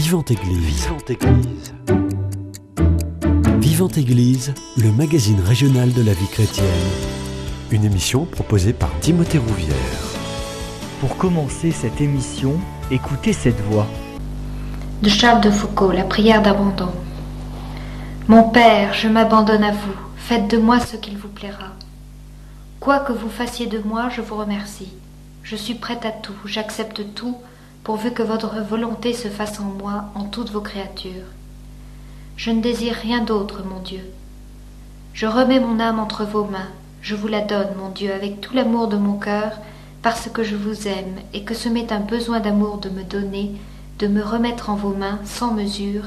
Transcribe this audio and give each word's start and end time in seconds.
Vivante 0.00 0.30
Église. 0.30 0.86
Vivante 0.86 1.10
Église. 1.10 1.74
Vivante 3.58 3.98
Église, 3.98 4.54
le 4.76 4.92
magazine 4.92 5.40
régional 5.40 5.92
de 5.92 6.02
la 6.02 6.12
vie 6.12 6.28
chrétienne. 6.28 6.66
Une 7.72 7.84
émission 7.84 8.24
proposée 8.24 8.72
par 8.72 8.96
Timothée 9.00 9.38
Rouvière. 9.38 9.74
Pour 11.00 11.16
commencer 11.16 11.72
cette 11.72 12.00
émission, 12.00 12.60
écoutez 12.92 13.32
cette 13.32 13.60
voix. 13.62 13.88
De 15.02 15.08
Charles 15.08 15.40
de 15.40 15.50
Foucault, 15.50 15.90
la 15.90 16.04
prière 16.04 16.42
d'abandon. 16.42 16.92
Mon 18.28 18.50
Père, 18.50 18.94
je 18.94 19.08
m'abandonne 19.08 19.64
à 19.64 19.72
vous. 19.72 19.96
Faites 20.16 20.46
de 20.46 20.58
moi 20.58 20.78
ce 20.78 20.94
qu'il 20.94 21.18
vous 21.18 21.26
plaira. 21.26 21.72
Quoi 22.78 23.00
que 23.00 23.12
vous 23.12 23.28
fassiez 23.28 23.66
de 23.66 23.80
moi, 23.80 24.10
je 24.10 24.20
vous 24.20 24.36
remercie. 24.36 24.92
Je 25.42 25.56
suis 25.56 25.74
prête 25.74 26.04
à 26.04 26.12
tout, 26.12 26.36
j'accepte 26.44 27.02
tout, 27.16 27.36
pourvu 27.84 28.12
que 28.12 28.22
votre 28.22 28.60
volonté 28.60 29.12
se 29.12 29.28
fasse 29.28 29.60
en 29.60 29.64
moi, 29.64 30.04
en 30.14 30.24
toutes 30.24 30.50
vos 30.50 30.60
créatures. 30.60 31.26
Je 32.36 32.50
ne 32.50 32.60
désire 32.60 32.94
rien 32.94 33.24
d'autre, 33.24 33.62
mon 33.64 33.80
Dieu. 33.80 34.02
Je 35.14 35.26
remets 35.26 35.60
mon 35.60 35.80
âme 35.80 35.98
entre 35.98 36.24
vos 36.24 36.44
mains, 36.44 36.68
je 37.02 37.14
vous 37.14 37.28
la 37.28 37.40
donne, 37.40 37.74
mon 37.76 37.88
Dieu, 37.88 38.12
avec 38.12 38.40
tout 38.40 38.54
l'amour 38.54 38.88
de 38.88 38.96
mon 38.96 39.18
cœur, 39.18 39.52
parce 40.02 40.28
que 40.28 40.44
je 40.44 40.54
vous 40.54 40.86
aime, 40.86 41.16
et 41.32 41.42
que 41.42 41.54
ce 41.54 41.68
m'est 41.68 41.90
un 41.92 42.00
besoin 42.00 42.40
d'amour 42.40 42.78
de 42.78 42.88
me 42.88 43.02
donner, 43.02 43.52
de 43.98 44.06
me 44.06 44.22
remettre 44.22 44.70
en 44.70 44.76
vos 44.76 44.94
mains 44.94 45.18
sans 45.24 45.52
mesure, 45.52 46.04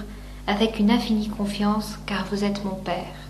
avec 0.47 0.79
une 0.79 0.91
infinie 0.91 1.29
confiance, 1.29 1.97
car 2.05 2.25
vous 2.31 2.43
êtes 2.43 2.63
mon 2.63 2.75
Père. 2.75 3.20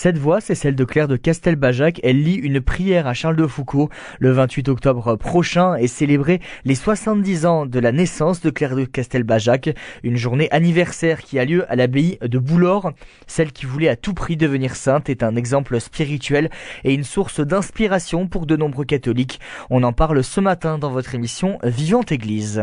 Cette 0.00 0.16
voix, 0.16 0.40
c'est 0.40 0.54
celle 0.54 0.76
de 0.76 0.84
Claire 0.84 1.08
de 1.08 1.16
Castelbajac. 1.16 1.98
Elle 2.04 2.22
lit 2.22 2.36
une 2.36 2.60
prière 2.60 3.08
à 3.08 3.14
Charles 3.14 3.34
de 3.34 3.48
Foucault. 3.48 3.90
Le 4.20 4.30
28 4.30 4.68
octobre 4.68 5.16
prochain 5.16 5.74
est 5.74 5.88
célébré 5.88 6.40
les 6.64 6.76
70 6.76 7.46
ans 7.46 7.66
de 7.66 7.80
la 7.80 7.90
naissance 7.90 8.40
de 8.40 8.50
Claire 8.50 8.76
de 8.76 8.84
Castelbajac. 8.84 9.74
Une 10.04 10.16
journée 10.16 10.48
anniversaire 10.52 11.20
qui 11.20 11.40
a 11.40 11.44
lieu 11.44 11.68
à 11.68 11.74
l'abbaye 11.74 12.16
de 12.22 12.38
Boulor. 12.38 12.92
Celle 13.26 13.50
qui 13.50 13.66
voulait 13.66 13.88
à 13.88 13.96
tout 13.96 14.14
prix 14.14 14.36
devenir 14.36 14.76
sainte 14.76 15.08
est 15.08 15.24
un 15.24 15.34
exemple 15.34 15.80
spirituel 15.80 16.48
et 16.84 16.94
une 16.94 17.02
source 17.02 17.40
d'inspiration 17.40 18.28
pour 18.28 18.46
de 18.46 18.54
nombreux 18.54 18.84
catholiques. 18.84 19.40
On 19.68 19.82
en 19.82 19.92
parle 19.92 20.22
ce 20.22 20.40
matin 20.40 20.78
dans 20.78 20.92
votre 20.92 21.16
émission 21.16 21.58
Vivante 21.64 22.12
Église. 22.12 22.62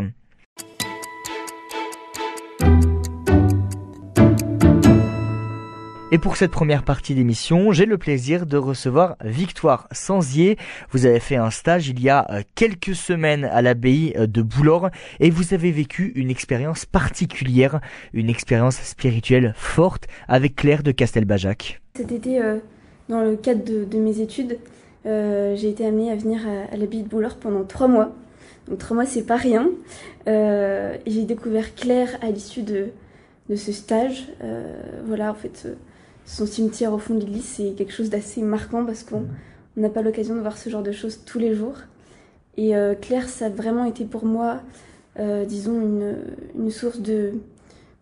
Et 6.16 6.18
pour 6.18 6.38
cette 6.38 6.52
première 6.52 6.84
partie 6.84 7.14
d'émission, 7.14 7.74
j'ai 7.74 7.86
le 7.86 7.98
plaisir 7.98 8.46
de 8.46 8.56
recevoir 8.56 9.18
Victoire 9.22 9.90
Sanzier. 9.92 10.58
Vous 10.92 11.06
avez 11.06 11.20
fait 11.20 11.36
un 11.36 11.50
stage 11.50 11.90
il 11.90 12.02
y 12.02 12.10
a 12.10 12.26
euh, 12.32 12.42
quelques 12.56 12.96
semaines 12.96 13.44
à 13.44 13.62
l'abbaye 13.62 14.14
euh, 14.16 14.26
de 14.26 14.42
Boulor 14.42 14.92
et 15.20 15.30
vous 15.30 15.54
avez 15.54 15.74
vécu 15.74 16.14
une 16.16 16.30
expérience 16.30 16.86
particulière, 16.86 17.82
une 18.14 18.30
expérience 18.30 18.78
spirituelle 18.78 19.54
forte 19.58 20.08
avec 20.30 20.56
Claire 20.56 20.84
de 20.84 20.92
Castelbajac. 20.92 21.82
Cet 21.98 22.14
été, 22.14 22.42
euh, 22.42 22.60
dans 23.10 23.20
le 23.20 23.36
cadre 23.36 23.66
de, 23.66 24.00
mes 24.00 24.22
études, 24.22 24.58
j'ai 25.04 25.68
été 25.68 25.86
amenée 25.86 26.12
à 26.12 26.16
venir 26.16 26.40
à, 26.72 26.78
l'abbaye 26.78 27.04
de 27.04 27.10
Boulor 27.10 27.36
pendant 27.36 27.66
trois 27.66 27.90
mois. 27.90 28.16
Donc 28.70 28.78
trois 28.78 28.96
mois, 28.96 29.06
c'est 29.06 29.26
pas 29.26 29.36
rien. 29.36 29.70
j'ai 30.26 31.24
découvert 31.26 31.76
Claire 31.76 32.18
à 32.22 32.32
l'issue 32.32 32.64
de 32.64 32.88
ce 33.54 33.74
stage. 33.74 34.30
voilà, 35.06 35.32
en 35.32 35.36
fait 35.36 35.68
son 36.26 36.46
cimetière 36.46 36.92
au 36.94 36.98
fond 36.98 37.14
de 37.14 37.20
l'église, 37.20 37.46
c'est 37.46 37.72
quelque 37.72 37.94
chose 37.94 38.10
d'assez 38.10 38.42
marquant 38.42 38.86
parce 38.86 39.04
qu'on 39.04 39.22
mhm. 39.22 39.28
n'a 39.78 39.90
pas 39.90 40.02
l'occasion 40.02 40.36
de 40.36 40.42
voir 40.42 40.58
ce 40.58 40.70
genre 40.70 40.84
de 40.84 40.92
choses 40.92 41.20
tous 41.26 41.40
les 41.40 41.54
jours. 41.54 41.78
Et 42.58 42.76
euh, 42.76 42.96
Claire, 42.96 43.30
ça 43.30 43.46
a 43.46 43.50
vraiment 43.50 43.86
été 43.86 44.06
pour 44.06 44.26
moi, 44.26 44.62
euh, 45.20 45.46
disons, 45.46 45.82
une, 45.82 46.16
une 46.58 46.72
source 46.72 47.00
de, 47.00 47.34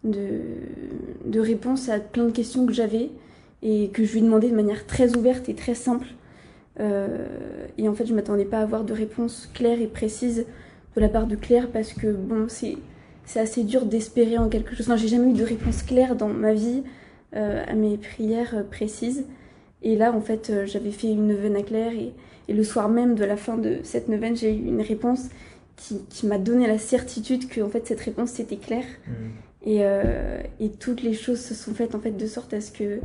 de, 0.03 0.39
de 1.25 1.39
réponse 1.39 1.89
à 1.89 1.99
plein 1.99 2.25
de 2.25 2.31
questions 2.31 2.65
que 2.65 2.73
j'avais 2.73 3.09
et 3.61 3.89
que 3.89 4.03
je 4.03 4.14
lui 4.14 4.21
demandais 4.21 4.49
de 4.49 4.55
manière 4.55 4.86
très 4.86 5.15
ouverte 5.15 5.49
et 5.49 5.55
très 5.55 5.75
simple. 5.75 6.08
Euh, 6.80 7.25
et 7.77 7.87
en 7.87 7.93
fait, 7.93 8.05
je 8.05 8.14
m'attendais 8.14 8.45
pas 8.45 8.59
à 8.59 8.61
avoir 8.61 8.83
de 8.83 8.93
réponse 8.93 9.49
claire 9.53 9.81
et 9.81 9.87
précise 9.87 10.45
de 10.95 11.02
la 11.02 11.09
part 11.09 11.27
de 11.27 11.36
Claire 11.36 11.69
parce 11.71 11.93
que, 11.93 12.11
bon, 12.11 12.45
c'est, 12.48 12.77
c'est 13.25 13.39
assez 13.39 13.64
dur 13.64 13.86
d'espérer 13.86 14.37
en 14.37 14.49
quelque 14.49 14.75
chose. 14.75 14.87
Enfin, 14.87 14.98
j'ai 14.98 15.08
jamais 15.08 15.31
eu 15.31 15.33
de 15.33 15.43
réponse 15.43 15.83
claire 15.83 16.15
dans 16.15 16.27
ma 16.27 16.53
vie 16.53 16.83
à 17.36 17.73
mes 17.73 17.98
prières 17.98 18.55
euh, 18.55 18.64
précises. 18.64 19.26
Et 19.82 19.95
là, 19.95 20.14
en 20.14 20.21
fait, 20.21 20.49
euh, 20.49 20.66
j'avais 20.66 20.92
fait 20.92 21.08
une 21.08 21.27
neuvaine 21.27 21.55
à 21.55 21.64
Claire 21.64 21.94
et, 21.94 22.14
le 22.49 22.64
soir 22.64 22.89
même 22.89 23.16
de 23.16 23.23
la 23.23 23.38
fin 23.38 23.58
de 23.58 23.77
cette 23.83 24.10
neuvaine, 24.10 24.36
j'ai 24.36 24.54
eu 24.54 24.66
une 24.67 24.82
réponse 24.82 25.30
qui, 25.77 26.27
m'a 26.27 26.38
donné 26.38 26.67
la 26.67 26.77
certitude 26.77 27.48
que 27.48 27.61
en 27.61 27.70
fait 27.70 27.88
cette 27.88 28.02
réponse 28.02 28.32
c'était 28.32 28.58
claire. 28.58 28.83
Mmh. 29.08 29.11
et, 29.66 29.82
et, 30.60 30.70
toutes 30.70 31.02
les 31.04 31.14
choses 31.14 31.39
se 31.39 31.54
sont 31.55 31.73
faites 31.73 31.95
en 31.95 31.99
fait 32.02 32.11
de 32.11 32.27
sorte 32.27 32.54
à 32.54 32.60
ce 32.60 32.72
que 32.72 32.99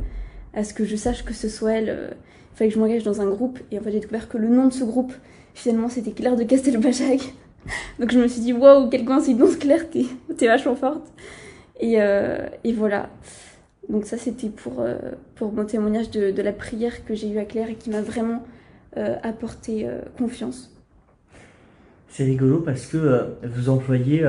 à 0.53 0.65
ce 0.65 0.73
que 0.73 0.83
je 0.83 0.97
sache 0.97 1.23
que 1.23 1.33
ce 1.33 1.47
soit 1.47 1.71
elle 1.71 2.17
il 2.53 2.57
fallait 2.57 2.69
que 2.69 2.75
je 2.75 2.79
m'engage 2.79 3.03
dans 3.03 3.21
un 3.21 3.29
groupe. 3.29 3.59
Et 3.71 3.79
en 3.79 3.81
fait 3.81 3.91
j'ai 3.91 4.01
découvert 4.01 4.27
que 4.27 4.37
le 4.37 4.49
nom 4.49 4.67
de 4.67 4.73
ce 4.73 4.83
groupe 4.83 5.13
finalement 5.53 5.87
c'était 5.87 6.11
Claire 6.11 6.35
de 6.35 6.43
Castelbajac. 6.43 7.21
Donc 7.99 8.11
je 8.11 8.19
me 8.19 8.27
suis 8.27 8.41
dit 8.41 8.51
waouh 8.51 8.89
quelle 8.89 9.05
coïncidence 9.05 9.55
Claire 9.55 9.89
t'es 9.89 10.05
es 10.37 10.47
vachement 10.47 10.75
forte. 10.75 11.07
Et, 11.79 11.93
et 11.93 12.73
voilà 12.73 13.09
donc 13.89 14.05
ça, 14.05 14.17
c'était 14.17 14.49
pour, 14.49 14.79
euh, 14.79 14.97
pour 15.35 15.51
mon 15.51 15.65
témoignage 15.65 16.11
de, 16.11 16.29
de 16.29 16.41
la 16.41 16.53
prière 16.53 17.03
que 17.05 17.15
j'ai 17.15 17.29
eue 17.29 17.39
à 17.39 17.45
Claire 17.45 17.69
et 17.69 17.75
qui 17.75 17.89
m'a 17.89 18.01
vraiment 18.01 18.43
euh, 18.97 19.15
apporté 19.23 19.87
euh, 19.87 20.01
confiance. 20.17 20.75
C'est 22.07 22.23
rigolo 22.23 22.59
parce 22.59 22.85
que 22.87 23.27
vous 23.43 23.69
employez 23.69 24.21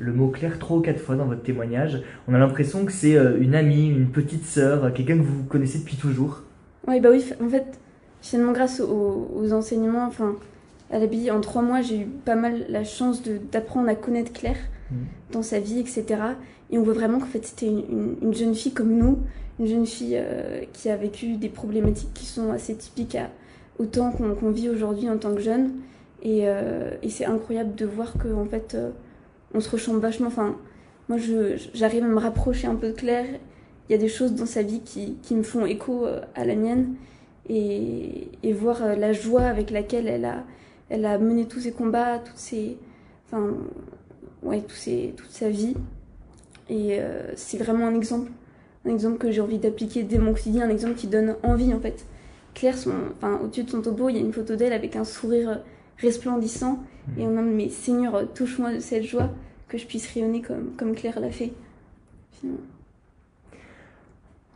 le 0.00 0.12
mot 0.12 0.26
Claire 0.26 0.58
trois 0.58 0.78
ou 0.78 0.80
quatre 0.80 0.98
fois 0.98 1.14
dans 1.14 1.26
votre 1.26 1.44
témoignage. 1.44 2.02
On 2.26 2.34
a 2.34 2.38
l'impression 2.38 2.84
que 2.84 2.90
c'est 2.90 3.14
une 3.14 3.54
amie, 3.54 3.88
une 3.88 4.08
petite 4.08 4.44
sœur, 4.44 4.92
quelqu'un 4.92 5.18
que 5.18 5.22
vous 5.22 5.44
connaissez 5.44 5.78
depuis 5.78 5.94
toujours. 5.94 6.42
Oui, 6.88 6.98
bah 6.98 7.10
oui, 7.12 7.24
en 7.40 7.48
fait, 7.48 7.78
finalement, 8.22 8.50
grâce 8.50 8.80
aux, 8.80 9.52
enseignements, 9.52 10.04
enfin, 10.04 10.34
à 10.90 10.98
l'abbaye, 10.98 11.30
en 11.30 11.40
trois 11.40 11.62
mois, 11.62 11.80
j'ai 11.80 12.00
eu 12.00 12.06
pas 12.06 12.34
mal 12.34 12.66
la 12.68 12.82
chance 12.82 13.22
d'apprendre 13.52 13.88
à 13.88 13.94
connaître 13.94 14.32
Claire 14.32 14.58
mmh. 14.90 14.96
dans 15.30 15.42
sa 15.42 15.60
vie, 15.60 15.78
etc. 15.78 16.16
Et 16.72 16.78
on 16.78 16.82
voit 16.82 16.94
vraiment 16.94 17.20
qu'en 17.20 17.26
fait 17.26 17.44
c'était 17.44 17.68
une, 17.68 18.32
jeune 18.32 18.54
fille 18.54 18.72
comme 18.72 18.96
nous, 18.96 19.18
une 19.60 19.66
jeune 19.66 19.86
fille 19.86 20.16
euh, 20.18 20.62
qui 20.72 20.88
a 20.88 20.96
vécu 20.96 21.36
des 21.36 21.50
problématiques 21.50 22.14
qui 22.14 22.24
sont 22.24 22.50
assez 22.50 22.74
typiques 22.74 23.14
à, 23.14 23.28
au 23.78 23.84
temps 23.84 24.10
qu'on 24.10 24.50
vit 24.50 24.70
aujourd'hui 24.70 25.08
en 25.08 25.18
tant 25.18 25.34
que 25.34 25.42
jeune. 25.42 25.72
Et, 26.22 26.48
euh, 26.48 26.92
et 27.02 27.10
c'est 27.10 27.26
incroyable 27.26 27.74
de 27.74 27.84
voir 27.84 28.14
qu'en 28.14 28.40
en 28.40 28.46
fait 28.46 28.74
euh, 28.74 28.90
on 29.52 29.60
se 29.60 29.68
ressemble 29.68 30.00
vachement. 30.00 30.28
Enfin, 30.28 30.56
moi 31.10 31.18
j'arrive 31.74 32.04
à 32.04 32.08
me 32.08 32.18
rapprocher 32.18 32.66
un 32.66 32.74
peu 32.74 32.88
de 32.88 32.94
Claire. 32.94 33.26
Il 33.88 33.92
y 33.92 33.94
a 33.94 33.98
des 33.98 34.08
choses 34.08 34.34
dans 34.34 34.46
sa 34.46 34.62
vie 34.62 34.80
qui, 34.80 35.18
qui 35.22 35.34
me 35.34 35.42
font 35.42 35.66
écho 35.66 36.06
à 36.34 36.44
la 36.46 36.54
mienne. 36.54 36.94
Et, 37.48 38.28
et, 38.44 38.52
voir 38.52 38.96
la 38.96 39.12
joie 39.12 39.42
avec 39.42 39.72
laquelle 39.72 40.06
elle 40.06 40.24
a, 40.24 40.44
elle 40.88 41.04
a 41.04 41.18
mené 41.18 41.46
tous 41.46 41.58
ses 41.58 41.72
combats, 41.72 42.20
toutes 42.20 42.38
ses, 42.38 42.78
enfin, 43.26 43.48
ouais, 44.44 44.60
tous 44.60 44.76
ses, 44.76 45.12
toute 45.16 45.30
sa 45.30 45.50
vie. 45.50 45.74
Et 46.68 47.00
euh, 47.00 47.32
c'est 47.36 47.58
vraiment 47.58 47.86
un 47.86 47.94
exemple, 47.94 48.30
un 48.86 48.90
exemple 48.90 49.18
que 49.18 49.30
j'ai 49.30 49.40
envie 49.40 49.58
d'appliquer 49.58 50.02
dès 50.04 50.18
mon 50.18 50.32
quotidien, 50.32 50.66
un 50.66 50.70
exemple 50.70 50.94
qui 50.94 51.06
donne 51.06 51.36
envie 51.42 51.72
en 51.74 51.80
fait. 51.80 52.06
Claire, 52.54 52.76
son, 52.76 52.92
enfin, 53.16 53.40
au-dessus 53.42 53.64
de 53.64 53.70
son 53.70 53.82
tombeau, 53.82 54.08
il 54.08 54.16
y 54.16 54.18
a 54.18 54.22
une 54.22 54.32
photo 54.32 54.56
d'elle 54.56 54.72
avec 54.72 54.96
un 54.96 55.04
sourire 55.04 55.60
resplendissant. 55.98 56.78
Mmh. 57.08 57.20
Et 57.20 57.26
on 57.26 57.36
a 57.36 57.42
mais 57.42 57.68
Seigneur, 57.68 58.32
touche-moi 58.34 58.74
de 58.74 58.80
cette 58.80 59.04
joie, 59.04 59.30
que 59.68 59.78
je 59.78 59.86
puisse 59.86 60.12
rayonner 60.12 60.42
comme, 60.42 60.72
comme 60.76 60.94
Claire 60.94 61.18
l'a 61.20 61.30
fait. 61.30 61.52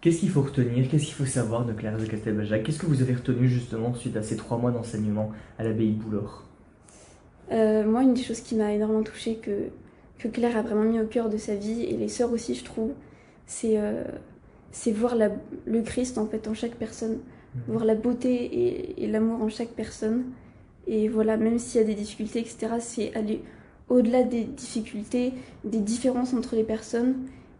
Qu'est-ce 0.01 0.21
qu'il 0.21 0.31
faut 0.31 0.43
retenir? 0.43 0.89
Qu'est-ce 0.89 1.05
qu'il 1.05 1.15
faut 1.15 1.27
savoir 1.27 1.65
de 1.65 1.73
Claire 1.73 1.97
de 1.97 2.05
Castelbajac? 2.05 2.63
Qu'est-ce 2.63 2.79
que 2.79 2.87
vous 2.87 3.03
avez 3.03 3.15
retenu 3.15 3.49
justement 3.49 3.95
suite 3.95 4.17
à 4.17 4.23
ces 4.23 4.37
trois 4.37 4.59
mois 4.59 4.71
d'enseignement 4.71 5.33
à 5.59 5.65
l'abbaye 5.65 5.93
de 5.93 6.03
Boulor? 6.03 6.45
Euh, 7.51 7.85
Moi, 7.85 8.03
une 8.03 8.15
des 8.15 8.23
choses 8.23 8.41
qui 8.41 8.55
m'a 8.57 8.73
énormément 8.73 9.03
touchée, 9.03 9.37
que 9.37 9.51
que 10.19 10.29
Claire 10.29 10.57
a 10.57 10.63
vraiment 10.63 10.85
mis 10.85 11.01
au 11.01 11.07
cœur 11.07 11.29
de 11.29 11.37
sa 11.37 11.55
vie, 11.55 11.83
et 11.85 11.97
les 11.97 12.09
sœurs 12.09 12.33
aussi, 12.33 12.55
je 12.55 12.65
trouve, 12.65 12.93
c'est 13.47 13.79
euh, 13.79 14.05
voir 14.95 15.15
la, 15.15 15.31
le 15.67 15.83
Christ 15.83 16.19
en 16.19 16.27
fait 16.27 16.49
en 16.49 16.55
chaque 16.55 16.75
personne, 16.75 17.19
mhm. 17.55 17.63
voir 17.69 17.85
la 17.85 17.95
beauté 17.95 18.95
et, 19.03 19.07
l'amour 19.07 19.43
en 19.43 19.49
chaque 19.49 19.71
personne. 19.71 20.25
Et 20.87 21.09
voilà, 21.09 21.37
même 21.37 21.59
s'il 21.59 21.81
y 21.81 21.85
a 21.85 21.87
des 21.87 21.95
difficultés, 21.95 22.41
etc., 22.41 22.69
c'est 22.79 23.15
aller 23.15 23.43
au-delà 23.89 24.23
des 24.23 24.45
difficultés, 24.45 25.33
des 25.65 25.81
différences 25.81 26.33
entre 26.33 26.57
les 26.57 26.65
personnes, 26.65 27.17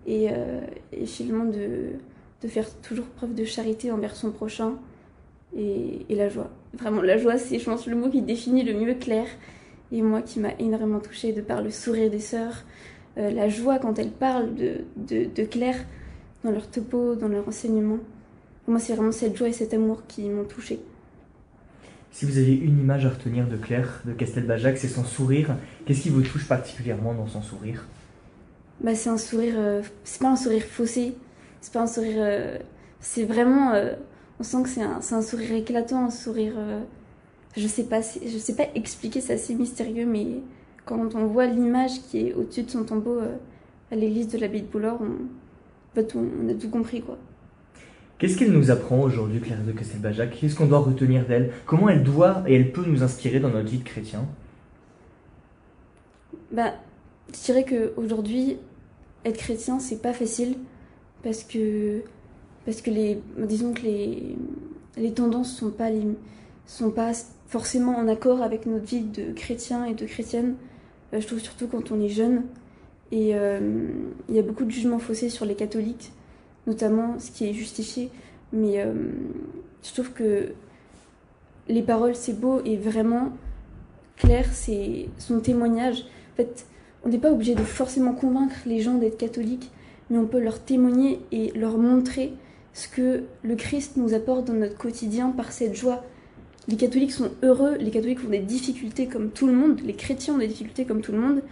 et, 0.07 0.29
euh, 0.31 0.61
finalement 1.05 1.45
de, 1.45 1.93
de, 2.43 2.49
faire 2.49 2.69
toujours 2.81 3.07
preuve 3.07 3.35
de 3.35 3.45
charité 3.45 3.91
envers 3.91 4.15
son 4.17 4.31
prochain, 4.31 4.75
et, 5.57 6.07
et 6.09 6.15
la 6.15 6.29
joie. 6.29 6.51
Vraiment, 6.75 7.03
la 7.03 7.17
joie, 7.17 7.39
c'est, 7.39 7.59
je 7.59 7.65
pense, 7.65 7.87
le 7.87 7.97
mot 7.97 8.09
qui 8.09 8.23
définit 8.23 8.63
le 8.63 8.75
mieux 8.75 8.95
Claire 8.95 9.29
et 9.93 10.03
moi 10.03 10.23
qui 10.23 10.41
m'a 10.41 10.53
énormément 10.59 11.01
touchée 11.01 11.33
de 11.33 11.41
par 11.41 11.63
le 11.63 11.71
sourire 11.71 12.11
des 12.11 12.21
sœurs, 12.21 12.65
euh, 13.19 13.31
la 13.31 13.49
joie 13.49 13.79
quand 13.79 13.99
elles 13.99 14.11
parlent 14.11 14.55
de, 14.55 14.85
de, 14.97 15.45
Claire 15.45 15.79
dans 16.45 16.51
leur 16.51 16.69
topo, 16.69 17.15
dans 17.15 17.29
leur 17.29 17.49
enseignement. 17.49 17.99
Pour 18.65 18.73
moi, 18.73 18.81
c'est 18.81 18.95
vraiment 18.95 19.13
cette 19.13 19.37
joie 19.37 19.49
et 19.49 19.53
cet 19.53 19.75
amour 19.75 20.03
qui 20.07 20.29
m'ont 20.29 20.45
touchée. 20.45 20.81
Si 22.11 22.25
vous 22.25 22.39
avez 22.39 22.55
une 22.55 22.81
image 22.81 23.07
à 23.07 23.11
retenir 23.11 23.47
de 23.47 23.57
Claire, 23.57 24.03
de 24.07 24.13
Castelbajac, 24.13 24.79
c'est 24.79 24.89
son 24.89 25.05
sourire. 25.05 25.57
Qu'est-ce 25.85 26.03
qui 26.03 26.11
vous 26.11 26.23
touche 26.23 26.49
particulièrement 26.49 27.15
dans 27.15 27.27
son 27.27 27.43
sourire? 27.43 27.87
Bah, 28.81 28.95
c'est 28.95 29.09
un 29.09 29.19
sourire, 29.19 29.55
euh, 29.57 29.83
c'est 30.05 30.21
pas 30.21 30.31
un 30.31 30.37
sourire 30.37 30.63
faussé, 30.63 31.15
c'est 31.61 31.73
pas 31.73 31.81
un 31.81 31.87
sourire, 31.87 32.17
euh, 32.19 32.59
c'est 33.01 33.25
vraiment, 33.25 33.73
euh, 33.73 33.95
on 34.39 34.43
sent 34.43 34.63
que 34.63 34.69
c'est 34.69 34.83
un, 34.83 35.01
un, 35.11 35.23
sourire 35.23 35.53
éclatant, 35.53 36.07
un 36.07 36.11
sourire, 36.11 36.55
je 37.57 37.67
sais 37.67 37.85
pas, 37.85 38.01
je 38.01 38.39
sais 38.39 38.55
pas 38.55 38.67
expliquer, 38.75 39.21
c'est 39.21 39.35
assez 39.35 39.55
mystérieux, 39.55 40.07
mais 40.07 40.27
quand 40.85 41.15
on 41.15 41.27
voit 41.27 41.47
l'image 41.47 42.01
qui 42.09 42.29
est 42.29 42.35
au-dessus 42.35 42.63
de 42.65 42.71
son 42.71 42.85
tombeau 42.85 43.19
à 43.91 43.97
l'église 43.97 44.29
de 44.29 44.39
l'abbaye 44.39 44.63
de 44.63 44.67
Boulor, 44.67 45.01
on, 45.01 45.99
on 45.99 46.49
a 46.49 46.55
tout 46.55 46.71
compris 46.71 47.03
quoi. 47.03 47.19
Qu'est-ce 48.19 48.39
qu'elle 48.39 48.53
nous 48.53 48.71
apprend 48.71 49.01
aujourd'hui, 49.01 49.41
Claire 49.41 49.63
de 49.63 49.73
Castelbajac 49.73 50.39
Qu'est-ce 50.41 50.55
qu'on 50.55 50.67
doit 50.67 50.79
retenir 50.79 51.27
d'elle? 51.27 51.53
Comment 51.67 51.91
elle 51.91 52.03
doit 52.03 52.43
et 52.47 52.55
elle 52.55 52.73
peut 52.73 52.85
nous 52.87 53.03
inspirer 53.03 53.41
dans 53.41 53.51
notre 53.51 53.69
vie 53.69 53.79
de 53.79 53.85
chrétien? 53.85 54.25
Bah, 56.51 56.73
je 57.35 57.45
dirais 57.45 57.65
qu'aujourd'hui, 57.65 58.57
être 59.27 59.37
chrétien, 59.37 59.81
c'est 59.81 60.01
pas 60.01 60.15
facile 60.15 60.57
parce 61.23 61.43
que, 61.43 62.01
parce 62.65 62.81
que 62.81 62.91
les, 62.91 63.19
disons 63.37 63.75
que 63.75 63.83
les, 63.83 64.37
les 64.97 65.13
tendances 65.13 65.55
sont 65.55 65.71
pas, 65.71 65.91
les, 65.91 66.07
sont 66.67 66.91
pas 66.91 67.13
forcément 67.47 67.97
en 67.97 68.09
accord 68.09 68.43
avec 68.43 68.67
notre 68.67 68.85
vie 68.85 69.03
de 69.03 69.33
chrétien 69.33 69.85
et 69.85 69.95
de 69.95 70.05
chrétienne. 70.05 70.57
Euh, 71.13 71.21
je 71.21 71.27
trouve 71.27 71.39
surtout 71.39 71.69
quand 71.69 71.93
on 71.93 72.01
est 72.01 72.09
jeune. 72.09 72.45
Et 73.13 73.35
euh, 73.35 73.89
il 74.29 74.35
y 74.35 74.39
a 74.39 74.43
beaucoup 74.43 74.65
de 74.65 74.71
jugements 74.71 74.99
faussés 74.99 75.29
sur 75.29 75.45
les 75.45 75.55
catholiques, 75.55 76.13
notamment 76.67 77.19
ce 77.19 77.31
qui 77.31 77.49
est 77.49 77.53
justifié. 77.53 78.11
Mais 78.53 78.81
euh, 78.81 78.93
je 79.85 79.93
trouve 79.93 80.13
que 80.13 80.53
les 81.69 81.83
paroles, 81.83 82.15
c'est 82.17 82.39
beau 82.39 82.61
et 82.65 82.77
vraiment, 82.77 83.33
Claire, 84.17 84.49
c'est 84.53 85.09
son 85.19 85.41
témoignage. 85.41 86.01
En 86.33 86.37
fait, 86.37 86.67
on 87.05 87.09
n'est 87.09 87.19
pas 87.19 87.31
obligé 87.31 87.55
de 87.55 87.63
forcément 87.63 88.13
convaincre 88.13 88.57
les 88.67 88.81
gens 88.81 88.95
d'être 88.95 89.19
catholiques, 89.19 89.71
mais 90.11 90.19
on 90.19 90.27
peut 90.27 90.41
leur 90.41 90.61
témoigner 90.61 91.21
et 91.31 91.53
leur 91.53 91.79
montrer 91.79 92.33
ce 92.73 92.89
que 92.89 93.25
le 93.43 93.57
Christ 93.57 93.97
nous 93.97 94.15
apporte 94.15 94.47
dans 94.47 94.55
notre 94.55 94.77
quotidien 94.77 95.31
par 95.31 95.53
cette 95.53 95.75
joie. 95.75 96.05
Les 96.69 96.77
catholiques 96.77 97.13
sont 97.13 97.31
heureux, 97.43 97.77
les 97.77 97.91
catholiques 97.91 98.25
ont 98.27 98.31
des 98.31 98.41
difficultés 98.41 99.07
comme 99.07 99.31
tout 99.31 99.47
le 99.47 99.53
monde, 99.53 99.81
les 99.85 99.95
chrétiens 99.95 100.35
ont 100.35 100.39
des 100.39 100.49
difficultés 100.49 100.85
comme 100.85 101.01
tout 101.01 101.13
le 101.13 101.21
monde, 101.21 101.43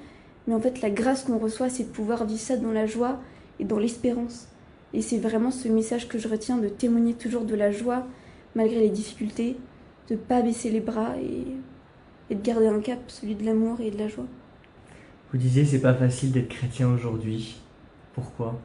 mais 0.46 0.54
en 0.54 0.60
fait 0.60 0.80
la 0.80 0.90
grâce 0.90 1.24
qu'on 1.24 1.38
reçoit, 1.38 1.68
c'est 1.68 1.84
de 1.84 1.88
pouvoir 1.88 2.26
vivre 2.26 2.40
ça 2.40 2.56
dans 2.56 2.72
la 2.72 2.86
joie 2.86 3.20
et 3.60 3.64
dans 3.64 3.78
l'espérance. 3.78 4.48
Et 4.92 5.02
c'est 5.02 5.18
vraiment 5.18 5.50
ce 5.50 5.68
message 5.68 6.08
que 6.08 6.18
je 6.18 6.28
retiens 6.28 6.58
de 6.58 6.68
témoigner 6.68 7.14
toujours 7.14 7.44
de 7.44 7.54
la 7.54 7.70
joie 7.70 8.06
malgré 8.54 8.80
les 8.80 8.90
difficultés, 8.90 9.56
de 10.08 10.16
pas 10.16 10.42
baisser 10.42 10.70
les 10.70 10.80
bras 10.80 11.14
et, 11.20 11.46
et 12.30 12.34
de 12.34 12.42
garder 12.42 12.66
un 12.66 12.80
cap, 12.80 12.98
celui 13.08 13.34
de 13.34 13.44
l'amour 13.44 13.80
et 13.80 13.90
de 13.90 13.98
la 13.98 14.08
joie. 14.08 14.26
Vous 15.32 15.38
disiez 15.38 15.64
c'est 15.64 15.80
pas 15.80 15.94
facile 15.94 16.32
d'être 16.32 16.48
chrétien 16.48 16.88
aujourd'hui. 16.88 17.56
Pourquoi? 18.14 18.60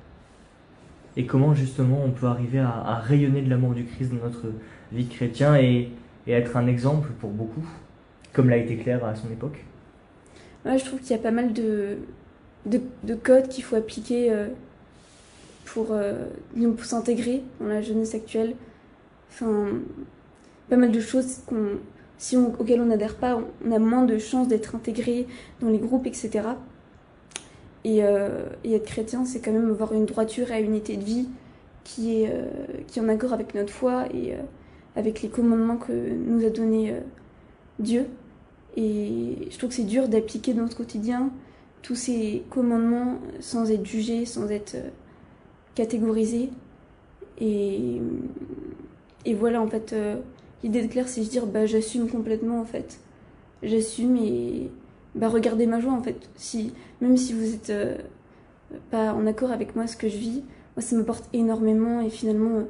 Et 1.18 1.25
comment 1.25 1.54
justement 1.54 2.04
on 2.06 2.12
peut 2.12 2.28
arriver 2.28 2.60
à, 2.60 2.95
rayonner 2.95 3.42
de 3.42 3.50
l'amour 3.50 3.74
du 3.74 3.86
Christ 3.86 4.13
dans 4.13 4.24
notre 4.24 4.45
vie 4.92 5.06
de 5.06 5.13
chrétien 5.13 5.56
et, 5.56 5.90
être 6.27 6.57
un 6.57 6.68
exemple 6.68 7.10
pour 7.19 7.31
beaucoup, 7.31 7.66
comme 8.33 8.50
l'a 8.50 8.57
été 8.57 8.77
Claire 8.77 9.04
à 9.06 9.16
son 9.16 9.27
époque 9.31 9.63
je 10.66 10.86
trouve 10.86 11.00
qu'il 11.00 11.12
y 11.12 11.19
a 11.19 11.21
pas 11.21 11.31
mal 11.31 11.54
de, 11.54 11.98
de, 12.66 13.16
codes 13.16 13.48
qu'il 13.48 13.63
faut 13.63 13.75
appliquer 13.75 14.31
euh, 14.31 14.48
pour, 15.66 15.88
euh, 15.92 16.25
pour 16.54 16.86
s'intégrer 16.86 17.44
dans 17.60 17.68
la 17.68 17.81
jeunesse 17.81 18.16
actuelle. 18.16 18.56
Enfin, 19.31 19.69
pas 20.69 20.77
mal 20.77 20.92
de 20.92 21.00
choses 21.00 21.39
qu'on 21.48 21.77
si 22.18 22.36
on, 22.36 22.54
auquel 22.60 22.81
on 22.81 22.88
n'adhère 22.88 23.16
pas, 23.16 23.39
on 23.66 23.71
a 23.71 23.80
moins 23.80 24.04
de 24.04 24.18
chances 24.18 24.50
d'être 24.50 24.75
intégré 24.75 25.25
dans 25.62 25.69
les 25.69 25.77
groupes, 25.77 26.06
etc. 26.06 26.50
Euh, 27.86 28.50
et, 28.66 28.75
être 28.75 28.86
chrétien, 28.86 29.24
c'est 29.24 29.39
quand 29.39 29.54
même 29.54 29.69
avoir 29.71 29.94
une 29.94 30.06
droiture 30.06 30.51
et 30.51 30.60
une 30.60 30.71
unité 30.71 30.98
de 30.98 31.04
vie 31.04 31.30
qui 31.86 32.24
est, 32.24 32.33
qui 32.88 33.00
en 33.00 33.07
accord 33.07 33.31
avec 33.31 33.56
notre 33.56 33.71
foi 33.71 34.06
et 34.13 34.36
avec 34.95 35.21
les 35.21 35.30
commandements 35.30 35.77
que 35.77 35.91
nous 35.91 36.45
a 36.45 36.50
donnés 36.50 36.95
Dieu. 37.80 38.06
Et 38.75 39.47
je 39.50 39.57
trouve 39.57 39.69
que 39.69 39.75
c'est 39.75 39.83
dur 39.83 40.07
d'appliquer 40.07 40.53
dans 40.53 40.63
notre 40.63 40.77
quotidien 40.77 41.31
tous 41.81 41.95
ces 41.95 42.44
commandements 42.50 43.19
sans 43.39 43.71
être 43.71 43.86
jugé, 43.86 44.25
sans 44.25 44.50
être 44.50 44.75
catégorisé. 45.75 46.50
Et, 47.39 48.01
et 49.25 49.33
voilà, 49.33 49.62
en 49.62 49.68
fait, 49.68 49.95
L'idée 50.63 50.81
de 50.81 50.88
Claire, 50.88 51.07
c'est 51.07 51.21
de 51.21 51.25
dire 51.25 51.45
bah, 51.45 51.65
j'assume 51.65 52.09
complètement 52.09 52.59
en 52.59 52.65
fait. 52.65 53.00
J'assume 53.63 54.18
et 54.18 54.69
bah, 55.15 55.30
regardez 55.30 55.65
ma 55.65 55.80
joie 55.80 55.94
en 55.94 56.01
fait. 56.01 56.30
Si, 56.35 56.74
même 57.01 57.15
si 57.15 57.33
vous 57.33 57.53
êtes 57.53 57.69
euh, 57.69 57.97
pas 58.92 59.13
en 59.13 59.25
accord 59.25 59.51
avec 59.51 59.75
moi, 59.75 59.88
ce 59.88 59.95
que 59.95 60.09
je 60.09 60.18
vis, 60.18 60.44
moi 60.75 60.81
ça 60.81 60.95
m'apporte 60.97 61.30
énormément 61.33 62.01
et 62.01 62.09
finalement, 62.09 62.57
euh, 62.57 62.63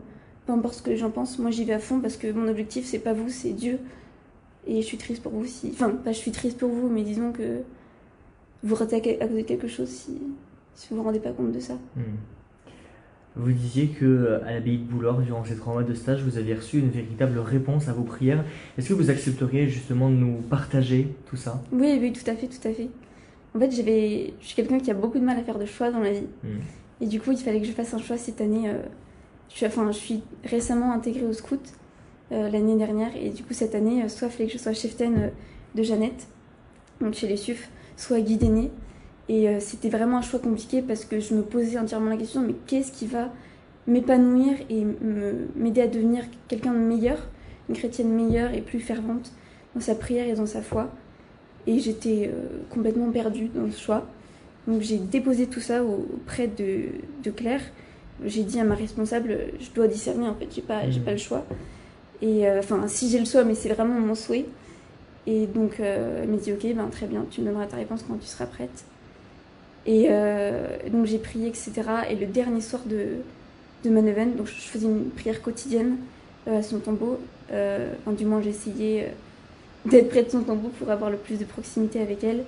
peu 0.49 0.55
importe 0.55 0.73
ce 0.73 0.81
que 0.81 0.89
les 0.89 0.97
gens 0.97 1.11
pensent, 1.11 1.37
moi 1.37 1.51
j'y 1.51 1.63
vais 1.63 1.73
à 1.73 1.79
fond 1.79 1.99
parce 1.99 2.17
que 2.17 2.31
mon 2.31 2.47
objectif 2.47 2.83
c'est 2.83 2.97
pas 2.97 3.13
vous, 3.13 3.29
c'est 3.29 3.51
Dieu. 3.51 3.77
Et 4.65 4.81
je 4.81 4.87
suis 4.87 4.97
triste 4.97 5.21
pour 5.21 5.31
vous 5.31 5.45
si. 5.45 5.69
Enfin, 5.71 5.91
pas 5.91 6.11
je 6.11 6.17
suis 6.17 6.31
triste 6.31 6.57
pour 6.57 6.69
vous, 6.69 6.89
mais 6.89 7.03
disons 7.03 7.31
que 7.31 7.59
vous 8.63 8.73
ratez 8.73 8.95
à 8.95 9.27
cause 9.27 9.37
de 9.37 9.41
quelque 9.43 9.67
chose 9.67 9.87
si, 9.87 10.17
si 10.73 10.87
vous 10.89 10.97
vous 10.97 11.03
rendez 11.03 11.19
pas 11.19 11.33
compte 11.33 11.51
de 11.51 11.59
ça. 11.59 11.75
Hmm. 11.95 12.01
Vous 13.35 13.51
disiez 13.51 13.89
que 13.89 14.41
à 14.43 14.53
l'abbaye 14.53 14.79
de 14.79 14.83
Boulor, 14.83 15.21
durant 15.21 15.45
ces 15.45 15.55
trois 15.55 15.73
mois 15.73 15.83
de 15.83 15.93
stage, 15.93 16.23
vous 16.23 16.39
aviez 16.39 16.55
reçu 16.55 16.79
une 16.79 16.89
véritable 16.89 17.37
réponse 17.37 17.87
à 17.87 17.93
vos 17.93 18.03
prières. 18.03 18.43
Est-ce 18.79 18.89
que 18.89 18.95
vous 18.95 19.11
accepteriez 19.11 19.69
justement 19.69 20.09
de 20.09 20.15
nous 20.15 20.37
partager 20.49 21.09
tout 21.27 21.37
ça? 21.37 21.61
Oui, 21.71 21.99
oui, 22.01 22.11
tout 22.11 22.27
à 22.27 22.33
fait, 22.33 22.47
tout 22.47 22.67
à 22.67 22.73
fait. 22.73 22.89
En 23.55 23.59
fait, 23.59 23.69
j'avais, 23.69 24.33
je 24.41 24.47
suis 24.47 24.55
quelqu'un 24.55 24.79
qui 24.79 24.89
a 24.89 24.95
beaucoup 24.95 25.19
de 25.19 25.25
mal 25.25 25.37
à 25.37 25.43
faire 25.43 25.59
de 25.59 25.65
choix 25.65 25.91
dans 25.91 25.99
la 25.99 26.11
vie. 26.11 26.27
Hmm. 26.43 26.59
Et 27.01 27.05
du 27.05 27.21
coup, 27.21 27.33
il 27.33 27.37
fallait 27.37 27.61
que 27.61 27.67
je 27.67 27.71
fasse 27.71 27.93
un 27.93 27.99
choix 27.99 28.17
cette 28.17 28.41
année. 28.41 28.67
Euh, 28.67 28.81
je, 29.49 29.91
suis, 29.91 30.23
récemment 30.43 30.91
intégrée 30.91 31.25
au 31.25 31.33
scout 31.33 31.61
euh, 32.31 32.49
l'année 32.49 32.77
dernière. 32.77 33.15
Et 33.15 33.29
du 33.29 33.43
coup, 33.43 33.53
cette 33.53 33.75
année, 33.75 34.07
soit 34.09 34.27
il 34.27 34.31
fallait 34.31 34.47
que 34.47 34.53
je 34.53 34.57
sois 34.57 34.73
cheftaine 34.73 35.31
de 35.75 35.83
Jeannette, 35.83 36.27
donc 37.01 37.13
chez 37.13 37.27
les 37.27 37.37
SUF, 37.37 37.69
soit 37.97 38.21
guide 38.21 38.43
aîné. 38.43 38.71
Et 39.27 39.47
euh, 39.47 39.59
c'était 39.59 39.89
vraiment 39.89 40.17
un 40.17 40.21
choix 40.21 40.39
compliqué 40.39 40.81
parce 40.81 41.05
que 41.05 41.19
je 41.19 41.35
me 41.35 41.43
posais 41.43 41.77
entièrement 41.77 42.09
la 42.09 42.17
question, 42.17 42.41
mais 42.41 42.55
qu'est-ce 42.65 42.91
qui 42.91 43.05
va 43.05 43.31
m'épanouir 43.87 44.55
et 44.69 44.85
m'aider 45.55 45.81
à 45.81 45.87
devenir 45.87 46.23
quelqu'un 46.47 46.73
de 46.73 46.79
meilleur, 46.79 47.17
une 47.69 47.75
chrétienne 47.75 48.09
meilleure 48.09 48.53
et 48.53 48.61
plus 48.61 48.79
fervente 48.79 49.31
dans 49.75 49.81
sa 49.81 49.95
prière 49.95 50.27
et 50.27 50.33
dans 50.33 50.47
sa 50.47 50.61
foi? 50.61 50.89
Et 51.67 51.79
j'étais 51.79 52.31
euh, 52.33 52.47
complètement 52.71 53.11
perdue 53.11 53.49
dans 53.53 53.69
ce 53.71 53.79
choix. 53.79 54.07
Donc 54.67 54.81
j'ai 54.81 54.97
déposé 54.97 55.45
tout 55.47 55.59
ça 55.59 55.83
auprès 55.83 56.47
de, 56.47 56.85
de 57.23 57.31
Claire. 57.31 57.61
J'ai 58.25 58.43
dit 58.43 58.59
à 58.59 58.63
ma 58.63 58.75
responsable, 58.75 59.37
je 59.59 59.69
dois 59.71 59.87
discerner 59.87 60.27
en 60.27 60.35
fait, 60.35 60.47
j'ai 60.53 60.61
pas, 60.61 60.89
j'ai 60.89 60.99
pas 60.99 61.11
le 61.11 61.17
choix. 61.17 61.45
Et 62.21 62.47
euh, 62.47 62.59
enfin, 62.59 62.87
si 62.87 63.09
j'ai 63.09 63.19
le 63.19 63.25
choix, 63.25 63.43
mais 63.43 63.55
c'est 63.55 63.69
vraiment 63.69 63.99
mon 63.99 64.15
souhait. 64.15 64.45
Et 65.27 65.47
donc 65.47 65.79
elle 65.79 66.27
m'a 66.27 66.37
dit, 66.37 66.51
ok, 66.51 66.65
ben, 66.75 66.87
très 66.91 67.05
bien, 67.05 67.25
tu 67.29 67.41
me 67.41 67.47
donneras 67.47 67.65
ta 67.65 67.77
réponse 67.77 68.03
quand 68.07 68.15
tu 68.15 68.27
seras 68.27 68.45
prête. 68.45 68.83
Et 69.85 70.07
euh, 70.09 70.67
donc 70.91 71.05
j'ai 71.05 71.17
prié, 71.17 71.47
etc. 71.47 71.71
Et 72.09 72.15
le 72.15 72.25
dernier 72.25 72.61
soir 72.61 72.81
de, 72.85 73.17
de 73.83 73.89
ma 73.89 74.01
neuvaine, 74.01 74.35
donc 74.35 74.47
je 74.47 74.53
faisais 74.53 74.85
une 74.85 75.09
prière 75.09 75.41
quotidienne 75.41 75.97
euh, 76.47 76.59
à 76.59 76.63
son 76.63 76.79
tombeau. 76.79 77.19
Euh, 77.51 77.91
enfin, 78.01 78.11
du 78.11 78.25
moins, 78.25 78.41
j'essayais 78.41 79.11
d'être 79.85 80.09
près 80.09 80.23
de 80.23 80.29
son 80.29 80.41
tombeau 80.41 80.69
pour 80.77 80.89
avoir 80.91 81.09
le 81.09 81.17
plus 81.17 81.39
de 81.39 81.45
proximité 81.45 82.01
avec 82.01 82.23
elle. 82.23 82.43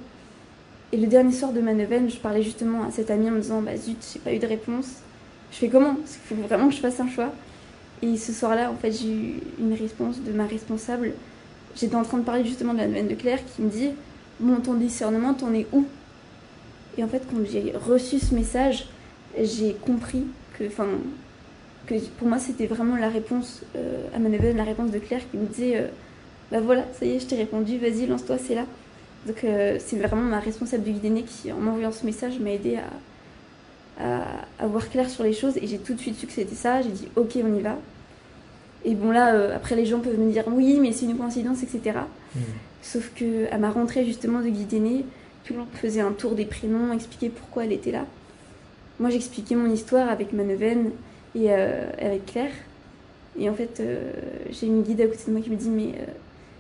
Et 0.92 0.98
le 0.98 1.08
dernier 1.08 1.32
soir 1.32 1.54
de 1.54 1.62
ma 1.62 1.74
neuvaine, 1.74 2.10
je 2.10 2.18
parlais 2.18 2.44
justement 2.44 2.84
à 2.84 2.92
cette 2.92 3.10
amie 3.10 3.30
en 3.30 3.34
me 3.34 3.42
disant 3.42 3.62
Bah 3.62 3.78
zut, 3.78 3.98
j'ai 4.14 4.20
pas 4.20 4.34
eu 4.34 4.40
de 4.40 4.48
réponse. 4.48 4.98
Je 5.52 5.58
fais 5.58 5.70
comment? 5.70 5.96
Parce 5.96 6.18
qu'il 6.18 6.38
faut 6.38 6.44
vraiment 6.44 6.70
que 6.70 6.76
je 6.76 6.80
fasse 6.80 7.00
un 7.00 7.10
choix. 7.10 7.32
Et 8.02 8.18
ce 8.18 8.34
soir-là, 8.34 8.72
en 8.72 8.76
fait, 8.76 8.92
j'ai 8.92 9.12
eu 9.12 9.34
une 9.60 9.74
réponse 9.74 10.22
de 10.22 10.32
ma 10.32 10.46
responsable. 10.46 11.14
J'étais 11.76 11.96
en 11.96 12.04
train 12.04 12.18
de 12.18 12.24
parler 12.24 12.44
justement 12.44 12.74
de 12.74 12.80
la 12.80 12.88
neuvaine 12.88 13.08
de 13.08 13.16
Claire 13.16 13.40
qui 13.46 13.62
me 13.62 13.70
dit 13.70 13.92
Bon, 14.40 14.56
ton 14.56 14.74
discernement, 14.74 15.34
t'en 15.34 15.54
es 15.54 15.68
où? 15.72 15.86
Et 16.98 17.04
en 17.04 17.08
fait, 17.08 17.22
quand 17.30 17.38
j'ai 17.50 17.74
reçu 17.74 18.20
ce 18.20 18.34
message, 18.34 18.88
j'ai 19.40 19.74
compris 19.74 20.24
que, 20.58 20.66
enfin, 20.66 20.88
que 21.86 21.96
pour 22.18 22.28
moi, 22.28 22.40
c'était 22.40 22.66
vraiment 22.66 22.96
la 22.96 23.10
réponse 23.10 23.62
euh, 23.76 24.08
à 24.16 24.20
ma 24.20 24.30
neveu, 24.30 24.54
la 24.54 24.64
réponse 24.64 24.92
de 24.92 25.00
Claire 25.00 25.22
qui 25.30 25.38
me 25.38 25.46
disait 25.46 25.78
euh, 25.78 25.88
Bah 26.52 26.60
voilà, 26.60 26.86
ça 26.94 27.06
y 27.06 27.12
est, 27.12 27.20
je 27.20 27.28
t'ai 27.28 27.36
répondu, 27.36 27.78
vas-y, 27.78 28.08
lance-toi, 28.08 28.38
c'est 28.38 28.56
là. 28.56 28.66
Donc, 29.28 29.44
euh, 29.44 29.78
c'est 29.80 29.98
vraiment 29.98 30.24
ma 30.24 30.40
responsable 30.40 30.84
de 30.84 30.92
guide 30.92 31.26
qui, 31.26 31.52
en 31.52 31.58
m'envoyant 31.58 31.92
ce 31.92 32.06
message, 32.06 32.40
m'a 32.40 32.52
aidé 32.52 32.78
à, 32.78 32.90
à, 34.00 34.68
voir 34.68 34.90
clair 34.90 35.10
sur 35.10 35.24
les 35.24 35.34
choses. 35.34 35.58
Et 35.58 35.68
j'ai 35.68 35.78
tout 35.78 35.94
de 35.94 36.00
suite 36.00 36.18
su 36.18 36.28
que 36.28 36.34
c'était 36.34 36.56
ça. 36.56 36.82
J'ai 36.82 36.90
dit 36.90 37.08
Ok, 37.16 37.38
on 37.44 37.56
y 37.56 37.62
va. 37.62 37.78
Et 38.84 38.96
bon, 38.96 39.12
là, 39.12 39.54
après, 39.56 39.76
les 39.76 39.86
gens 39.86 40.00
peuvent 40.00 40.20
me 40.20 40.32
dire 40.32 40.44
Oui, 40.48 40.80
mais 40.82 40.92
c'est 40.92 41.06
une 41.06 41.18
coïncidence, 41.18 41.64
etc. 41.64 42.00
Mmh. 42.36 42.40
Sauf 42.82 43.12
que 43.16 43.52
à 43.54 43.58
ma 43.58 43.70
rentrée, 43.70 44.06
justement, 44.06 44.42
de 44.42 44.50
guide 44.50 45.04
tout 45.44 45.54
le 45.54 45.60
monde 45.60 45.70
faisait 45.74 46.02
un 46.02 46.12
tour 46.12 46.36
des 46.36 46.46
prénoms, 46.46 46.94
expliquer 46.94 47.30
pourquoi 47.30 47.66
elle 47.66 47.74
était 47.74 47.92
là. 47.92 48.06
Moi, 49.00 49.10
j'expliquais 49.10 49.56
mon 49.56 49.72
histoire 49.72 50.10
avec 50.10 50.34
ma 50.34 50.44
neuvaine 50.44 50.92
et 51.36 51.48
euh, 51.50 51.90
avec 52.00 52.28
Claire. 52.28 52.52
Et 53.40 53.50
en 53.50 53.54
fait, 53.54 53.80
euh, 53.80 54.12
j'ai 54.50 54.68
une 54.68 54.84
guide 54.84 55.02
à 55.02 55.08
côté 55.08 55.24
de 55.28 55.32
moi 55.32 55.42
qui 55.42 55.50
me 55.50 55.56
dit 55.56 55.70
Mais 55.70 55.94
euh, 55.98 56.12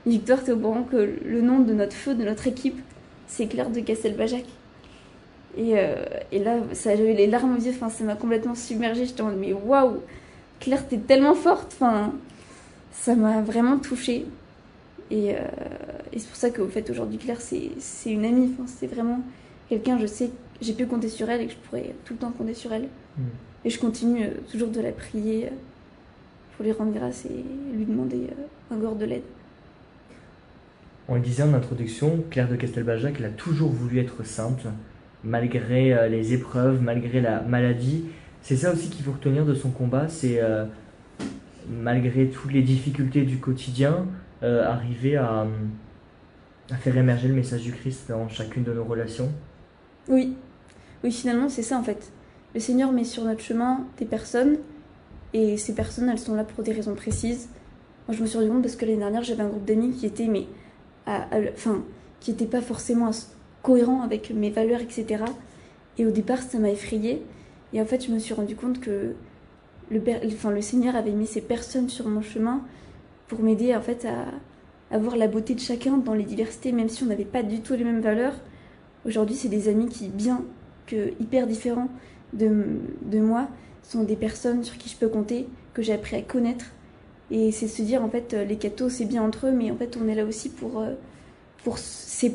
Victoire, 0.05 0.43
t'es 0.43 0.51
au 0.51 0.57
courant 0.57 0.83
que 0.83 1.17
le 1.23 1.41
nom 1.41 1.59
de 1.59 1.73
notre 1.73 1.95
feu, 1.95 2.15
de 2.15 2.23
notre 2.23 2.47
équipe, 2.47 2.79
c'est 3.27 3.45
Claire 3.47 3.69
de 3.69 3.79
Castelbajac? 3.79 4.45
Et, 5.57 5.73
et 6.31 6.39
là, 6.39 6.57
j'avais 6.83 7.13
les 7.13 7.27
larmes 7.27 7.57
aux 7.57 7.59
yeux, 7.59 7.71
enfin, 7.71 7.89
ça 7.89 8.03
m'a 8.03 8.15
complètement 8.15 8.55
submergée. 8.55 9.05
J'étais 9.05 9.21
en 9.21 9.25
mode, 9.25 9.39
mais 9.39 9.53
waouh, 9.53 9.97
Claire, 10.59 10.87
t'es 10.87 10.97
tellement 10.97 11.35
forte. 11.35 11.73
Enfin, 11.73 12.13
ça 12.91 13.15
m'a 13.15 13.41
vraiment 13.41 13.77
touchée. 13.77 14.25
Et, 15.09 15.31
et 15.31 16.19
c'est 16.19 16.27
pour 16.27 16.37
ça 16.37 16.49
qu'au 16.51 16.67
fait, 16.67 16.89
aujourd'hui, 16.89 17.17
Claire, 17.17 17.41
c'est 17.41 17.71
une 18.05 18.25
amie. 18.25 18.51
Enfin, 18.53 18.63
c'est 18.67 18.87
vraiment 18.87 19.19
quelqu'un, 19.67 19.99
je 19.99 20.05
sais, 20.05 20.31
j'ai 20.61 20.73
pu 20.73 20.85
compter 20.85 21.09
sur 21.09 21.29
elle 21.29 21.41
et 21.41 21.47
que 21.47 21.53
je 21.53 21.57
pourrais 21.57 21.95
tout 22.05 22.13
le 22.13 22.19
temps 22.19 22.31
compter 22.31 22.53
sur 22.53 22.71
elle. 22.71 22.87
Mm. 23.17 23.23
Et 23.65 23.69
je 23.69 23.79
continue 23.79 24.29
toujours 24.51 24.69
de 24.69 24.81
la 24.81 24.91
prier 24.91 25.49
pour 26.55 26.65
lui 26.65 26.71
rendre 26.71 26.93
grâce 26.93 27.25
et 27.25 27.43
lui 27.75 27.85
demander 27.85 28.27
encore 28.71 28.95
de 28.95 29.05
l'aide. 29.05 29.23
On 31.07 31.15
le 31.15 31.21
disait 31.21 31.43
en 31.43 31.53
introduction, 31.53 32.23
Claire 32.29 32.47
de 32.47 32.55
Castelbajac, 32.55 33.15
elle 33.19 33.25
a 33.25 33.29
toujours 33.29 33.69
voulu 33.69 33.99
être 33.99 34.25
sainte, 34.25 34.65
malgré 35.23 35.93
euh, 35.93 36.07
les 36.07 36.33
épreuves, 36.33 36.81
malgré 36.81 37.21
la 37.21 37.41
maladie. 37.41 38.05
C'est 38.41 38.57
ça 38.57 38.73
aussi 38.73 38.89
qu'il 38.89 39.03
faut 39.03 39.11
retenir 39.11 39.45
de 39.45 39.53
son 39.53 39.69
combat, 39.69 40.07
c'est 40.07 40.41
euh, 40.41 40.65
malgré 41.69 42.27
toutes 42.27 42.51
les 42.51 42.63
difficultés 42.63 43.21
du 43.23 43.37
quotidien, 43.37 44.07
euh, 44.41 44.65
arriver 44.65 45.15
à, 45.15 45.45
à, 46.71 46.75
faire 46.75 46.97
émerger 46.97 47.27
le 47.27 47.35
message 47.35 47.61
du 47.61 47.71
Christ 47.71 48.09
dans 48.09 48.27
chacune 48.29 48.63
de 48.63 48.73
nos 48.73 48.83
relations. 48.83 49.31
Oui, 50.07 50.35
oui, 51.03 51.11
finalement 51.11 51.49
c'est 51.49 51.61
ça 51.61 51.77
en 51.77 51.83
fait. 51.83 52.11
Le 52.55 52.59
Seigneur 52.59 52.91
met 52.91 53.03
sur 53.03 53.23
notre 53.23 53.41
chemin 53.41 53.85
des 53.97 54.05
personnes, 54.05 54.57
et 55.33 55.55
ces 55.57 55.73
personnes, 55.73 56.09
elles 56.09 56.19
sont 56.19 56.35
là 56.35 56.43
pour 56.43 56.63
des 56.63 56.73
raisons 56.73 56.95
précises. 56.95 57.47
Moi, 58.07 58.17
je 58.17 58.21
me 58.21 58.27
suis 58.27 58.37
rendu 58.37 58.49
compte 58.49 58.63
parce 58.63 58.75
que 58.75 58.85
l'année 58.85 58.97
dernière, 58.97 59.23
j'avais 59.23 59.43
un 59.43 59.47
groupe 59.47 59.63
d'amis 59.63 59.91
qui 59.91 60.05
était 60.05 60.27
mais 60.27 60.45
enfin, 61.07 61.85
qui 62.19 62.31
n'était 62.31 62.45
pas 62.45 62.61
forcément 62.61 63.11
cohérent 63.61 64.01
avec 64.01 64.31
mes 64.31 64.49
valeurs, 64.49 64.81
etc. 64.81 65.23
Et 65.97 66.05
au 66.05 66.11
départ, 66.11 66.41
ça 66.41 66.59
m'a 66.59 66.69
effrayée. 66.69 67.21
Et 67.73 67.81
en 67.81 67.85
fait, 67.85 68.05
je 68.05 68.11
me 68.11 68.19
suis 68.19 68.33
rendu 68.33 68.55
compte 68.55 68.79
que 68.79 69.13
le, 69.89 70.01
enfin, 70.25 70.51
le 70.51 70.61
Seigneur 70.61 70.95
avait 70.95 71.11
mis 71.11 71.27
ces 71.27 71.41
personnes 71.41 71.89
sur 71.89 72.07
mon 72.07 72.21
chemin 72.21 72.61
pour 73.27 73.41
m'aider 73.41 73.75
en 73.75 73.81
fait 73.81 74.05
à, 74.05 74.25
à 74.95 74.97
voir 74.97 75.15
la 75.15 75.27
beauté 75.27 75.53
de 75.55 75.59
chacun 75.59 75.97
dans 75.97 76.13
les 76.13 76.23
diversités, 76.23 76.71
même 76.71 76.89
si 76.89 77.03
on 77.03 77.07
n'avait 77.07 77.25
pas 77.25 77.43
du 77.43 77.61
tout 77.61 77.73
les 77.73 77.83
mêmes 77.83 78.01
valeurs. 78.01 78.35
Aujourd'hui, 79.05 79.35
c'est 79.35 79.49
des 79.49 79.67
amis 79.67 79.87
qui, 79.87 80.09
bien 80.09 80.43
que 80.87 81.11
hyper 81.19 81.47
différents 81.47 81.89
de, 82.33 82.65
de 83.03 83.19
moi, 83.19 83.47
sont 83.83 84.03
des 84.03 84.15
personnes 84.15 84.63
sur 84.63 84.77
qui 84.77 84.89
je 84.89 84.95
peux 84.97 85.07
compter, 85.07 85.47
que 85.73 85.81
j'ai 85.81 85.93
appris 85.93 86.15
à 86.15 86.21
connaître 86.21 86.65
et 87.31 87.51
c'est 87.53 87.67
se 87.69 87.81
dire, 87.81 88.03
en 88.03 88.09
fait, 88.09 88.33
les 88.33 88.57
cathos, 88.57 88.89
c'est 88.89 89.05
bien 89.05 89.23
entre 89.23 89.47
eux, 89.47 89.51
mais 89.51 89.71
en 89.71 89.77
fait, 89.77 89.97
on 90.01 90.07
est 90.09 90.15
là 90.15 90.25
aussi 90.25 90.49
pour, 90.49 90.81
euh, 90.81 90.93
pour, 91.63 91.77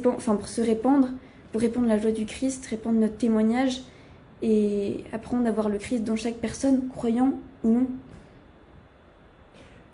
enfin, 0.06 0.36
pour 0.36 0.48
se 0.48 0.60
répandre, 0.60 1.08
pour 1.52 1.60
répandre 1.60 1.86
la 1.88 1.98
joie 1.98 2.12
du 2.12 2.26
Christ, 2.26 2.66
répandre 2.66 2.98
notre 2.98 3.16
témoignage 3.16 3.82
et 4.42 5.04
apprendre 5.12 5.46
à 5.46 5.50
voir 5.50 5.68
le 5.68 5.78
Christ 5.78 6.04
dans 6.04 6.16
chaque 6.16 6.36
personne, 6.36 6.88
croyant 6.88 7.34
ou 7.64 7.70
non. 7.70 7.86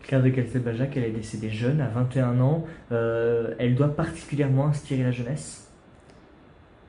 Claire 0.03 0.23
de 0.23 0.31
Castelbajac, 0.31 0.97
elle 0.97 1.05
est 1.05 1.11
décédée 1.11 1.51
jeune, 1.51 1.81
à 1.81 1.89
21 1.89 2.41
ans. 2.41 2.65
Euh, 2.91 3.55
elle 3.59 3.75
doit 3.75 3.95
particulièrement 3.95 4.67
inspirer 4.67 5.05
la 5.05 5.12
jeunesse? 5.12 5.69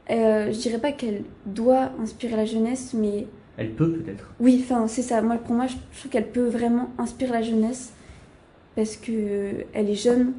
Euh, 0.09 0.51
Je 0.51 0.57
dirais 0.57 0.79
pas 0.79 0.91
qu'elle 0.91 1.23
doit 1.45 1.91
inspirer 2.01 2.35
la 2.35 2.45
jeunesse, 2.45 2.93
mais... 2.93 3.27
Elle 3.57 3.71
peut 3.71 3.91
peut-être? 3.91 4.33
Oui, 4.39 4.59
enfin 4.63 4.87
c'est 4.87 5.03
ça. 5.03 5.21
Moi, 5.21 5.37
pour 5.37 5.53
moi, 5.55 5.67
je 5.67 5.75
trouve 5.95 6.11
qu'elle 6.11 6.29
peut 6.29 6.47
vraiment 6.47 6.91
inspirer 6.97 7.31
la 7.31 7.41
jeunesse 7.43 7.93
parce 8.75 8.97
que 8.97 9.65
elle 9.73 9.89
est 9.91 9.95
jeune, 9.95 10.33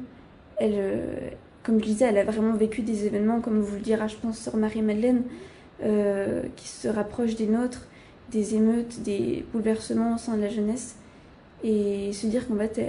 elle, 0.57 0.73
euh, 0.75 1.29
comme 1.65 1.79
je 1.79 1.85
disais, 1.85 2.05
elle 2.05 2.17
a 2.19 2.23
vraiment 2.23 2.53
vécu 2.53 2.83
des 2.83 3.05
événements, 3.05 3.41
comme 3.41 3.59
vous 3.59 3.75
le 3.75 3.81
dira, 3.81 4.07
je 4.07 4.15
pense, 4.15 4.39
sur 4.39 4.55
Marie-Madeleine, 4.55 5.23
euh, 5.83 6.43
qui 6.55 6.67
se 6.67 6.87
rapprochent 6.87 7.35
des 7.35 7.47
nôtres, 7.47 7.87
des 8.31 8.55
émeutes, 8.55 9.01
des 9.01 9.43
bouleversements 9.51 10.15
au 10.15 10.17
sein 10.17 10.37
de 10.37 10.41
la 10.41 10.49
jeunesse, 10.49 10.95
et 11.63 12.13
se 12.13 12.27
dire 12.27 12.47
qu'en 12.47 12.55
fait, 12.57 12.79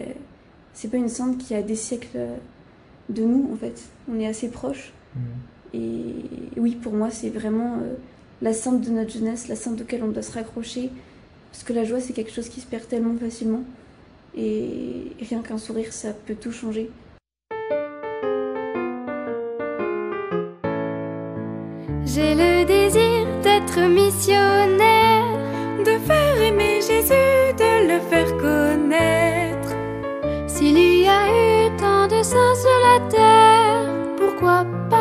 c'est 0.75 0.91
pas 0.91 0.99
une 0.99 1.09
sainte 1.09 1.39
qui 1.39 1.55
a 1.55 1.63
des 1.63 1.75
siècles 1.75 2.19
de 3.09 3.23
nous, 3.23 3.51
en 3.53 3.57
fait. 3.57 3.83
On 4.13 4.21
est 4.21 4.27
assez 4.27 4.51
proches. 4.51 4.93
Mmh. 5.15 5.21
Et 5.75 6.15
oui, 6.59 6.73
pour 6.75 6.93
moi, 6.93 7.11
c'est 7.11 7.31
vraiment 7.31 7.77
euh, 7.77 7.95
la 8.43 8.53
sainte 8.53 8.83
de 8.83 8.91
notre 8.91 9.11
jeunesse, 9.11 9.49
la 9.49 9.57
sainte 9.57 9.81
auquel 9.81 10.03
on 10.03 10.09
doit 10.09 10.23
se 10.23 10.33
raccrocher, 10.33 10.91
parce 11.51 11.65
que 11.65 11.73
la 11.73 11.85
joie, 11.85 12.01
c'est 12.01 12.13
quelque 12.13 12.33
chose 12.33 12.51
qui 12.51 12.61
se 12.61 12.67
perd 12.67 12.87
tellement 12.87 13.17
facilement. 13.17 13.63
Et 14.37 15.13
rien 15.21 15.41
qu'un 15.41 15.57
sourire, 15.57 15.95
ça 15.95 16.13
peut 16.13 16.35
tout 16.35 16.53
changer. 16.53 16.91
J'ai 22.17 22.35
le 22.35 22.65
désir 22.65 23.27
d'être 23.43 23.79
missionnaire, 23.79 25.37
de 25.85 25.99
faire 26.09 26.41
aimer 26.41 26.81
Jésus, 26.81 27.53
de 27.63 27.89
le 27.91 28.01
faire 28.09 28.35
connaître. 28.39 29.77
S'il 30.47 30.79
y 30.79 31.07
a 31.07 31.29
eu 31.29 31.77
tant 31.77 32.07
de 32.09 32.23
saints 32.23 32.57
sur 32.65 32.79
la 32.89 33.07
terre, 33.11 33.91
pourquoi 34.17 34.65
pas 34.89 34.96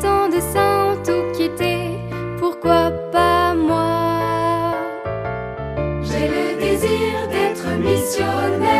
tant 0.00 0.28
de 0.28 0.40
saints 0.40 0.96
tout 1.04 1.32
quitté, 1.36 1.98
pourquoi 2.38 2.90
pas 3.12 3.54
moi? 3.54 4.74
J'ai 6.02 6.28
le 6.28 6.58
désir 6.60 7.28
d'être 7.30 7.66
missionnaire. 7.78 8.77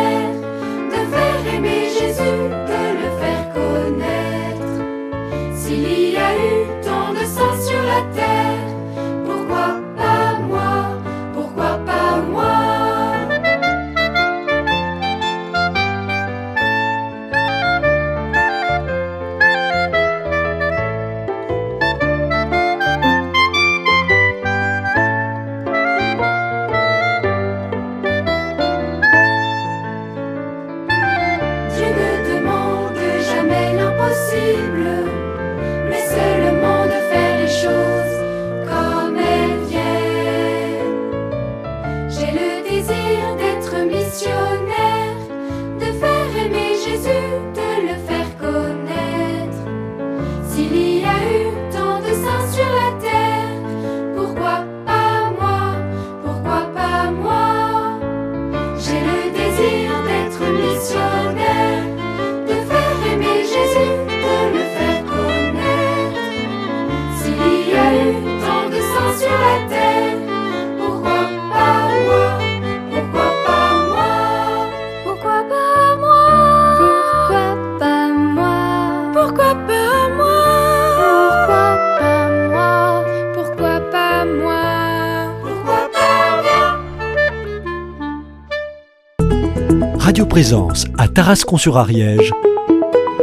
Présence 90.39 90.85
à 90.99 91.09
Tarascon-sur-Ariège, 91.09 92.31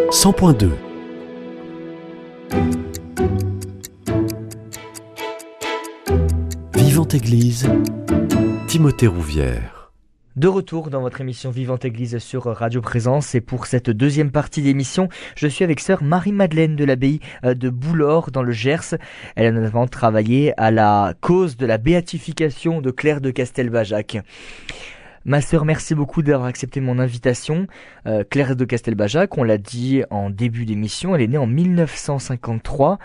100.2. 0.10 0.70
Vivante 6.76 7.14
Église, 7.14 7.70
Timothée 8.68 9.08
Rouvière. 9.08 9.94
De 10.36 10.50
retour 10.50 10.90
dans 10.90 11.00
votre 11.00 11.22
émission 11.22 11.52
Vivante 11.52 11.86
Église 11.86 12.18
sur 12.18 12.44
Radio 12.44 12.82
Présence 12.82 13.34
et 13.34 13.40
pour 13.40 13.68
cette 13.68 13.90
deuxième 13.90 14.32
partie 14.32 14.62
d'émission, 14.62 15.08
je 15.38 15.48
suis 15.48 15.64
avec 15.64 15.80
sœur 15.80 16.04
Marie-Madeleine 16.04 16.76
de 16.76 16.84
l'abbaye 16.84 17.22
euh, 17.46 17.54
de 17.54 17.70
Boulor 17.70 18.32
dans 18.32 18.44
le 18.44 18.52
Gers. 18.52 18.98
Elle 19.38 19.46
a 19.46 19.52
notamment 19.52 19.88
travaillé 19.88 20.52
à 20.60 20.70
la 20.70 21.14
cause 21.22 21.56
de 21.56 21.66
la 21.66 21.78
béatification 21.78 22.82
de 22.82 22.92
Claire 22.92 23.22
de 23.22 23.32
Castelbajac. 23.32 24.22
Ma 25.27 25.41
sœur, 25.41 25.65
merci 25.65 25.96
beaucoup 25.96 26.22
d'avoir 26.22 26.48
accepté 26.48 26.82
mon 26.82 27.00
invitation. 27.00 27.65
Euh, 28.05 28.24
Claire 28.29 28.55
de 28.55 28.63
Castelbajac, 28.63 29.36
on 29.39 29.44
l'a 29.44 29.58
dit 29.58 30.03
en 30.12 30.29
début 30.29 30.65
d'émission, 30.65 31.15
elle 31.15 31.22
est 31.24 31.27
née 31.27 31.39
en 31.39 31.48
1953. 31.48 33.00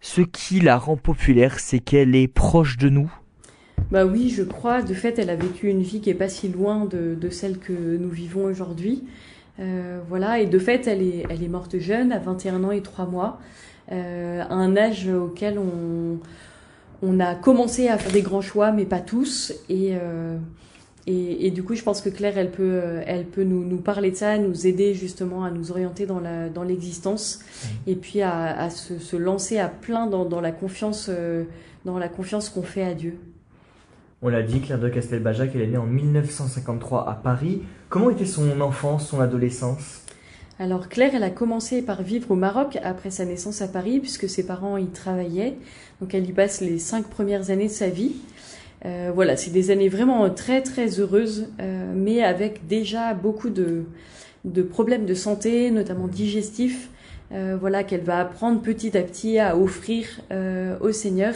Ce 0.00 0.22
qui 0.22 0.58
la 0.58 0.76
rend 0.76 0.96
populaire, 0.96 1.60
c'est 1.60 1.78
qu'elle 1.78 2.16
est 2.16 2.26
proche 2.26 2.78
de 2.78 2.88
nous, 2.88 3.12
bah 3.92 4.04
oui, 4.04 4.30
je 4.30 4.42
crois. 4.42 4.82
De 4.82 4.94
fait, 4.94 5.18
elle 5.18 5.30
a 5.30 5.36
vécu 5.36 5.68
une 5.68 5.82
vie 5.82 6.00
qui 6.00 6.10
est 6.10 6.14
pas 6.14 6.28
si 6.28 6.48
loin 6.48 6.86
de, 6.86 7.30
celle 7.30 7.58
que 7.58 7.72
nous 7.72 8.08
vivons 8.08 8.44
aujourd'hui. 8.44 9.04
Euh, 9.60 10.00
voilà, 10.08 10.40
et 10.40 10.46
de 10.46 10.58
fait, 10.58 10.88
elle 10.88 11.02
est, 11.02 11.24
elle 11.30 11.44
est 11.44 11.48
morte 11.48 11.78
jeune, 11.78 12.10
à 12.10 12.18
21 12.18 12.64
ans 12.64 12.72
et 12.72 12.82
3 12.82 13.06
mois, 13.06 13.38
euh, 13.92 14.42
à 14.42 14.52
un 14.52 14.76
âge 14.76 15.08
auquel 15.08 15.58
on, 15.58 16.18
on 17.02 17.20
a 17.20 17.34
commencé 17.36 17.88
à 17.88 17.98
faire 17.98 18.12
des 18.12 18.22
grands 18.22 18.40
choix, 18.40 18.72
mais 18.72 18.86
pas 18.86 19.00
tous. 19.00 19.52
Et, 19.68 19.90
euh, 19.92 20.36
et, 21.06 21.50
du 21.52 21.62
coup, 21.62 21.76
je 21.76 21.82
pense 21.82 22.00
que 22.00 22.08
Claire, 22.08 22.36
elle 22.36 22.50
peut, 22.50 23.00
elle 23.06 23.26
peut 23.26 23.44
nous, 23.44 23.64
nous 23.64 23.76
parler 23.76 24.10
de 24.10 24.16
ça, 24.16 24.38
nous 24.38 24.66
aider 24.66 24.92
justement 24.92 25.44
à 25.44 25.52
nous 25.52 25.70
orienter 25.70 26.04
dans 26.04 26.18
la 26.18 26.48
dans 26.48 26.64
l'existence, 26.64 27.38
mmh. 27.38 27.68
et 27.90 27.94
puis 27.94 28.22
à, 28.22 28.60
à 28.60 28.70
se, 28.70 28.98
se, 28.98 29.16
lancer 29.16 29.58
à 29.58 29.68
plein 29.68 30.08
dans, 30.08 30.24
dans 30.24 30.40
la 30.40 30.50
confiance, 30.50 31.08
dans 31.84 31.98
la 31.98 32.08
confiance 32.08 32.48
qu'on 32.48 32.62
fait 32.62 32.82
à 32.82 32.94
Dieu. 32.94 33.18
On 34.22 34.28
l'a 34.28 34.42
dit, 34.42 34.60
Claire 34.60 34.80
de 34.80 34.88
Castelbajac, 34.88 35.50
elle 35.54 35.60
est 35.60 35.66
née 35.66 35.76
en 35.76 35.86
1953 35.86 37.08
à 37.08 37.14
Paris. 37.14 37.62
Comment 37.90 38.10
était 38.10 38.24
son 38.24 38.60
enfance, 38.60 39.08
son 39.08 39.20
adolescence? 39.20 40.00
Alors 40.58 40.88
Claire, 40.88 41.14
elle 41.14 41.22
a 41.22 41.30
commencé 41.30 41.82
par 41.82 42.02
vivre 42.02 42.30
au 42.30 42.34
Maroc 42.34 42.78
après 42.82 43.10
sa 43.10 43.26
naissance 43.26 43.60
à 43.60 43.68
Paris, 43.68 44.00
puisque 44.00 44.26
ses 44.26 44.46
parents 44.46 44.78
y 44.78 44.86
travaillaient. 44.86 45.58
Donc 46.00 46.14
elle 46.14 46.26
y 46.26 46.32
passe 46.32 46.62
les 46.62 46.78
cinq 46.78 47.08
premières 47.08 47.50
années 47.50 47.66
de 47.66 47.72
sa 47.72 47.90
vie. 47.90 48.12
Euh, 48.84 49.10
voilà, 49.14 49.36
c'est 49.36 49.50
des 49.50 49.70
années 49.70 49.88
vraiment 49.88 50.28
très 50.30 50.62
très 50.62 51.00
heureuses, 51.00 51.48
euh, 51.60 51.92
mais 51.94 52.22
avec 52.22 52.66
déjà 52.66 53.14
beaucoup 53.14 53.50
de, 53.50 53.84
de 54.44 54.62
problèmes 54.62 55.06
de 55.06 55.14
santé, 55.14 55.70
notamment 55.70 56.08
digestifs. 56.08 56.90
Euh, 57.32 57.56
voilà 57.60 57.82
qu'elle 57.82 58.02
va 58.02 58.20
apprendre 58.20 58.62
petit 58.62 58.96
à 58.96 59.02
petit 59.02 59.38
à 59.40 59.56
offrir 59.56 60.06
euh, 60.30 60.76
au 60.80 60.92
Seigneur. 60.92 61.34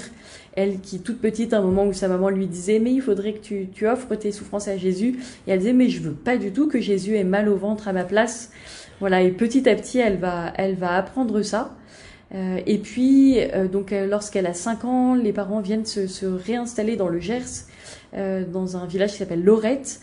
Elle 0.55 0.81
qui 0.81 1.01
toute 1.01 1.21
petite, 1.21 1.53
à 1.53 1.59
un 1.59 1.63
moment 1.63 1.85
où 1.85 1.93
sa 1.93 2.07
maman 2.07 2.29
lui 2.29 2.47
disait 2.47 2.79
mais 2.79 2.93
il 2.93 3.01
faudrait 3.01 3.33
que 3.33 3.41
tu, 3.41 3.69
tu 3.73 3.89
offres 3.89 4.15
tes 4.15 4.31
souffrances 4.31 4.69
à 4.69 4.77
Jésus, 4.77 5.19
et 5.47 5.51
elle 5.51 5.59
disait 5.59 5.73
mais 5.73 5.89
je 5.89 6.01
veux 6.01 6.13
pas 6.13 6.37
du 6.37 6.53
tout 6.53 6.69
que 6.69 6.81
Jésus 6.81 7.17
ait 7.17 7.25
mal 7.25 7.49
au 7.49 7.57
ventre 7.57 7.89
à 7.89 7.93
ma 7.93 8.05
place. 8.05 8.53
Voilà 9.01 9.23
et 9.23 9.31
petit 9.33 9.69
à 9.69 9.75
petit 9.75 9.99
elle 9.99 10.19
va 10.19 10.53
elle 10.57 10.77
va 10.77 10.97
apprendre 10.97 11.43
ça. 11.43 11.75
Euh, 12.35 12.61
et 12.67 12.79
puis 12.79 13.39
donc 13.73 13.91
lorsqu'elle 13.91 14.47
a 14.47 14.55
5 14.55 14.85
ans, 14.85 15.15
les 15.15 15.33
parents 15.33 15.61
viennent 15.61 15.87
se, 15.87 16.07
se 16.07 16.27
réinstaller 16.27 16.97
dans 16.97 17.09
le 17.09 17.19
Gers, 17.19 17.67
dans 18.13 18.77
un 18.77 18.87
village 18.87 19.13
qui 19.13 19.19
s'appelle 19.19 19.45
Lorette. 19.45 20.01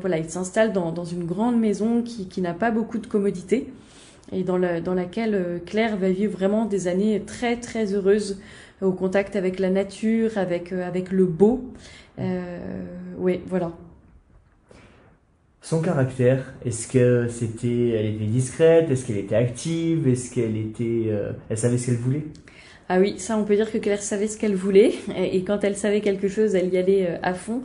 voilà, 0.00 0.18
ils 0.18 0.30
s'installent 0.30 0.72
dans, 0.72 0.92
dans 0.92 1.04
une 1.04 1.24
grande 1.24 1.58
maison 1.58 2.02
qui, 2.02 2.28
qui 2.28 2.40
n'a 2.40 2.54
pas 2.54 2.70
beaucoup 2.70 2.98
de 2.98 3.06
commodités 3.06 3.68
et 4.32 4.42
dans, 4.42 4.58
dans 4.58 4.94
laquelle 4.94 5.34
euh, 5.34 5.58
Claire 5.64 5.96
va 5.96 6.10
vivre 6.10 6.32
vraiment 6.32 6.64
des 6.64 6.88
années 6.88 7.22
très 7.24 7.56
très 7.56 7.94
heureuses 7.94 8.40
au 8.82 8.92
contact 8.92 9.36
avec 9.36 9.58
la 9.58 9.70
nature, 9.70 10.36
avec, 10.36 10.72
euh, 10.72 10.86
avec 10.86 11.10
le 11.10 11.24
beau. 11.24 11.64
Euh, 12.18 12.58
oui, 13.18 13.40
voilà. 13.46 13.72
Son 15.60 15.80
caractère, 15.82 16.54
est-ce 16.64 16.88
que 16.88 17.26
c'était, 17.28 17.88
elle 17.90 18.06
était 18.06 18.24
discrète, 18.24 18.90
est-ce 18.90 19.04
qu'elle 19.04 19.18
était 19.18 19.34
active, 19.34 20.08
est-ce 20.08 20.32
qu'elle 20.32 20.56
était, 20.56 21.12
elle 21.50 21.58
savait 21.58 21.76
ce 21.76 21.86
qu'elle 21.86 21.96
voulait? 21.96 22.24
Ah 22.88 23.00
oui, 23.00 23.18
ça 23.18 23.36
on 23.36 23.44
peut 23.44 23.56
dire 23.56 23.70
que 23.70 23.76
Claire 23.76 24.00
savait 24.00 24.28
ce 24.28 24.38
qu'elle 24.38 24.54
voulait 24.54 24.94
et, 25.16 25.42
quand 25.42 25.64
elle 25.64 25.76
savait 25.76 26.00
quelque 26.00 26.28
chose, 26.28 26.54
elle 26.54 26.72
y 26.72 26.78
allait 26.78 27.18
à 27.22 27.34
fond. 27.34 27.62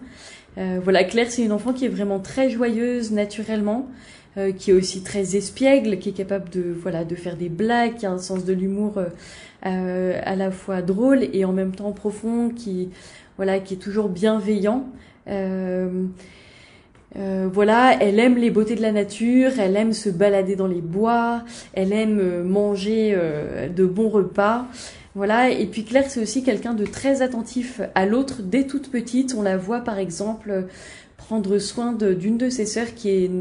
voilà, 0.58 1.04
Claire 1.04 1.30
c'est 1.30 1.44
une 1.44 1.52
enfant 1.52 1.72
qui 1.72 1.86
est 1.86 1.90
vraiment 1.90 2.20
très 2.20 2.50
joyeuse 2.50 3.12
naturellement. 3.12 3.88
Euh, 4.36 4.52
qui 4.52 4.72
est 4.72 4.74
aussi 4.74 5.04
très 5.04 5.36
espiègle, 5.36 6.00
qui 6.00 6.10
est 6.10 6.14
capable 6.14 6.50
de 6.50 6.64
voilà 6.76 7.06
de 7.06 7.14
faire 7.14 7.38
des 7.38 7.50
blagues, 7.50 7.98
qui 7.98 8.08
a 8.08 8.12
un 8.12 8.18
sens 8.18 8.46
de 8.46 8.54
l'humour 8.54 8.98
euh, 8.98 9.06
euh, 9.68 10.20
à 10.24 10.36
la 10.36 10.50
fois 10.50 10.82
drôle 10.82 11.24
et 11.34 11.46
en 11.46 11.52
même 11.52 11.76
temps 11.76 11.92
profond, 11.92 12.50
qui 12.50 12.90
voilà 13.38 13.60
qui 13.60 13.76
est 13.76 13.78
toujours 13.78 14.10
bienveillant. 14.10 14.88
Voilà, 17.16 17.96
elle 18.02 18.20
aime 18.20 18.38
les 18.38 18.50
beautés 18.50 18.76
de 18.76 18.82
la 18.82 18.92
nature, 18.92 19.52
elle 19.60 19.76
aime 19.76 19.94
se 19.94 20.10
balader 20.10 20.56
dans 20.56 20.68
les 20.68 20.82
bois, 20.82 21.44
elle 21.74 21.94
aime 21.94 22.44
manger 22.44 23.16
de 23.76 23.86
bons 23.86 24.10
repas. 24.10 24.66
Voilà, 25.16 25.52
et 25.52 25.68
puis 25.68 25.84
Claire, 25.84 26.10
c'est 26.10 26.20
aussi 26.20 26.44
quelqu'un 26.44 26.74
de 26.74 26.86
très 26.86 27.22
attentif 27.22 27.82
à 27.94 28.08
l'autre 28.08 28.42
dès 28.42 28.66
toute 28.66 28.90
petite. 28.90 29.36
On 29.38 29.44
la 29.44 29.58
voit 29.58 29.82
par 29.82 30.00
exemple 30.00 30.66
prendre 31.24 31.58
soin 31.58 31.94
d'une 31.94 32.38
de, 32.38 32.50
ses 32.50 32.66
sœurs 32.66 32.94
qui 32.96 33.10
est, 33.10 33.32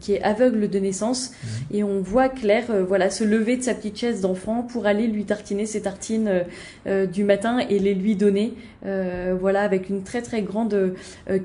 qui 0.00 0.14
est 0.14 0.22
aveugle 0.22 0.68
de 0.68 0.78
naissance. 0.78 1.30
Mhm. 1.30 1.76
Et 1.76 1.84
on 1.84 2.00
voit 2.00 2.28
Claire 2.28 2.70
euh, 2.70 2.84
voilà, 2.84 3.10
se 3.10 3.24
lever 3.24 3.56
de 3.56 3.62
sa 3.62 3.74
petite 3.74 3.98
chaise 3.98 4.20
d'enfant 4.20 4.62
pour 4.62 4.86
aller 4.86 5.06
lui 5.06 5.24
tartiner 5.24 5.66
ses 5.66 5.82
tartines 5.82 6.28
euh, 6.28 6.42
euh, 6.86 7.06
du 7.06 7.24
matin 7.24 7.58
et 7.58 7.78
les 7.78 7.94
lui 7.94 8.16
donner, 8.16 8.54
voilà, 8.84 9.62
avec 9.62 9.88
une 9.88 10.02
très 10.02 10.22
très 10.22 10.42
grande 10.42 10.94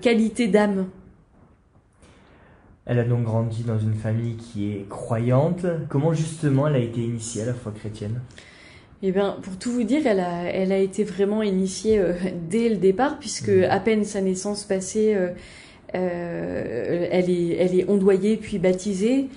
qualité 0.02 0.48
d'âme. 0.48 0.88
Elle 2.88 3.00
a 3.00 3.04
donc 3.04 3.24
grandi 3.24 3.64
dans 3.64 3.78
une 3.78 3.94
famille 3.94 4.36
qui 4.36 4.72
est 4.72 4.90
croyante. 4.90 5.66
Comment 5.90 6.14
justement 6.14 6.68
elle 6.68 6.76
a 6.76 6.80
été 6.80 7.02
initiée 7.02 7.44
à 7.44 7.46
la 7.46 7.54
foi 7.54 7.72
chrétienne? 7.72 8.22
Eh 9.04 9.12
bien, 9.12 9.38
pour 9.44 9.58
tout 9.60 9.72
vous 9.72 9.84
dire, 9.84 10.08
elle 10.08 10.22
a, 10.22 10.46
elle 10.46 10.72
a 10.72 10.80
été 10.80 11.04
vraiment 11.04 11.44
initiée 11.44 12.02
dès 12.50 12.70
le 12.70 12.78
départ, 12.78 13.20
puisque 13.20 13.50
mhm. 13.50 13.66
à 13.70 13.80
peine 13.80 14.06
sa 14.06 14.22
naissance 14.22 14.64
passée, 14.64 15.16
euh, 15.96 17.08
elle, 17.12 17.30
est, 17.30 17.56
elle 17.58 17.80
est 17.80 17.90
ondoyée 17.90 18.38
puis 18.38 18.60
baptisée. 18.60 19.28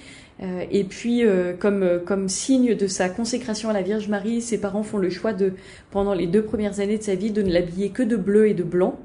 Euh, 0.42 0.64
et 0.70 0.84
puis, 0.84 1.24
euh, 1.24 1.52
comme, 1.58 2.00
comme 2.04 2.28
signe 2.28 2.74
de 2.74 2.86
sa 2.86 3.08
consécration 3.08 3.68
à 3.68 3.72
la 3.72 3.82
Vierge 3.82 4.08
Marie, 4.08 4.40
ses 4.40 4.58
parents 4.58 4.82
font 4.82 4.98
le 4.98 5.10
choix 5.10 5.32
de, 5.32 5.52
pendant 5.90 6.14
les 6.14 6.26
deux 6.26 6.42
premières 6.42 6.80
années 6.80 6.98
de 6.98 7.02
sa 7.02 7.14
vie, 7.14 7.30
de 7.30 7.42
ne 7.42 7.52
l'habiller 7.52 7.90
que 7.90 8.02
de 8.02 8.16
bleu 8.16 8.48
et 8.48 8.54
de 8.54 8.62
blanc. 8.62 8.98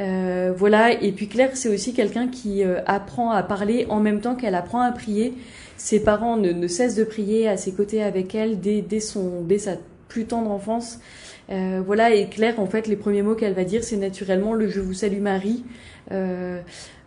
Euh, 0.00 0.52
voilà, 0.56 0.92
et 1.02 1.12
puis 1.12 1.28
Claire, 1.28 1.50
c'est 1.54 1.68
aussi 1.68 1.94
quelqu'un 1.94 2.28
qui 2.28 2.62
apprend 2.86 3.30
à 3.30 3.42
parler 3.42 3.86
en 3.88 4.00
même 4.00 4.20
temps 4.20 4.34
qu'elle 4.34 4.54
apprend 4.54 4.80
à 4.80 4.92
prier. 4.92 5.34
Ses 5.76 6.00
parents 6.00 6.36
ne, 6.36 6.52
ne, 6.52 6.66
cessent 6.68 6.96
de 6.96 7.04
prier 7.04 7.48
à 7.48 7.56
ses 7.56 7.72
côtés 7.72 8.02
avec 8.02 8.34
elle 8.34 8.60
dès, 8.60 8.82
dès, 8.82 9.00
son, 9.00 9.42
dès 9.42 9.58
sa 9.58 9.76
plus 10.08 10.24
tendre 10.24 10.50
enfance. 10.50 10.98
Euh, 11.50 11.82
voilà, 11.84 12.14
et 12.14 12.28
Claire, 12.28 12.58
en 12.58 12.66
fait, 12.66 12.88
les 12.88 12.96
premiers 12.96 13.22
mots 13.22 13.34
qu'elle 13.34 13.54
va 13.54 13.64
dire, 13.64 13.84
c'est 13.84 13.96
naturellement 13.96 14.54
le 14.54 14.68
Je 14.68 14.80
vous 14.80 14.94
salue 14.94 15.20
Marie. 15.20 15.64
Euh, 16.12 16.60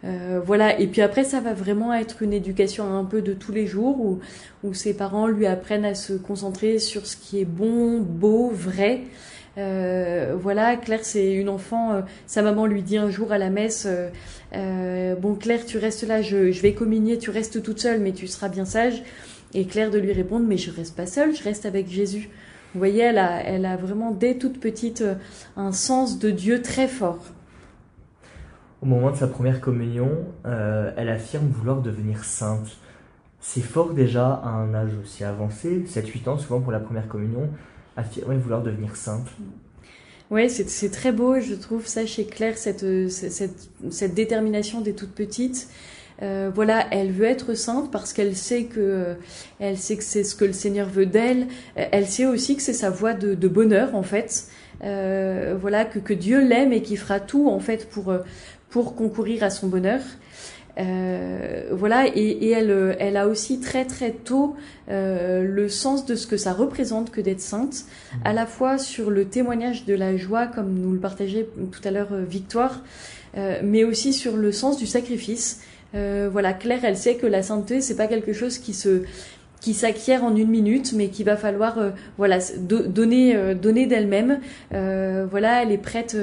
euh, 0.05 0.39
voilà, 0.45 0.79
et 0.79 0.87
puis 0.87 1.01
après, 1.01 1.23
ça 1.23 1.41
va 1.41 1.53
vraiment 1.53 1.93
être 1.93 2.21
une 2.21 2.33
éducation 2.33 2.93
un 2.93 3.03
peu 3.03 3.21
de 3.21 3.33
tous 3.33 3.51
les 3.51 3.67
jours 3.67 3.99
où, 3.99 4.19
où 4.63 4.73
ses 4.73 4.93
parents 4.93 5.27
lui 5.27 5.45
apprennent 5.45 5.85
à 5.85 5.95
se 5.95 6.13
concentrer 6.13 6.79
sur 6.79 7.05
ce 7.05 7.17
qui 7.17 7.39
est 7.39 7.45
bon, 7.45 7.99
beau, 7.99 8.49
vrai. 8.49 9.01
Euh, 9.57 10.35
voilà, 10.39 10.75
Claire, 10.77 11.03
c'est 11.03 11.33
une 11.33 11.49
enfant. 11.49 11.93
Euh, 11.93 12.01
sa 12.27 12.41
maman 12.41 12.65
lui 12.65 12.81
dit 12.81 12.97
un 12.97 13.09
jour 13.09 13.31
à 13.31 13.37
la 13.37 13.49
messe 13.49 13.87
euh, 14.55 15.15
Bon, 15.15 15.35
Claire, 15.35 15.65
tu 15.65 15.77
restes 15.77 16.03
là, 16.07 16.21
je, 16.21 16.61
vais 16.61 16.73
communier, 16.73 17.17
tu 17.17 17.29
restes 17.29 17.61
toute 17.61 17.79
seule, 17.79 17.99
mais 17.99 18.11
tu 18.11 18.27
seras 18.27 18.49
bien 18.49 18.65
sage. 18.65 19.03
Et 19.53 19.65
Claire 19.65 19.89
de 19.89 19.97
lui 19.97 20.13
répondre 20.13 20.45
Mais 20.47 20.57
je 20.57 20.71
reste 20.71 20.95
pas 20.95 21.05
seule, 21.05 21.35
je 21.35 21.43
reste 21.43 21.65
avec 21.65 21.87
Jésus. 21.87 22.29
Vous 22.73 22.79
voyez, 22.79 23.01
elle 23.01 23.17
a, 23.17 23.77
vraiment 23.77 24.11
dès 24.11 24.35
toute 24.35 24.59
petite 24.59 25.03
un 25.57 25.71
sens 25.71 26.19
de 26.19 26.29
Dieu 26.29 26.61
très 26.61 26.87
fort. 26.87 27.19
Au 28.81 28.85
moment 28.85 29.09
de 29.09 29.15
sa 29.15 29.27
première 29.27 29.59
communion, 29.59 30.11
elle 30.45 31.09
affirme 31.09 31.47
vouloir 31.47 31.81
devenir 31.81 32.23
sainte. 32.23 32.77
C'est 33.39 33.61
fort 33.61 33.93
déjà 33.93 34.33
à 34.33 34.49
un 34.49 34.75
âge 34.75 34.91
aussi 35.01 35.23
avancé, 35.23 35.83
7-8 35.87 36.29
ans 36.29 36.37
souvent 36.37 36.59
pour 36.59 36.71
la 36.71 36.79
première 36.79 37.07
communion, 37.07 37.49
affirmer 37.99 38.37
vouloir 38.37 38.63
devenir 38.63 38.95
sainte. 38.95 39.27
Oui, 40.31 40.49
c'est 40.49 40.91
très 40.91 41.11
beau, 41.11 41.39
je 41.39 41.55
trouve 41.55 41.87
ça 41.87 42.05
chez 42.05 42.25
Claire, 42.25 42.57
cette, 42.57 43.09
cette, 43.09 43.69
cette 43.89 44.13
détermination 44.13 44.81
des 44.81 44.93
toutes 44.93 45.13
petites. 45.13 45.67
Euh, 46.21 46.51
voilà, 46.53 46.85
elle 46.91 47.11
veut 47.11 47.25
être 47.25 47.53
sainte 47.53 47.91
parce 47.91 48.13
qu'elle 48.13 48.35
sait 48.35 48.65
que 48.65 49.15
elle 49.59 49.77
sait 49.77 49.95
que 49.95 50.03
c'est 50.03 50.23
ce 50.23 50.35
que 50.35 50.45
le 50.45 50.53
Seigneur 50.53 50.87
veut 50.87 51.05
d'elle. 51.05 51.47
Elle 51.75 52.05
sait 52.05 52.25
aussi 52.25 52.57
que 52.57 52.61
c'est 52.61 52.73
sa 52.73 52.89
voie 52.89 53.13
de, 53.13 53.47
bonheur 53.47 53.95
en 53.95 54.03
fait. 54.03 54.47
Euh, 54.83 55.57
voilà 55.59 55.85
que, 55.85 55.97
que 55.97 56.13
Dieu 56.13 56.45
l'aime 56.45 56.73
et 56.73 56.81
qu'il 56.81 56.97
fera 56.97 57.19
tout 57.19 57.49
en 57.49 57.59
fait 57.59 57.89
pour 57.89 58.13
pour 58.69 58.95
concourir 58.95 59.43
à 59.43 59.49
son 59.49 59.67
bonheur. 59.67 60.01
Euh, 60.79 61.63
voilà, 61.71 62.05
et, 62.07 62.51
elle, 62.51 62.95
elle 62.99 63.17
a 63.17 63.27
aussi 63.27 63.59
très 63.59 63.85
très 63.85 64.11
tôt 64.11 64.55
euh, 64.89 65.43
le 65.43 65.67
sens 65.67 66.05
de 66.05 66.15
ce 66.15 66.25
que 66.25 66.37
ça 66.37 66.53
représente 66.53 67.11
que 67.11 67.21
d'être 67.21 67.41
sainte, 67.41 67.83
mmh. 67.83 68.17
à 68.25 68.33
la 68.33 68.45
fois 68.45 68.77
sur 68.77 69.09
le 69.09 69.25
témoignage 69.25 69.85
de 69.85 69.93
la 69.93 70.15
joie, 70.15 70.47
comme 70.47 70.73
nous 70.73 70.93
le 70.93 70.99
partageait 70.99 71.47
tout 71.71 71.81
à 71.83 71.91
l'heure 71.91 72.13
Victoire, 72.13 72.81
mais 73.63 73.83
aussi 73.83 74.11
sur 74.13 74.37
le 74.37 74.51
sens 74.51 74.77
du 74.77 74.87
sacrifice. 74.87 75.61
voilà, 75.93 76.53
Claire, 76.53 76.83
elle 76.83 76.97
sait 76.97 77.15
que 77.15 77.27
la 77.27 77.43
sainteté, 77.43 77.81
c'est 77.81 77.95
pas 77.95 78.07
quelque 78.07 78.33
chose 78.33 78.57
qui 78.57 78.73
se 78.73 79.03
qui 79.61 79.73
s'acquiert 79.73 80.23
en 80.23 80.37
une 80.37 80.47
minute, 80.49 80.93
mais 80.93 81.09
qu'il 81.09 81.25
va 81.25 81.35
falloir 81.35 81.77
voilà 82.17 82.39
donner 82.57 83.53
donner 83.53 83.85
d'elle-même. 83.85 84.39
voilà, 84.71 85.61
elle 85.61 85.71
est 85.71 85.77
prête 85.77 86.17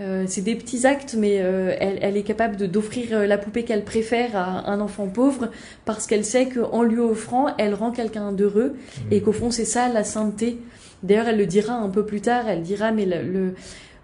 euh, 0.00 0.24
c'est 0.28 0.42
des 0.42 0.54
petits 0.54 0.86
actes, 0.86 1.16
mais 1.18 1.38
euh, 1.40 1.74
elle, 1.80 2.16
est 2.16 2.22
capable 2.22 2.56
d'offrir 2.68 3.08
euh, 3.12 3.26
la 3.26 3.36
poupée 3.36 3.64
qu'elle 3.64 3.84
préfère 3.84 4.36
à 4.36 4.70
un 4.70 4.80
enfant 4.80 5.08
pauvre 5.08 5.50
parce 5.84 6.06
qu'elle 6.06 6.24
sait 6.24 6.48
qu'en 6.48 6.84
lui 6.84 7.00
offrant, 7.00 7.48
elle 7.58 7.74
rend 7.74 7.90
quelqu'un 7.90 8.30
d'heureux 8.30 8.74
mmh. 8.76 9.12
et 9.12 9.22
qu'au 9.22 9.32
fond, 9.32 9.50
c'est 9.50 9.64
ça 9.64 9.88
la 9.88 10.04
sainteté. 10.04 10.58
D'ailleurs, 11.02 11.28
elle 11.28 11.38
le 11.38 11.46
dira 11.46 11.74
un 11.74 11.88
peu 11.88 12.06
plus 12.06 12.20
tard. 12.20 12.48
Elle 12.48 12.62
dira, 12.62 12.92
mais 12.92 13.06
le, 13.06 13.54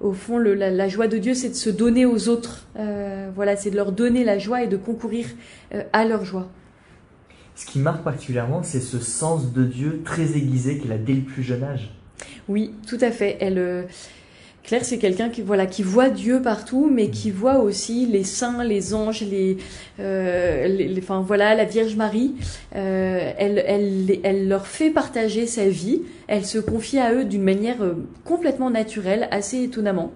au 0.01 0.13
fond, 0.13 0.39
la, 0.39 0.89
joie 0.89 1.07
de 1.07 1.19
Dieu, 1.19 1.35
c'est 1.35 1.51
de 1.51 1.55
se 1.55 1.71
donner 1.71 2.07
aux 2.07 2.29
autres. 2.29 2.67
voilà, 3.35 3.57
c'est 3.57 3.71
de 3.71 3.77
leur 3.77 3.91
donner 3.91 4.25
la 4.25 4.39
joie 4.39 4.63
et 4.63 4.69
de 4.69 4.77
concourir 4.77 5.27
à 5.93 6.05
leur 6.05 6.25
joie. 6.25 6.49
Ce 7.57 7.67
qui 7.67 7.81
marque 7.81 8.05
particulièrement, 8.05 8.63
c'est 8.63 8.81
ce 8.81 9.01
sens 9.01 9.53
de 9.53 9.65
Dieu 9.65 10.03
très 10.05 10.37
aiguisé 10.37 10.79
qu'elle 10.79 10.93
a 10.93 10.99
dès 10.99 11.15
le 11.15 11.23
plus 11.23 11.43
jeune 11.43 11.65
âge. 11.65 11.91
Oui, 12.49 12.73
tout 12.87 12.99
à 13.01 13.11
fait. 13.11 13.39
Elle 13.41 13.87
Claire, 14.65 14.85
c'est 14.85 14.99
quelqu'un 14.99 15.29
qui 15.29 15.43
voilà 15.43 15.67
qui 15.67 15.83
voit 15.83 16.09
Dieu 16.09 16.41
partout, 16.43 16.91
mais 16.91 17.11
qui 17.11 17.31
voit 17.31 17.59
aussi 17.59 18.07
les 18.07 18.25
saints, 18.25 18.65
les 18.65 18.95
anges, 18.95 19.23
les, 19.23 19.59
euh, 20.01 20.95
enfin 20.99 21.21
voilà, 21.21 21.55
la 21.55 21.65
Vierge 21.65 21.97
Marie. 21.97 22.35
Euh, 22.75 23.33
elle, 23.39 23.63
elle, 23.67 24.19
elle 24.25 24.49
leur 24.49 24.67
fait 24.67 24.91
partager 24.91 25.47
sa 25.47 25.69
vie. 25.69 26.03
Elle 26.27 26.45
se 26.47 26.59
confie 26.59 26.99
à 26.99 27.13
eux 27.13 27.25
d'une 27.25 27.43
manière 27.43 27.83
euh, 27.83 27.95
complètement 28.25 28.71
naturelle, 28.71 29.29
assez 29.31 29.63
étonnamment. 29.63 30.13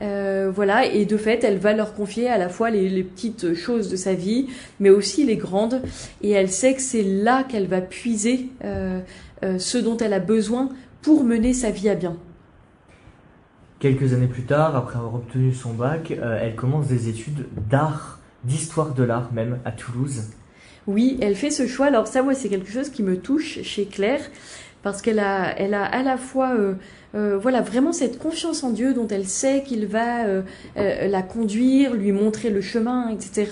Euh, 0.00 0.50
voilà, 0.54 0.86
et 0.86 1.04
de 1.04 1.16
fait, 1.16 1.42
elle 1.42 1.58
va 1.58 1.72
leur 1.72 1.94
confier 1.94 2.28
à 2.28 2.38
la 2.38 2.48
fois 2.48 2.70
les, 2.70 2.88
les, 2.88 3.02
petites 3.02 3.54
choses 3.54 3.88
de 3.88 3.96
sa 3.96 4.14
vie, 4.14 4.46
mais 4.80 4.90
aussi 4.90 5.24
les 5.24 5.36
grandes. 5.36 5.82
Et 6.22 6.30
elle 6.30 6.50
sait 6.50 6.74
que 6.74 6.82
c'est 6.82 7.02
là 7.02 7.42
qu'elle 7.42 7.66
va 7.66 7.80
puiser 7.80 8.48
euh, 8.64 9.00
euh, 9.44 9.58
ce 9.58 9.78
dont 9.78 9.96
elle 9.96 10.12
a 10.12 10.20
besoin 10.20 10.68
pour 11.02 11.24
mener 11.24 11.52
sa 11.52 11.70
vie 11.70 11.88
à 11.88 11.94
bien. 11.94 12.16
Quelques 13.80 14.12
années 14.12 14.26
plus 14.26 14.42
tard, 14.42 14.74
après 14.74 14.98
avoir 14.98 15.14
obtenu 15.14 15.54
son 15.54 15.72
bac, 15.72 16.10
euh, 16.10 16.40
elle 16.42 16.56
commence 16.56 16.88
des 16.88 17.08
études 17.08 17.46
d'art, 17.70 18.18
d'histoire 18.42 18.92
de 18.92 19.04
l'art 19.04 19.32
même, 19.32 19.60
à 19.64 19.70
Toulouse. 19.70 20.24
Oui, 20.88 21.16
elle 21.20 21.36
fait 21.36 21.52
ce 21.52 21.68
choix. 21.68 21.86
Alors 21.86 22.08
ça, 22.08 22.22
moi, 22.22 22.34
c'est 22.34 22.48
quelque 22.48 22.72
chose 22.72 22.88
qui 22.88 23.04
me 23.04 23.16
touche 23.18 23.62
chez 23.62 23.84
Claire, 23.84 24.22
parce 24.82 25.00
qu'elle 25.00 25.20
a, 25.20 25.56
elle 25.56 25.74
a 25.74 25.84
à 25.84 26.02
la 26.02 26.16
fois, 26.16 26.56
euh, 26.58 26.74
euh, 27.14 27.38
voilà, 27.38 27.60
vraiment 27.60 27.92
cette 27.92 28.18
confiance 28.18 28.64
en 28.64 28.70
Dieu 28.70 28.94
dont 28.94 29.06
elle 29.06 29.28
sait 29.28 29.62
qu'il 29.62 29.86
va 29.86 30.24
la 30.74 31.22
conduire, 31.22 31.94
lui 31.94 32.10
montrer 32.10 32.50
le 32.50 32.60
chemin, 32.60 33.10
etc. 33.10 33.46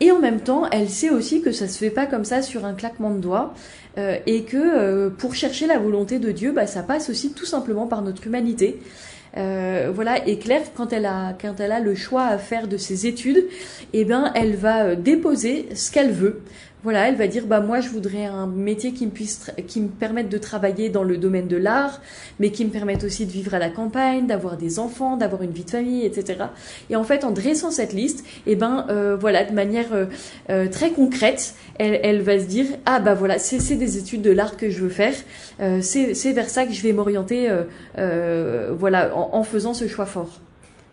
Et 0.00 0.10
en 0.10 0.18
même 0.18 0.40
temps, 0.40 0.68
elle 0.72 0.88
sait 0.88 1.10
aussi 1.10 1.40
que 1.40 1.52
ça 1.52 1.68
se 1.68 1.78
fait 1.78 1.90
pas 1.90 2.06
comme 2.06 2.24
ça 2.24 2.42
sur 2.42 2.64
un 2.64 2.74
claquement 2.74 3.12
de 3.12 3.20
doigts. 3.20 3.54
et 3.96 4.42
que 4.42 5.08
pour 5.08 5.36
chercher 5.36 5.68
la 5.68 5.78
volonté 5.78 6.18
de 6.18 6.32
Dieu, 6.32 6.50
bah, 6.50 6.66
ça 6.66 6.82
passe 6.82 7.10
aussi 7.10 7.32
tout 7.32 7.46
simplement 7.46 7.86
par 7.86 8.02
notre 8.02 8.26
humanité. 8.26 8.80
Euh, 9.36 9.90
voilà, 9.94 10.26
et 10.26 10.38
Claire, 10.38 10.62
quand 10.74 10.92
elle 10.92 11.06
a 11.06 11.36
quand 11.40 11.60
elle 11.60 11.72
a 11.72 11.80
le 11.80 11.94
choix 11.94 12.24
à 12.24 12.38
faire 12.38 12.68
de 12.68 12.76
ses 12.76 13.06
études, 13.06 13.44
eh 13.92 14.04
ben 14.04 14.32
elle 14.34 14.56
va 14.56 14.84
euh, 14.84 14.94
déposer 14.96 15.68
ce 15.74 15.90
qu'elle 15.90 16.10
veut 16.10 16.40
voilà, 16.86 17.08
elle 17.08 17.16
va 17.16 17.26
dire 17.26 17.46
bah 17.46 17.58
moi 17.58 17.80
je 17.80 17.88
voudrais 17.88 18.26
un 18.26 18.46
métier 18.46 18.92
qui 18.92 19.06
me 19.06 19.10
puisse 19.10 19.50
qui 19.66 19.80
me 19.80 19.88
permette 19.88 20.28
de 20.28 20.38
travailler 20.38 20.88
dans 20.88 21.02
le 21.02 21.16
domaine 21.16 21.48
de 21.48 21.56
l'art, 21.56 22.00
mais 22.38 22.52
qui 22.52 22.64
me 22.64 22.70
permette 22.70 23.02
aussi 23.02 23.26
de 23.26 23.32
vivre 23.32 23.54
à 23.54 23.58
la 23.58 23.70
campagne, 23.70 24.28
d'avoir 24.28 24.56
des 24.56 24.78
enfants, 24.78 25.16
d'avoir 25.16 25.42
une 25.42 25.50
vie 25.50 25.64
de 25.64 25.70
famille, 25.70 26.04
etc. 26.04 26.44
Et 26.88 26.94
en 26.94 27.02
fait, 27.02 27.24
en 27.24 27.32
dressant 27.32 27.72
cette 27.72 27.92
liste, 27.92 28.24
eh 28.46 28.54
ben 28.54 28.86
euh, 28.88 29.16
voilà, 29.16 29.42
de 29.42 29.52
manière 29.52 29.92
euh, 29.92 30.06
euh, 30.48 30.68
très 30.68 30.92
concrète, 30.92 31.56
elle, 31.80 32.22
va 32.22 32.38
se 32.38 32.44
dire 32.44 32.66
ah 32.86 33.00
bah 33.00 33.14
voilà, 33.14 33.40
c'est 33.40 33.74
des 33.74 33.98
études 33.98 34.22
de 34.22 34.30
l'art 34.30 34.56
que 34.56 34.70
je 34.70 34.80
veux 34.80 34.88
faire, 34.88 35.14
c'est 35.80 36.32
vers 36.32 36.48
ça 36.48 36.66
que 36.66 36.72
je 36.72 36.82
vais 36.82 36.92
m'orienter, 36.92 37.50
voilà, 37.96 39.10
en 39.12 39.42
faisant 39.42 39.74
ce 39.74 39.88
choix 39.88 40.06
fort. 40.06 40.38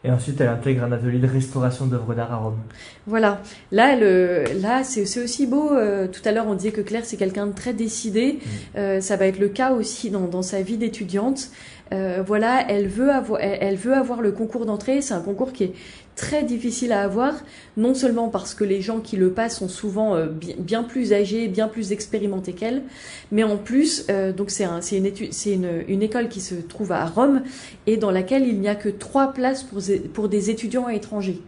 Et 0.05 0.11
ensuite, 0.11 0.41
elle 0.41 0.49
intègre 0.49 0.83
un 0.83 0.91
atelier 0.91 1.19
de 1.19 1.27
restauration 1.27 1.85
d'œuvres 1.85 2.13
d'art 2.13 2.33
à 2.33 2.37
Rome. 2.37 2.59
Voilà. 3.07 3.41
Là, 3.71 3.95
le, 3.95 4.43
là, 4.61 4.83
c'est 4.83 5.01
aussi 5.23 5.47
beau. 5.47 5.71
Euh, 5.71 6.07
tout 6.07 6.21
à 6.25 6.33
l'heure, 6.33 6.45
on 6.47 6.55
disait 6.55 6.71
que 6.71 6.81
Claire, 6.81 7.05
c'est 7.05 7.15
quelqu'un 7.15 7.47
de 7.47 7.53
très 7.53 7.73
décidé. 7.73 8.33
Mm. 8.33 8.77
Euh, 8.77 9.01
ça 9.01 9.15
va 9.15 9.27
être 9.27 9.39
le 9.39 9.47
cas 9.47 9.71
aussi 9.71 10.09
dans, 10.09 10.27
dans 10.27 10.41
sa 10.41 10.61
vie 10.61 10.77
d'étudiante. 10.77 11.49
Euh, 11.93 12.23
voilà, 12.25 12.65
elle 12.69 12.88
veut 12.88 13.12
avoir, 13.12 13.39
elle 13.41 13.75
veut 13.75 13.93
avoir 13.93 14.21
le 14.21 14.32
concours 14.32 14.65
d'entrée. 14.65 15.01
C'est 15.01 15.13
un 15.13 15.21
concours 15.21 15.53
qui 15.53 15.65
est 15.65 15.73
très 16.15 16.43
difficile 16.43 16.91
à 16.91 17.01
avoir, 17.01 17.34
non 17.77 17.93
seulement 17.93 18.29
parce 18.29 18.53
que 18.53 18.63
les 18.63 18.82
gens 18.82 18.99
qui 18.99 19.15
le 19.15 19.32
passent 19.32 19.60
sont 19.60 19.67
souvent 19.67 20.15
euh, 20.15 20.27
bien, 20.27 20.84
plus 20.84 21.13
âgés, 21.13 21.47
bien 21.47 21.67
plus 21.67 21.91
expérimentés 21.91 22.53
qu'elle, 22.53 22.84
mais 23.32 23.43
en 23.43 23.58
plus, 23.58 24.06
euh, 24.10 24.32
donc 24.32 24.49
c'est 24.51 24.63
un, 24.63 24.79
une, 24.79 25.12
une, 25.45 25.84
une, 25.88 26.03
école 26.03 26.29
qui 26.29 26.41
se 26.41 26.56
trouve 26.56 26.91
à 26.91 27.06
Rome 27.06 27.41
et 27.88 27.97
dans 27.97 28.12
laquelle 28.12 28.47
il 28.47 28.60
n'y 28.60 28.67
a 28.67 28.75
que 28.75 28.89
trois 28.89 29.34
places 29.34 29.63
pour, 29.63 29.82
pour 30.13 30.29
des 30.29 30.49
étudiants 30.49 30.89
étrangers. 30.89 31.41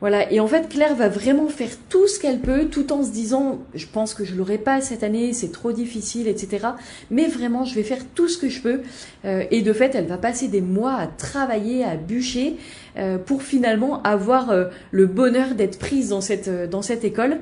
Voilà. 0.00 0.32
Et 0.32 0.40
en 0.40 0.46
fait, 0.46 0.68
Claire 0.68 0.94
va 0.94 1.08
vraiment 1.08 1.48
faire 1.48 1.70
tout 1.90 2.08
ce 2.08 2.18
qu'elle 2.18 2.40
peut, 2.40 2.66
tout 2.66 2.92
en 2.92 3.02
se 3.02 3.10
disant, 3.10 3.58
je 3.74 3.86
pense 3.86 4.14
que 4.14 4.24
je 4.24 4.34
l'aurai 4.34 4.56
pas 4.56 4.80
cette 4.80 5.02
année, 5.02 5.34
c'est 5.34 5.52
trop 5.52 5.72
difficile, 5.72 6.26
etc. 6.26 6.68
Mais 7.10 7.26
vraiment, 7.26 7.64
je 7.64 7.74
vais 7.74 7.82
faire 7.82 8.02
tout 8.14 8.28
ce 8.28 8.38
que 8.38 8.48
je 8.48 8.62
peux. 8.62 8.80
Euh, 9.26 9.44
et 9.50 9.60
de 9.60 9.72
fait, 9.74 9.94
elle 9.94 10.06
va 10.06 10.16
passer 10.16 10.48
des 10.48 10.62
mois 10.62 10.94
à 10.94 11.06
travailler, 11.06 11.84
à 11.84 11.96
bûcher, 11.96 12.56
euh, 12.96 13.18
pour 13.18 13.42
finalement 13.42 14.02
avoir 14.02 14.50
euh, 14.50 14.66
le 14.90 15.06
bonheur 15.06 15.54
d'être 15.54 15.78
prise 15.78 16.08
dans 16.08 16.20
cette 16.20 16.50
dans 16.70 16.82
cette 16.82 17.04
école, 17.04 17.38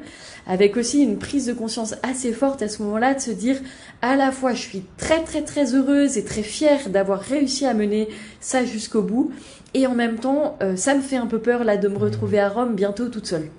avec 0.47 0.77
aussi 0.77 1.03
une 1.03 1.19
prise 1.19 1.47
de 1.47 1.53
conscience 1.53 1.95
assez 2.03 2.33
forte 2.33 2.61
à 2.61 2.69
ce 2.69 2.83
moment-là 2.83 3.15
de 3.15 3.21
se 3.21 3.31
dire, 3.31 3.57
à 4.03 4.17
la 4.17 4.33
fois, 4.33 4.53
je 4.53 4.63
suis 4.63 4.83
très 4.97 5.23
très 5.23 5.43
très 5.43 5.75
heureuse 5.75 6.19
et 6.19 6.25
très 6.25 6.43
fière 6.43 6.91
d'avoir 6.91 7.21
réussi 7.21 7.67
à 7.67 7.75
mener 7.75 8.09
ça 8.41 8.65
jusqu'au 8.65 9.03
bout. 9.03 9.31
Et 9.75 9.87
en 9.87 9.95
même 9.95 10.17
temps, 10.17 10.57
euh, 10.63 10.77
ça 10.77 10.95
me 10.95 11.01
fait 11.01 11.17
un 11.17 11.27
peu 11.27 11.39
peur 11.39 11.65
là 11.65 11.77
de 11.77 11.89
me 11.89 11.99
retrouver 11.99 12.41
à 12.41 12.49
Rome 12.49 12.75
bientôt 12.75 13.09
toute 13.09 13.27
seule. 13.27 13.51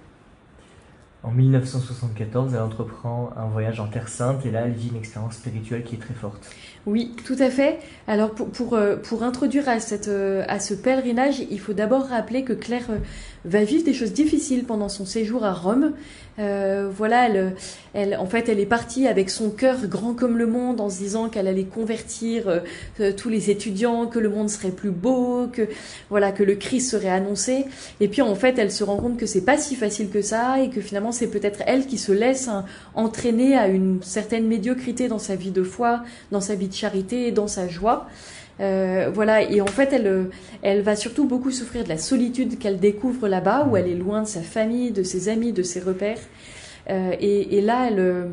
En 1.21 1.31
1974, 1.31 2.53
elle 2.53 2.61
entreprend 2.61 3.31
un 3.35 3.47
voyage 3.47 3.79
en 3.81 3.87
Terre 3.87 4.07
Sainte 4.07 4.45
et 4.45 4.51
là, 4.51 4.61
elle 4.61 4.71
vit 4.71 4.87
une 4.87 4.95
expérience 4.95 5.35
spirituelle 5.35 5.83
qui 5.83 5.95
est 5.95 5.99
très 5.99 6.13
forte. 6.13 6.49
Oui, 6.85 7.11
tout 7.25 7.35
à 7.39 7.49
fait. 7.49 7.79
Alors 8.07 8.31
pour, 8.31 8.49
pour, 8.49 8.73
euh, 8.73 8.95
pour 8.95 9.23
introduire 9.23 9.67
à, 9.69 9.79
cette, 9.79 10.07
euh, 10.07 10.43
à 10.47 10.59
ce 10.59 10.73
pèlerinage, 10.73 11.43
il 11.51 11.59
faut 11.59 11.73
d'abord 11.73 12.05
rappeler 12.07 12.43
que 12.43 12.53
Claire 12.53 12.87
va 13.45 13.63
vivre 13.63 13.83
des 13.83 13.93
choses 13.93 14.13
difficiles 14.13 14.65
pendant 14.65 14.89
son 14.89 15.05
séjour 15.05 15.43
à 15.43 15.53
Rome. 15.53 15.93
Euh, 16.39 16.89
voilà, 16.93 17.27
elle, 17.27 17.55
elle, 17.93 18.15
en 18.15 18.25
fait, 18.25 18.47
elle 18.47 18.59
est 18.59 18.65
partie 18.65 19.07
avec 19.07 19.29
son 19.29 19.49
cœur 19.49 19.87
grand 19.87 20.13
comme 20.13 20.37
le 20.37 20.47
monde, 20.47 20.79
en 20.79 20.89
se 20.89 20.97
disant 20.97 21.27
qu'elle 21.27 21.47
allait 21.47 21.65
convertir 21.65 22.47
euh, 22.47 22.59
euh, 23.01 23.11
tous 23.11 23.27
les 23.27 23.49
étudiants, 23.49 24.07
que 24.07 24.19
le 24.19 24.29
monde 24.29 24.49
serait 24.49 24.71
plus 24.71 24.91
beau, 24.91 25.47
que 25.51 25.67
voilà, 26.09 26.31
que 26.31 26.43
le 26.43 26.55
Christ 26.55 26.91
serait 26.91 27.09
annoncé. 27.09 27.65
Et 27.99 28.07
puis 28.07 28.21
en 28.21 28.35
fait, 28.35 28.57
elle 28.57 28.71
se 28.71 28.85
rend 28.85 28.97
compte 28.97 29.17
que 29.17 29.25
c'est 29.25 29.43
pas 29.43 29.57
si 29.57 29.75
facile 29.75 30.09
que 30.09 30.21
ça, 30.21 30.61
et 30.61 30.69
que 30.69 30.79
finalement, 30.79 31.11
c'est 31.11 31.27
peut-être 31.27 31.61
elle 31.65 31.85
qui 31.85 31.97
se 31.97 32.13
laisse 32.13 32.47
hein, 32.47 32.63
entraîner 32.95 33.57
à 33.57 33.67
une 33.67 34.01
certaine 34.01 34.47
médiocrité 34.47 35.09
dans 35.09 35.19
sa 35.19 35.35
vie 35.35 35.51
de 35.51 35.63
foi, 35.63 36.03
dans 36.31 36.41
sa 36.41 36.55
vie 36.55 36.68
de 36.69 36.73
charité, 36.73 37.31
dans 37.31 37.47
sa 37.47 37.67
joie. 37.67 38.07
Euh, 38.61 39.09
voilà, 39.13 39.41
et 39.41 39.61
en 39.61 39.67
fait, 39.67 39.93
elle, 39.93 40.29
elle 40.61 40.81
va 40.81 40.95
surtout 40.95 41.25
beaucoup 41.25 41.51
souffrir 41.51 41.83
de 41.83 41.89
la 41.89 41.97
solitude 41.97 42.59
qu'elle 42.59 42.79
découvre 42.79 43.27
là-bas, 43.27 43.67
où 43.69 43.77
elle 43.77 43.87
est 43.87 43.95
loin 43.95 44.21
de 44.21 44.27
sa 44.27 44.41
famille, 44.41 44.91
de 44.91 45.03
ses 45.03 45.29
amis, 45.29 45.53
de 45.53 45.63
ses 45.63 45.79
repères. 45.79 46.19
Euh, 46.89 47.11
et, 47.19 47.57
et, 47.57 47.61
là, 47.61 47.87
elle, 47.87 48.31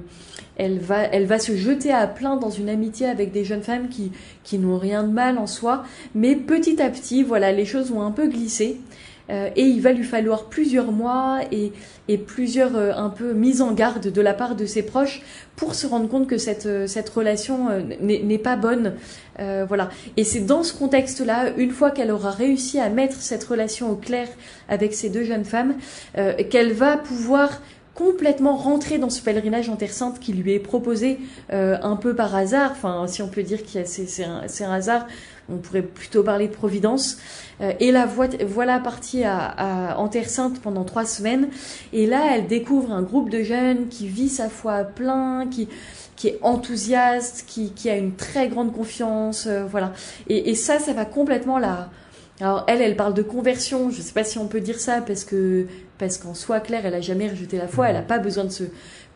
elle, 0.57 0.79
va, 0.79 1.03
elle 1.03 1.27
va 1.27 1.39
se 1.39 1.55
jeter 1.55 1.93
à 1.93 2.07
plein 2.07 2.37
dans 2.37 2.51
une 2.51 2.69
amitié 2.69 3.07
avec 3.07 3.33
des 3.33 3.45
jeunes 3.45 3.63
femmes 3.63 3.89
qui, 3.89 4.13
qui 4.45 4.59
n'ont 4.59 4.79
rien 4.79 5.03
de 5.03 5.13
mal 5.13 5.39
en 5.39 5.47
soi, 5.47 5.85
mais 6.15 6.35
petit 6.35 6.81
à 6.81 6.91
petit, 6.91 7.23
voilà, 7.23 7.53
les 7.53 7.67
choses 7.67 7.91
vont 7.91 8.03
un 8.03 8.13
peu 8.13 8.29
glisser. 8.29 8.81
Euh, 9.31 9.51
et 9.57 9.63
il 9.63 9.81
va 9.81 9.93
lui 9.93 10.05
falloir 10.05 10.45
plusieurs 10.45 10.93
mois 10.93 11.41
et, 11.51 11.73
et 12.09 12.19
plusieurs 12.19 12.77
euh, 12.77 12.93
un 12.95 13.09
peu 13.09 13.33
mises 13.33 13.61
en 13.61 13.73
garde 13.73 14.13
de 14.13 14.21
la 14.21 14.35
part 14.35 14.55
de 14.55 14.67
ses 14.67 14.83
proches 14.83 15.23
pour 15.57 15.75
se 15.75 15.87
rendre 15.87 16.09
compte 16.09 16.29
que 16.29 16.39
cette, 16.39 16.67
euh, 16.67 16.87
cette 16.87 17.09
relation 17.09 17.69
n'est 18.01 18.39
pas 18.39 18.57
bonne. 18.57 18.95
voilà. 19.39 19.91
Et 20.17 20.25
c'est 20.25 20.41
dans 20.41 20.63
ce 20.63 20.73
contexte-là, 20.73 21.53
une 21.57 21.71
fois 21.71 21.91
qu'elle 21.91 22.11
aura 22.11 22.31
réussi 22.31 22.79
à 22.79 22.89
mettre 22.89 23.17
cette 23.21 23.45
relation 23.45 23.91
au 23.91 23.97
clair 23.97 24.29
avec 24.69 24.95
ces 24.95 25.09
deux 25.09 25.25
jeunes 25.25 25.45
femmes, 25.45 25.75
qu'elle 26.51 26.73
va 26.73 26.97
pouvoir 26.97 27.61
complètement 27.95 28.57
rentrer 28.57 28.99
dans 28.99 29.11
ce 29.11 29.23
pèlerinage 29.23 29.69
en 29.71 29.77
Terre 29.77 29.93
Sainte 29.93 30.21
qui 30.21 30.33
lui 30.33 30.53
est 30.53 30.59
proposé 30.59 31.19
un 31.51 31.97
peu 31.97 32.15
par 32.15 32.35
hasard. 32.35 32.73
Enfin, 32.73 33.07
si 33.07 33.23
on 33.23 33.29
peut 33.29 33.43
dire 33.43 33.63
que 33.63 33.85
c'est 33.85 34.25
un, 34.25 34.43
un, 34.43 34.73
hasard 34.73 35.07
on 35.49 35.57
pourrait 35.57 35.83
plutôt 35.83 36.23
parler 36.23 36.49
de 36.49 36.53
providence. 36.53 37.19
et 37.61 37.93
la 37.93 38.07
voilà 38.07 38.81
partie 38.81 39.23
à, 39.25 39.95
en 39.99 40.09
Terre 40.09 40.29
Sainte 40.29 40.61
pendant 40.61 40.85
trois 40.85 41.05
semaines. 41.05 41.49
Et 41.93 42.07
là, 42.07 42.35
elle 42.35 42.47
découvre 42.47 42.93
un 42.93 43.03
groupe 43.03 43.31
de 43.31 43.43
jeunes 43.43 43.89
qui 43.89 44.09
vit 44.09 44.29
sa 44.29 44.49
foi 44.49 44.75
à 44.75 44.85
plein, 44.85 45.47
qui 45.47 45.69
qui 46.17 46.29
est 46.29 46.39
enthousiaste, 46.41 47.45
qui, 47.47 47.73
qui 47.73 47.91
a 47.91 47.97
une 47.97 48.15
très 48.15 48.49
grande 48.49 48.73
confiance, 48.73 49.47
voilà. 49.71 49.93
Et, 50.31 50.51
et 50.51 50.55
ça, 50.55 50.79
ça 50.79 50.95
va 50.95 51.05
complètement 51.05 51.59
la 51.59 51.91
alors 52.41 52.65
elle, 52.69 52.83
elle 52.83 52.97
parle 52.97 53.15
de 53.15 53.23
conversion. 53.23 53.91
Je 53.91 53.99
ne 53.99 54.03
sais 54.03 54.13
pas 54.13 54.25
si 54.25 54.39
on 54.39 54.47
peut 54.47 54.61
dire 54.61 54.79
ça 54.79 55.01
parce 55.01 55.25
que 55.25 55.67
parce 55.99 56.19
qu'en 56.19 56.35
soi, 56.35 56.61
Claire, 56.61 56.85
elle 56.85 56.95
a 56.95 57.01
jamais 57.01 57.29
rejeté 57.29 57.57
la 57.57 57.69
foi. 57.69 57.89
Elle 57.89 57.97
n'a 57.97 58.03
pas 58.03 58.19
besoin 58.19 58.45
de 58.45 58.51
se 58.51 58.65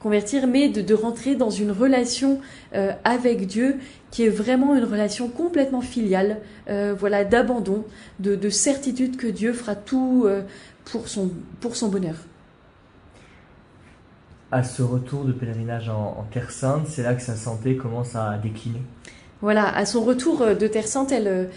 convertir, 0.00 0.46
mais 0.46 0.68
de, 0.68 0.80
de 0.80 0.94
rentrer 0.94 1.34
dans 1.34 1.50
une 1.50 1.70
relation 1.70 2.40
euh, 2.74 2.92
avec 3.04 3.46
Dieu 3.46 3.76
qui 4.10 4.24
est 4.24 4.30
vraiment 4.30 4.74
une 4.74 4.84
relation 4.84 5.28
complètement 5.28 5.82
filiale, 5.82 6.38
euh, 6.68 6.94
voilà, 6.98 7.24
d'abandon, 7.24 7.84
de, 8.18 8.34
de, 8.34 8.48
certitude 8.48 9.16
que 9.16 9.26
Dieu 9.26 9.52
fera 9.52 9.76
tout 9.76 10.24
euh, 10.26 10.42
pour 10.84 11.08
son 11.08 11.30
pour 11.60 11.76
son 11.76 11.88
bonheur. 11.88 12.16
À 14.50 14.64
ce 14.64 14.82
retour 14.82 15.24
de 15.24 15.32
pèlerinage 15.32 15.88
en, 15.88 16.16
en 16.18 16.26
Terre 16.32 16.50
Sainte, 16.50 16.86
c'est 16.88 17.04
là 17.04 17.14
que 17.14 17.22
sa 17.22 17.36
santé 17.36 17.76
commence 17.76 18.16
à 18.16 18.36
décliner. 18.42 18.82
Voilà, 19.42 19.68
à 19.74 19.86
son 19.86 20.02
retour 20.02 20.44
de 20.44 20.66
Terre 20.66 20.88
Sainte, 20.88 21.12
elle 21.12 21.48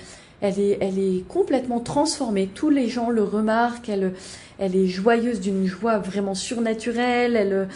elle 0.42 0.60
est, 0.60 0.78
elle 0.82 1.00
est 1.00 1.26
complètement 1.30 1.80
transformée. 1.80 2.50
Tous 2.54 2.70
les 2.70 2.90
gens 2.90 3.10
le 3.10 3.24
remarquent. 3.24 3.88
Elle, 3.88 4.14
elle 4.60 4.76
est 4.76 4.88
joyeuse 4.88 5.40
d'une 5.40 5.66
joie 5.66 6.00
vraiment 6.00 6.36
surnaturelle. 6.36 7.38
Elle, 7.38 7.70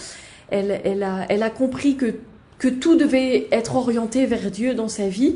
elle, 0.50 0.82
elle, 0.84 1.04
a, 1.04 1.26
elle 1.30 1.44
a 1.44 1.50
compris 1.50 1.96
que, 1.96 2.16
que 2.60 2.68
tout 2.68 2.96
devait 2.96 3.48
être 3.52 3.76
orienté 3.76 4.26
vers 4.26 4.52
Dieu 4.52 4.74
dans 4.74 4.88
sa 4.88 5.08
vie. 5.08 5.36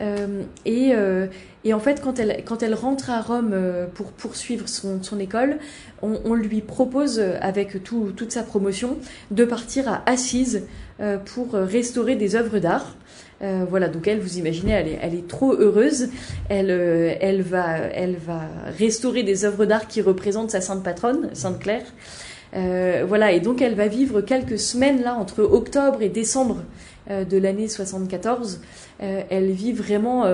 Euh, 0.00 0.42
et, 0.64 0.92
euh, 0.92 1.26
et, 1.64 1.74
en 1.74 1.80
fait, 1.80 2.00
quand 2.00 2.20
elle, 2.20 2.44
quand 2.44 2.62
elle 2.62 2.74
rentre 2.74 3.10
à 3.10 3.20
Rome 3.20 3.50
euh, 3.52 3.86
pour 3.86 4.12
poursuivre 4.12 4.68
son, 4.68 5.02
son 5.02 5.18
école, 5.18 5.58
on, 6.02 6.20
on, 6.24 6.34
lui 6.34 6.60
propose, 6.60 7.18
avec 7.40 7.82
tout, 7.82 8.12
toute 8.16 8.30
sa 8.30 8.44
promotion, 8.44 8.96
de 9.32 9.44
partir 9.44 9.88
à 9.88 10.02
Assise 10.06 10.66
euh, 11.00 11.18
pour 11.18 11.52
restaurer 11.52 12.14
des 12.14 12.36
œuvres 12.36 12.58
d'art. 12.58 12.94
Euh, 13.40 13.64
voilà, 13.68 13.88
donc 13.88 14.08
elle, 14.08 14.18
vous 14.18 14.38
imaginez, 14.38 14.72
elle 14.72 14.88
est, 14.88 14.98
elle 15.00 15.14
est 15.14 15.28
trop 15.28 15.54
heureuse. 15.54 16.08
Elle, 16.48 16.70
euh, 16.70 17.14
elle, 17.20 17.42
va, 17.42 17.78
elle 17.78 18.16
va 18.16 18.42
restaurer 18.76 19.22
des 19.22 19.44
œuvres 19.44 19.64
d'art 19.64 19.86
qui 19.86 20.02
représentent 20.02 20.50
sa 20.50 20.60
sainte 20.60 20.82
patronne, 20.82 21.30
Sainte 21.34 21.60
Claire. 21.60 21.86
Euh, 22.54 23.04
voilà, 23.06 23.32
et 23.32 23.40
donc 23.40 23.60
elle 23.60 23.74
va 23.74 23.88
vivre 23.88 24.20
quelques 24.20 24.58
semaines 24.58 25.02
là 25.02 25.14
entre 25.14 25.42
octobre 25.42 26.02
et 26.02 26.08
décembre 26.08 26.62
euh, 27.10 27.24
de 27.24 27.36
l'année 27.36 27.68
74. 27.68 28.60
elle 28.98 29.50
vit 29.52 29.72
vraiment, 29.72 30.24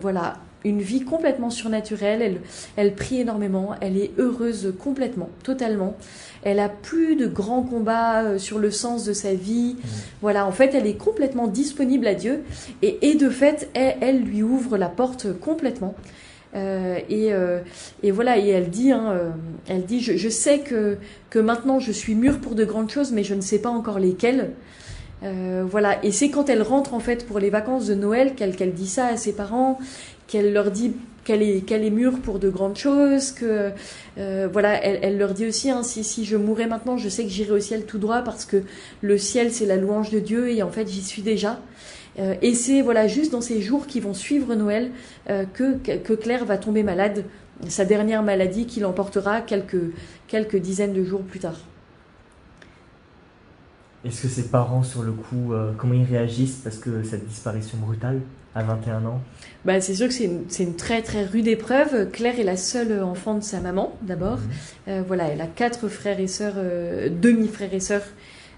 voilà, 0.00 0.34
une 0.64 0.80
vie 0.80 1.02
complètement 1.02 1.50
surnaturelle. 1.50 2.22
Elle, 2.22 2.40
elle 2.76 2.94
prie 2.94 3.20
énormément. 3.20 3.74
Elle 3.80 3.96
est 3.96 4.12
heureuse 4.18 4.74
complètement, 4.78 5.28
totalement. 5.42 5.96
Elle 6.42 6.58
a 6.58 6.68
plus 6.68 7.16
de 7.16 7.26
grands 7.26 7.62
combats 7.62 8.22
euh, 8.22 8.38
sur 8.38 8.58
le 8.58 8.70
sens 8.70 9.04
de 9.04 9.12
sa 9.12 9.34
vie. 9.34 9.76
Mmh. 9.76 9.88
Voilà, 10.20 10.46
en 10.46 10.52
fait, 10.52 10.74
elle 10.74 10.86
est 10.86 10.96
complètement 10.96 11.46
disponible 11.46 12.06
à 12.06 12.14
Dieu. 12.14 12.42
Et, 12.82 13.10
et 13.10 13.14
de 13.14 13.28
fait, 13.30 13.70
elle, 13.74 13.96
elle, 14.00 14.22
lui 14.22 14.42
ouvre 14.42 14.76
la 14.76 14.88
porte 14.88 15.38
complètement. 15.38 15.94
Euh, 16.54 16.98
et, 17.08 17.32
euh, 17.32 17.60
et, 18.02 18.10
voilà, 18.10 18.38
et 18.38 18.48
elle 18.48 18.68
dit, 18.68 18.92
hein, 18.92 19.12
euh, 19.12 19.30
elle 19.68 19.84
dit, 19.84 20.00
je, 20.00 20.16
je, 20.16 20.28
sais 20.28 20.60
que, 20.60 20.98
que 21.30 21.38
maintenant 21.38 21.78
je 21.78 21.92
suis 21.92 22.14
mûre 22.14 22.40
pour 22.40 22.54
de 22.54 22.64
grandes 22.64 22.90
choses, 22.90 23.12
mais 23.12 23.24
je 23.24 23.34
ne 23.34 23.40
sais 23.40 23.58
pas 23.58 23.70
encore 23.70 23.98
lesquelles. 23.98 24.52
Euh, 25.22 25.64
voilà, 25.68 26.04
et 26.04 26.10
c'est 26.10 26.30
quand 26.30 26.48
elle 26.48 26.62
rentre 26.62 26.94
en 26.94 27.00
fait 27.00 27.26
pour 27.26 27.38
les 27.38 27.48
vacances 27.48 27.86
de 27.86 27.94
Noël 27.94 28.34
qu'elle 28.34 28.56
qu'elle 28.56 28.72
dit 28.72 28.88
ça 28.88 29.06
à 29.06 29.16
ses 29.16 29.32
parents, 29.32 29.78
qu'elle 30.26 30.52
leur 30.52 30.70
dit 30.72 30.94
qu'elle 31.24 31.42
est, 31.42 31.60
qu'elle 31.60 31.84
est 31.84 31.90
mûre 31.90 32.18
pour 32.18 32.40
de 32.40 32.50
grandes 32.50 32.76
choses, 32.76 33.30
que 33.30 33.70
euh, 34.18 34.48
voilà, 34.52 34.82
elle, 34.82 34.98
elle, 35.02 35.18
leur 35.18 35.32
dit 35.32 35.46
aussi 35.46 35.70
hein, 35.70 35.84
si, 35.84 36.02
si 36.02 36.24
je 36.24 36.36
mourais 36.36 36.66
maintenant, 36.66 36.96
je 36.96 37.08
sais 37.08 37.22
que 37.22 37.30
j'irai 37.30 37.52
au 37.52 37.60
ciel 37.60 37.84
tout 37.86 37.98
droit 37.98 38.22
parce 38.22 38.44
que 38.44 38.64
le 39.00 39.16
ciel 39.16 39.52
c'est 39.52 39.66
la 39.66 39.76
louange 39.76 40.10
de 40.10 40.18
Dieu 40.18 40.50
et 40.50 40.62
en 40.62 40.70
fait 40.70 40.88
j'y 40.88 41.02
suis 41.02 41.22
déjà. 41.22 41.60
Euh, 42.18 42.34
et 42.42 42.54
c'est 42.54 42.82
voilà 42.82 43.06
juste 43.06 43.32
dans 43.32 43.40
ces 43.40 43.62
jours 43.62 43.86
qui 43.86 44.00
vont 44.00 44.14
suivre 44.14 44.54
Noël 44.54 44.90
euh, 45.30 45.44
que, 45.44 45.76
que 45.96 46.12
Claire 46.12 46.44
va 46.44 46.58
tomber 46.58 46.82
malade, 46.82 47.24
sa 47.68 47.84
dernière 47.84 48.22
maladie 48.22 48.66
qui 48.66 48.80
l'emportera 48.80 49.40
quelques, 49.40 49.92
quelques 50.28 50.56
dizaines 50.56 50.92
de 50.92 51.04
jours 51.04 51.22
plus 51.22 51.40
tard. 51.40 51.58
Est-ce 54.04 54.22
que 54.22 54.28
ses 54.28 54.48
parents, 54.48 54.82
sur 54.82 55.02
le 55.02 55.12
coup, 55.12 55.52
euh, 55.52 55.72
comment 55.76 55.94
ils 55.94 56.04
réagissent 56.04 56.60
parce 56.64 56.78
que 56.78 57.04
cette 57.04 57.26
disparition 57.26 57.78
brutale 57.78 58.20
à 58.54 58.64
21 58.64 59.04
ans? 59.06 59.20
Bah, 59.64 59.80
C'est 59.80 59.94
sûr 59.94 60.08
que 60.08 60.12
c'est 60.14 60.24
une, 60.24 60.44
une, 60.58 60.74
très 60.74 61.02
très 61.02 61.24
rude 61.24 61.46
épreuve. 61.46 62.10
Claire 62.10 62.40
est 62.40 62.44
la 62.44 62.56
seule 62.56 63.00
enfant 63.00 63.36
de 63.36 63.44
sa 63.44 63.60
maman, 63.60 63.96
d'abord. 64.02 64.38
Mmh. 64.38 64.88
Euh, 64.88 65.02
voilà, 65.06 65.28
elle 65.28 65.40
a 65.40 65.46
quatre 65.46 65.86
frères 65.86 66.18
et 66.18 66.26
sœurs, 66.26 66.54
euh, 66.56 67.08
demi-frères 67.10 67.72
et 67.72 67.80
sœurs 67.80 68.06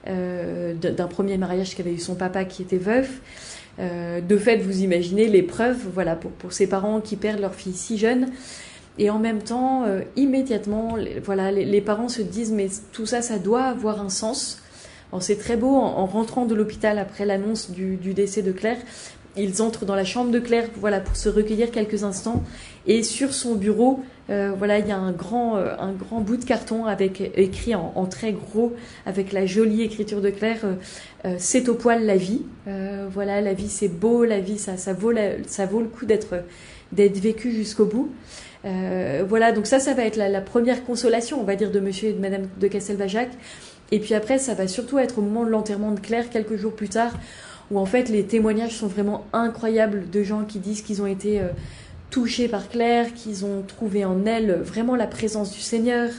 d'un 0.06 1.06
premier 1.06 1.38
mariage 1.38 1.74
qu'avait 1.74 1.94
eu 1.94 1.98
son 1.98 2.14
papa 2.14 2.44
qui 2.44 2.62
était 2.62 2.76
veuf. 2.76 3.20
Euh, 3.80 4.20
de 4.20 4.36
fait, 4.36 4.58
vous 4.58 4.82
imaginez 4.82 5.26
l'épreuve 5.28 5.78
voilà, 5.92 6.16
pour, 6.16 6.52
ses 6.52 6.66
parents 6.66 7.00
qui 7.00 7.16
perdent 7.16 7.40
leur 7.40 7.54
fille 7.54 7.74
si 7.74 7.98
jeune. 7.98 8.28
Et 8.98 9.10
en 9.10 9.18
même 9.18 9.42
temps, 9.42 9.84
euh, 9.84 10.02
immédiatement, 10.16 10.94
les, 10.94 11.18
voilà, 11.18 11.50
les, 11.50 11.80
parents 11.80 12.08
se 12.08 12.22
disent 12.22 12.52
mais 12.52 12.68
tout 12.92 13.06
ça, 13.06 13.22
ça 13.22 13.38
doit 13.38 13.64
avoir 13.64 14.00
un 14.00 14.08
sens. 14.08 14.60
C'est 15.20 15.38
très 15.38 15.56
beau, 15.56 15.76
en, 15.76 15.98
en 15.98 16.06
rentrant 16.06 16.44
de 16.44 16.56
l'hôpital 16.56 16.98
après 16.98 17.24
l'annonce 17.24 17.70
du, 17.70 17.96
décès 17.96 18.42
de 18.42 18.50
Claire, 18.50 18.78
ils 19.36 19.62
entrent 19.62 19.84
dans 19.84 19.94
la 19.94 20.04
chambre 20.04 20.30
de 20.30 20.38
Claire 20.38 20.68
voilà, 20.76 21.00
pour 21.00 21.16
se 21.16 21.28
recueillir 21.28 21.70
quelques 21.70 22.04
instants. 22.04 22.42
Et 22.86 23.02
sur 23.02 23.32
son 23.32 23.54
bureau, 23.54 24.02
euh, 24.30 24.52
voilà, 24.56 24.78
il 24.78 24.86
y 24.86 24.92
a 24.92 24.96
un 24.96 25.12
grand, 25.12 25.56
euh, 25.56 25.74
un 25.78 25.92
grand 25.92 26.20
bout 26.20 26.36
de 26.36 26.44
carton 26.44 26.86
avec 26.86 27.20
écrit 27.36 27.74
en, 27.74 28.06
très 28.06 28.32
gros, 28.32 28.74
avec 29.06 29.32
la 29.32 29.46
jolie 29.46 29.82
écriture 29.82 30.20
de 30.20 30.30
Claire, 30.30 30.60
euh, 30.64 30.74
euh 31.24 31.34
c'est 31.38 31.68
au 31.68 31.74
poil 31.74 32.04
la 32.04 32.16
vie. 32.16 32.42
Euh, 32.68 33.06
voilà, 33.10 33.40
la 33.40 33.52
vie 33.52 33.68
c'est 33.68 33.88
beau, 33.88 34.24
la 34.24 34.40
vie 34.40 34.58
ça, 34.58 34.76
ça, 34.76 34.92
vaut, 34.92 35.10
la, 35.10 35.42
ça 35.46 35.66
vaut 35.66 35.80
le 35.80 35.88
coup 35.88 36.06
d'être 36.06 36.42
d'être 36.92 37.18
vécu 37.18 37.50
jusqu'au 37.50 37.86
bout. 37.86 38.10
voilà, 38.62 39.52
donc 39.52 39.66
ça, 39.66 39.80
ça 39.80 39.94
va 39.94 40.04
être 40.04 40.16
la, 40.16 40.28
la, 40.28 40.40
première 40.40 40.84
consolation, 40.84 41.40
on 41.40 41.44
va 41.44 41.56
dire, 41.56 41.70
de 41.70 41.80
Monsieur 41.80 42.10
et 42.10 42.12
de 42.12 42.20
Madame 42.20 42.46
de 42.60 42.68
Castelbajac. 42.68 43.30
Et 43.90 43.98
puis 43.98 44.14
après, 44.14 44.38
ça 44.38 44.54
va 44.54 44.68
surtout 44.68 44.98
être 44.98 45.18
au 45.18 45.22
moment 45.22 45.44
de 45.44 45.50
l'enterrement 45.50 45.90
de 45.90 46.00
Claire, 46.00 46.30
quelques 46.30 46.56
jours 46.56 46.72
plus 46.72 46.88
tard, 46.88 47.12
où 47.70 47.78
en 47.78 47.86
fait 47.86 48.08
les 48.08 48.24
témoignages 48.24 48.76
sont 48.76 48.86
vraiment 48.86 49.26
incroyables 49.32 50.10
de 50.10 50.22
gens 50.22 50.44
qui 50.44 50.58
disent 50.58 50.82
qu'ils 50.82 51.02
ont 51.02 51.06
été 51.06 51.40
euh, 51.40 51.48
touchés 52.10 52.48
par 52.48 52.68
Claire, 52.68 53.14
qu'ils 53.14 53.44
ont 53.44 53.62
trouvé 53.62 54.04
en 54.04 54.24
elle 54.26 54.52
vraiment 54.52 54.96
la 54.96 55.06
présence 55.06 55.52
du 55.52 55.60
Seigneur, 55.60 56.10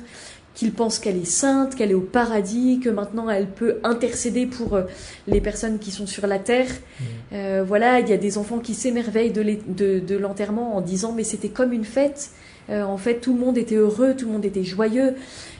qu'ils 0.53 0.71
pensent 0.71 0.99
qu'elle 0.99 1.17
est 1.17 1.25
sainte, 1.25 1.75
qu'elle 1.75 1.91
est 1.91 1.95
au 1.95 2.01
paradis, 2.01 2.79
que 2.79 2.89
maintenant 2.89 3.29
elle 3.29 3.47
peut 3.47 3.77
intercéder 3.83 4.45
pour 4.45 4.75
euh, 4.75 4.83
les 5.27 5.41
personnes 5.41 5.79
qui 5.79 5.91
sont 5.91 6.07
sur 6.07 6.27
la 6.27 6.39
terre. 6.39 6.69
Mmh. 6.69 7.03
Euh, 7.33 7.63
voilà, 7.67 7.99
il 7.99 8.09
y 8.09 8.13
a 8.13 8.17
des 8.17 8.37
enfants 8.37 8.59
qui 8.59 8.73
s'émerveillent 8.73 9.33
de 9.33 10.15
l'enterrement 10.15 10.75
en 10.75 10.81
disant 10.81 11.11
mais 11.11 11.23
c'était 11.23 11.49
comme 11.49 11.73
une 11.73 11.85
fête. 11.85 12.31
Euh, 12.69 12.83
en 12.83 12.97
fait, 12.97 13.19
tout 13.19 13.33
le 13.33 13.39
monde 13.39 13.57
était 13.57 13.75
heureux, 13.75 14.15
tout 14.15 14.25
le 14.25 14.31
monde 14.31 14.45
était 14.45 14.63
joyeux. 14.63 15.15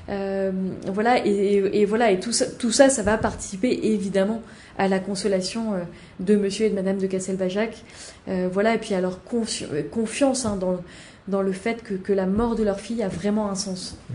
Euh, 0.10 0.52
voilà, 0.92 1.26
et, 1.26 1.86
voilà, 1.86 2.12
et 2.12 2.20
tout 2.20 2.32
ça, 2.32 2.46
tout 2.46 2.72
ça, 2.72 2.90
ça 2.90 3.02
va 3.02 3.18
participer 3.18 3.80
évidemment 3.84 4.42
à 4.78 4.88
la 4.88 5.00
consolation 5.00 5.74
euh, 5.74 5.78
de 6.20 6.36
Monsieur 6.36 6.68
et 6.68 6.70
de 6.70 6.76
Madame 6.76 6.98
de 6.98 7.08
Castelbajac. 7.08 7.84
Euh, 8.28 8.50
voilà, 8.52 8.76
et 8.76 8.78
puis 8.78 8.94
à 8.94 9.02
leur 9.02 9.24
confi 9.24 9.66
confiance 9.92 10.46
hein, 10.46 10.58
dans, 10.58 10.82
dans 11.28 11.42
le 11.42 11.52
fait 11.52 11.82
que, 11.82 11.96
que, 11.96 12.14
la 12.14 12.28
mort 12.28 12.56
de 12.56 12.64
leur 12.64 12.80
fille 12.80 13.02
a 13.02 13.08
vraiment 13.08 13.50
un 13.50 13.56
sens. 13.56 13.98
Mmh. 14.10 14.14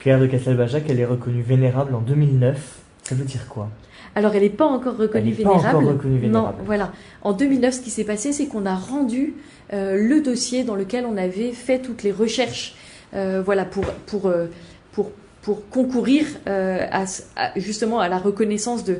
Claire 0.00 0.18
de 0.18 0.26
Castelbajac, 0.26 0.84
elle 0.88 1.00
est 1.00 1.04
reconnue 1.04 1.42
vénérable 1.42 1.94
en 1.94 2.00
2009. 2.00 2.78
Ça 3.04 3.14
veut 3.14 3.24
dire 3.24 3.46
quoi? 3.48 3.70
Alors, 4.16 4.34
elle 4.34 4.42
n'est 4.42 4.48
pas 4.50 4.66
encore 4.66 4.96
reconnue 4.96 5.30
elle 5.30 5.34
vénérable. 5.34 5.62
Pas 5.62 5.76
encore 5.76 5.88
reconnue 5.92 6.18
vénérable. 6.18 6.56
Non, 6.58 6.64
voilà. 6.64 6.92
En 7.22 7.32
2009, 7.32 7.74
ce 7.74 7.80
qui 7.80 7.90
s'est 7.90 8.04
passé, 8.04 8.32
c'est 8.32 8.46
qu'on 8.46 8.66
a 8.66 8.74
rendu 8.74 9.34
euh, 9.72 9.96
le 9.96 10.20
dossier 10.20 10.62
dans 10.62 10.76
lequel 10.76 11.04
on 11.06 11.16
avait 11.16 11.52
fait 11.52 11.80
toutes 11.80 12.02
les 12.02 12.12
recherches, 12.12 12.74
euh, 13.14 13.42
voilà, 13.44 13.64
pour 13.64 13.84
pour 14.06 14.26
euh, 14.26 14.46
pour 14.92 15.10
pour 15.42 15.68
concourir 15.68 16.26
euh, 16.46 16.86
à, 16.90 17.04
à, 17.36 17.58
justement 17.58 18.00
à 18.00 18.08
la 18.08 18.18
reconnaissance 18.18 18.84
de, 18.84 18.98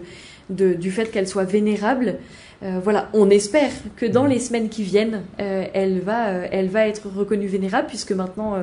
de 0.51 0.75
du 0.75 0.91
fait 0.91 1.11
qu'elle 1.11 1.29
soit 1.29 1.45
vénérable. 1.45 2.17
Euh, 2.63 2.81
voilà, 2.83 3.09
on 3.13 3.31
espère 3.31 3.71
que 3.97 4.07
dans 4.07 4.27
les 4.27 4.39
semaines 4.39 4.69
qui 4.69 4.83
viennent, 4.83 5.23
elle 5.39 6.01
va 6.01 6.29
elle 6.51 6.69
va 6.69 6.87
être 6.89 7.09
reconnue 7.09 7.47
vénérable 7.47 7.87
puisque 7.89 8.13
maintenant 8.13 8.57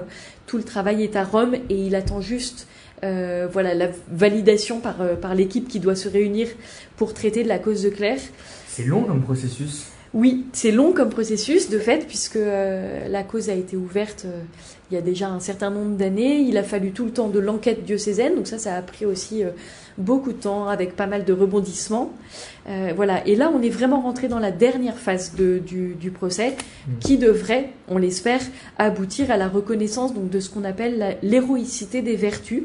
tout 0.47 0.57
le 0.57 0.63
travail 0.63 1.03
est 1.03 1.15
à 1.15 1.23
Rome 1.23 1.55
et 1.69 1.75
il 1.75 1.95
attend 1.95 2.19
juste 2.19 2.67
euh, 3.03 3.47
voilà 3.51 3.73
la 3.73 3.87
validation 4.11 4.79
par, 4.79 5.01
euh, 5.01 5.15
par 5.15 5.35
l'équipe 5.35 5.67
qui 5.67 5.79
doit 5.79 5.95
se 5.95 6.07
réunir 6.07 6.47
pour 6.97 7.13
traiter 7.13 7.43
de 7.43 7.47
la 7.47 7.59
cause 7.59 7.81
de 7.83 7.89
Claire. 7.89 8.19
C'est 8.67 8.85
long 8.85 9.03
comme 9.03 9.21
processus 9.21 9.87
Oui, 10.13 10.45
c'est 10.53 10.71
long 10.71 10.93
comme 10.93 11.09
processus 11.09 11.69
de 11.69 11.79
fait, 11.79 12.05
puisque 12.07 12.35
euh, 12.35 13.07
la 13.09 13.23
cause 13.23 13.49
a 13.49 13.53
été 13.53 13.75
ouverte 13.75 14.25
euh, 14.25 14.41
il 14.91 14.95
y 14.95 14.97
a 14.97 15.01
déjà 15.01 15.29
un 15.29 15.39
certain 15.39 15.69
nombre 15.69 15.95
d'années. 15.95 16.41
Il 16.41 16.57
a 16.57 16.63
fallu 16.63 16.91
tout 16.91 17.05
le 17.05 17.11
temps 17.11 17.29
de 17.29 17.39
l'enquête 17.39 17.85
diocésaine, 17.85 18.35
donc 18.35 18.45
ça, 18.45 18.57
ça 18.57 18.75
a 18.75 18.81
pris 18.81 19.05
aussi 19.05 19.41
beaucoup 19.97 20.33
de 20.33 20.37
temps, 20.37 20.67
avec 20.67 20.97
pas 20.97 21.07
mal 21.07 21.23
de 21.23 21.31
rebondissements. 21.31 22.11
voilà, 22.97 23.25
et 23.25 23.37
là, 23.37 23.53
on 23.55 23.61
est 23.61 23.69
vraiment 23.69 24.01
rentré 24.01 24.27
dans 24.27 24.37
la 24.37 24.51
dernière 24.51 24.97
phase 24.97 25.33
de, 25.35 25.59
du, 25.59 25.95
du, 25.95 26.11
procès, 26.11 26.49
mmh. 26.49 26.91
qui 26.99 27.17
devrait, 27.17 27.69
on 27.87 27.97
l'espère, 27.97 28.41
aboutir 28.77 29.31
à 29.31 29.37
la 29.37 29.47
reconnaissance 29.47 30.13
donc, 30.13 30.29
de 30.29 30.41
ce 30.41 30.49
qu'on 30.49 30.65
appelle 30.65 31.17
l'héroïcité 31.23 32.01
des 32.01 32.17
vertus. 32.17 32.63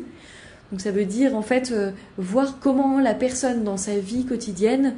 Donc 0.73 0.81
ça 0.81 0.91
veut 0.91 1.05
dire 1.05 1.37
en 1.37 1.43
fait 1.43 1.71
euh, 1.71 1.93
voir 2.19 2.59
comment 2.61 2.99
la 2.99 3.15
personne 3.15 3.63
dans 3.63 3.77
sa 3.77 3.99
vie 3.99 4.25
quotidienne 4.25 4.95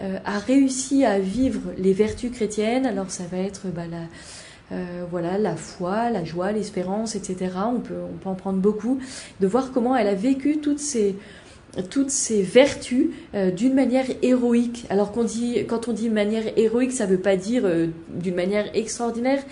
euh, 0.00 0.18
a 0.24 0.38
réussi 0.38 1.04
à 1.04 1.18
vivre 1.18 1.60
les 1.76 1.92
vertus 1.92 2.30
chrétiennes. 2.30 2.86
Alors 2.86 3.10
ça 3.10 3.24
va 3.30 3.38
être 3.38 3.66
bah, 3.66 3.82
la, 3.90 4.76
euh, 4.76 5.04
voilà, 5.10 5.36
la 5.36 5.56
foi, 5.56 6.10
la 6.10 6.24
joie, 6.24 6.52
l'espérance, 6.52 7.16
etc. 7.16 7.52
On 7.66 7.80
peut, 7.80 7.94
on 8.02 8.16
peut 8.16 8.28
en 8.30 8.34
prendre 8.34 8.60
beaucoup. 8.60 8.98
De 9.40 9.46
voir 9.46 9.72
comment 9.72 9.94
elle 9.94 10.08
a 10.08 10.14
vécu 10.14 10.58
toutes 10.58 10.78
ces, 10.78 11.16
toutes 11.90 12.10
ces 12.10 12.40
vertus 12.40 13.10
d'une 13.54 13.74
manière 13.74 14.06
héroïque. 14.22 14.86
Alors 14.88 15.12
qu'on 15.12 15.24
dit, 15.24 15.66
quand 15.68 15.88
on 15.88 15.92
dit 15.92 16.08
manière 16.08 16.44
héroïque, 16.56 16.92
ça 16.92 17.06
ne 17.06 17.10
veut 17.10 17.20
pas 17.20 17.36
dire 17.36 17.68
d'une 18.08 18.34
manière 18.34 18.74
extraordinaire, 18.74 19.42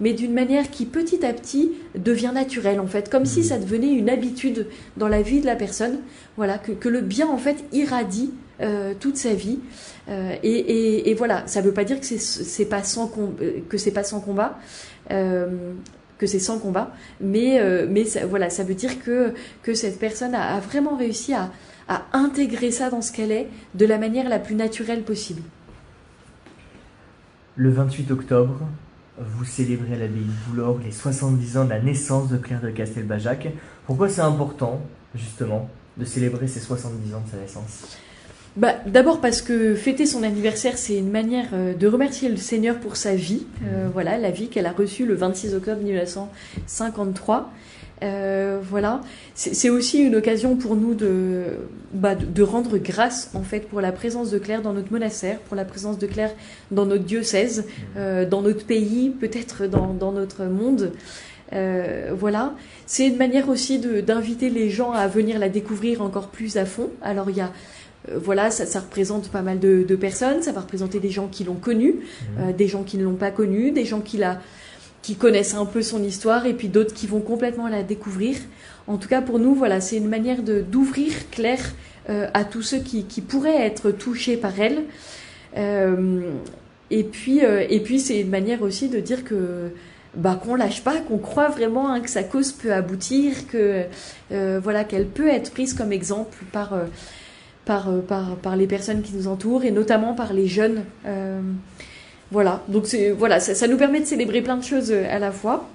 mais 0.00 0.12
d'une 0.12 0.32
manière 0.32 0.70
qui 0.70 0.86
petit 0.86 1.24
à 1.24 1.32
petit 1.32 1.72
devient 1.94 2.32
naturelle 2.34 2.80
en 2.80 2.86
fait, 2.86 3.10
comme 3.10 3.24
si 3.24 3.40
mmh. 3.40 3.44
ça 3.44 3.58
devenait 3.58 3.92
une 3.92 4.10
habitude 4.10 4.66
dans 4.96 5.08
la 5.08 5.22
vie 5.22 5.40
de 5.40 5.46
la 5.46 5.56
personne, 5.56 5.98
voilà, 6.36 6.58
que, 6.58 6.88
le 6.88 7.00
bien 7.00 7.28
en 7.28 7.38
fait 7.38 7.64
irradie 7.72 8.32
euh, 8.60 8.94
toute 8.98 9.16
sa 9.16 9.34
vie. 9.34 9.58
Euh, 10.08 10.36
et, 10.42 11.14
voilà, 11.16 11.46
ça 11.46 11.60
ne 11.60 11.66
veut 11.66 11.72
pas 11.72 11.84
dire 11.84 12.00
que 12.00 12.06
c'est 12.06 12.66
pas 12.66 12.82
sans 12.82 13.10
euh, 13.40 13.60
que 13.68 13.78
c'est 13.78 13.90
pas 13.90 14.04
sans 14.04 14.20
combat. 14.20 14.58
que 16.16 16.28
c'est 16.28 16.38
sans 16.38 16.60
combat, 16.60 16.92
mais, 17.20 17.60
mais 17.88 18.04
ça, 18.04 18.24
voilà, 18.24 18.48
ça 18.48 18.62
veut 18.62 18.74
dire 18.74 19.02
que, 19.02 19.34
que 19.62 19.74
cette 19.74 19.98
personne 19.98 20.34
a, 20.34 20.60
vraiment 20.60 20.96
réussi 20.96 21.34
à, 21.34 21.50
à 21.88 22.04
intégrer 22.12 22.70
ça 22.70 22.88
dans 22.88 23.02
ce 23.02 23.10
qu'elle 23.12 23.32
est 23.32 23.48
de 23.74 23.84
la 23.84 23.98
manière 23.98 24.28
la 24.28 24.38
plus 24.38 24.54
naturelle 24.54 25.02
possible. 25.02 25.42
Le 27.56 27.70
28 27.70 28.12
octobre, 28.12 28.60
vous 29.18 29.44
célébrez 29.44 29.94
à 29.94 29.98
l'abbaye 29.98 30.22
de 30.24 30.50
Boulor 30.50 30.80
les 30.84 30.90
70 30.90 31.58
ans 31.58 31.64
de 31.64 31.70
la 31.70 31.80
naissance 31.80 32.28
de 32.28 32.36
Claire 32.36 32.60
de 32.60 32.70
Castelbajac. 32.70 33.48
Pourquoi 33.86 34.08
c'est 34.08 34.22
important, 34.22 34.80
justement, 35.14 35.68
de 35.96 36.04
célébrer 36.04 36.48
ces 36.48 36.60
70 36.60 37.14
ans 37.14 37.22
de 37.24 37.30
sa 37.30 37.36
naissance? 37.36 37.98
Bah, 38.56 38.74
D'abord 38.86 39.20
parce 39.20 39.42
que 39.42 39.74
fêter 39.74 40.06
son 40.06 40.22
anniversaire, 40.22 40.78
c'est 40.78 40.96
une 40.96 41.10
manière 41.10 41.48
euh, 41.52 41.74
de 41.74 41.86
remercier 41.86 42.28
le 42.28 42.36
Seigneur 42.36 42.78
pour 42.78 42.96
sa 42.96 43.14
vie. 43.14 43.46
Euh, 43.64 43.86
mmh. 43.88 43.90
voilà, 43.92 44.18
la 44.18 44.30
vie 44.30 44.48
qu'elle 44.48 44.66
a 44.66 44.72
reçue 44.72 45.06
le 45.06 45.14
26 45.14 45.54
octobre 45.54 45.82
1953. 45.82 47.52
Euh, 48.04 48.60
voilà, 48.62 49.00
c'est 49.34 49.70
aussi 49.70 49.98
une 49.98 50.16
occasion 50.16 50.56
pour 50.56 50.76
nous 50.76 50.94
bah, 51.94 52.14
de, 52.14 52.26
de, 52.26 52.42
rendre 52.42 52.76
grâce 52.76 53.30
en 53.34 53.42
fait 53.42 53.60
pour 53.60 53.80
la 53.80 53.92
présence 53.92 54.30
de 54.30 54.38
Claire 54.38 54.60
dans 54.60 54.74
notre 54.74 54.92
monastère, 54.92 55.38
pour 55.38 55.56
la 55.56 55.64
présence 55.64 55.98
de 55.98 56.06
Claire 56.06 56.32
dans 56.70 56.84
notre 56.84 57.04
diocèse, 57.04 57.60
mmh. 57.60 57.82
euh, 57.96 58.28
dans 58.28 58.42
notre 58.42 58.66
pays, 58.66 59.10
peut-être 59.10 59.66
dans, 59.66 59.94
dans, 59.94 60.12
notre 60.12 60.44
monde. 60.44 60.92
Euh, 61.52 62.10
voilà, 62.14 62.54
c'est 62.86 63.06
une 63.06 63.16
manière 63.16 63.48
aussi 63.48 63.78
d'inviter 63.78 64.50
les 64.50 64.68
gens 64.68 64.92
à 64.92 65.06
venir 65.08 65.38
la 65.38 65.48
découvrir 65.48 66.02
encore 66.02 66.28
plus 66.28 66.56
à 66.58 66.66
fond. 66.66 66.90
Alors 67.00 67.30
il 67.30 67.36
y 67.36 67.42
a 67.42 67.52
voilà, 68.14 68.50
ça, 68.50 68.66
ça, 68.66 68.80
représente 68.80 69.30
pas 69.30 69.40
mal 69.40 69.58
de, 69.58 69.82
de, 69.82 69.96
personnes, 69.96 70.42
ça 70.42 70.52
va 70.52 70.60
représenter 70.60 71.00
des 71.00 71.08
gens 71.08 71.26
qui 71.26 71.42
l'ont 71.42 71.54
connue, 71.54 71.94
mmh. 72.36 72.52
des 72.52 72.68
gens 72.68 72.82
qui 72.82 72.98
ne 72.98 73.04
l'ont 73.04 73.14
pas 73.14 73.30
connue, 73.30 73.70
des 73.70 73.86
gens 73.86 74.00
qui 74.02 74.18
la 74.18 74.40
qui 75.04 75.16
connaissent 75.16 75.54
un 75.54 75.66
peu 75.66 75.82
son 75.82 76.02
histoire 76.02 76.46
et 76.46 76.54
puis 76.54 76.68
d'autres 76.68 76.94
qui 76.94 77.06
vont 77.06 77.20
complètement 77.20 77.68
la 77.68 77.82
découvrir. 77.82 78.38
En 78.86 78.96
tout 78.96 79.06
cas, 79.06 79.20
pour 79.20 79.38
nous, 79.38 79.54
voilà, 79.54 79.82
c'est 79.82 79.98
une 79.98 80.08
manière 80.08 80.42
de 80.42 80.62
d'ouvrir 80.62 81.12
Claire 81.30 81.74
euh, 82.08 82.26
à 82.32 82.42
tous 82.44 82.62
ceux 82.62 82.78
qui, 82.78 83.04
qui, 83.04 83.20
pourraient 83.20 83.66
être 83.66 83.90
touchés 83.90 84.38
par 84.38 84.58
elle. 84.58 84.84
Euh, 85.58 86.22
et 86.90 87.04
puis, 87.04 87.44
euh, 87.44 87.66
et 87.68 87.80
puis 87.80 88.00
c'est 88.00 88.18
une 88.18 88.30
manière 88.30 88.62
aussi 88.62 88.88
de 88.88 88.98
dire 88.98 89.24
que 89.24 89.72
bah, 90.14 90.40
qu'on 90.42 90.54
lâche 90.54 90.82
pas, 90.82 91.00
qu'on 91.00 91.18
croit 91.18 91.50
vraiment 91.50 91.92
hein, 91.92 92.00
que 92.00 92.08
sa 92.08 92.22
cause 92.22 92.52
peut 92.52 92.72
aboutir, 92.72 93.46
que 93.48 93.82
euh, 94.32 94.58
voilà 94.62 94.84
qu'elle 94.84 95.06
peut 95.06 95.28
être 95.28 95.50
prise 95.50 95.74
comme 95.74 95.92
exemple 95.92 96.38
par, 96.50 96.72
par, 97.66 97.92
par, 98.08 98.36
par 98.36 98.56
les 98.56 98.66
personnes 98.66 99.02
qui 99.02 99.14
nous 99.14 99.28
entourent 99.28 99.64
et 99.64 99.70
notamment 99.70 100.14
par 100.14 100.32
les 100.32 100.46
jeunes. 100.46 100.82
Voilà, 102.34 102.64
donc 102.66 102.88
c'est 102.88 103.12
voilà, 103.12 103.38
ça, 103.38 103.68
nous 103.68 103.76
permet 103.76 104.00
de 104.00 104.06
célébrer 104.06 104.42
plein 104.42 104.56
de 104.56 104.64
choses 104.64 104.90
euh, 104.90 105.06
à 105.08 105.20
la 105.20 105.30
fois. 105.30 105.68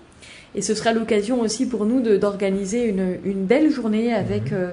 Et 0.56 0.62
ce 0.62 0.76
sera 0.76 0.92
l'occasion 0.92 1.40
aussi 1.40 1.66
pour 1.66 1.86
nous 1.86 2.02
d'organiser 2.02 2.84
une, 2.84 3.18
une, 3.24 3.46
belle 3.46 3.72
journée 3.72 4.14
avec, 4.14 4.52
mhm. 4.52 4.58
euh, 4.58 4.72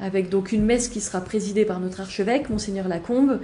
avec 0.00 0.30
donc 0.30 0.52
une 0.52 0.64
messe 0.64 0.88
qui 0.88 1.02
sera 1.02 1.20
présidée 1.20 1.66
par 1.66 1.80
notre 1.80 2.00
archevêque, 2.00 2.48
Monseigneur 2.48 2.88
Lacombe. 2.88 3.40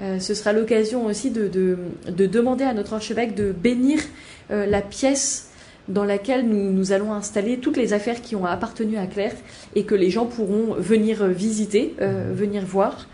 Euh, 0.00 0.18
ce 0.18 0.32
sera 0.32 0.54
l'occasion 0.54 1.04
aussi 1.04 1.30
de, 1.30 1.46
de, 1.46 1.76
de, 2.08 2.24
demander 2.24 2.64
à 2.64 2.72
notre 2.72 2.94
archevêque 2.94 3.34
de 3.34 3.52
bénir 3.52 3.98
la 4.48 4.80
pièce 4.80 5.50
dans 5.88 6.04
laquelle 6.04 6.48
nous, 6.48 6.72
nous, 6.72 6.92
allons 6.92 7.12
installer 7.12 7.58
toutes 7.58 7.76
les 7.76 7.92
affaires 7.92 8.22
qui 8.22 8.34
ont 8.34 8.46
appartenu 8.46 8.96
à 8.96 9.06
Claire 9.06 9.34
et 9.74 9.84
que 9.84 9.94
les 9.94 10.08
gens 10.08 10.24
pourront 10.24 10.74
venir 10.78 11.26
visiter, 11.26 11.94
mhm. 12.00 12.32
venir 12.32 12.64
voir. 12.64 13.06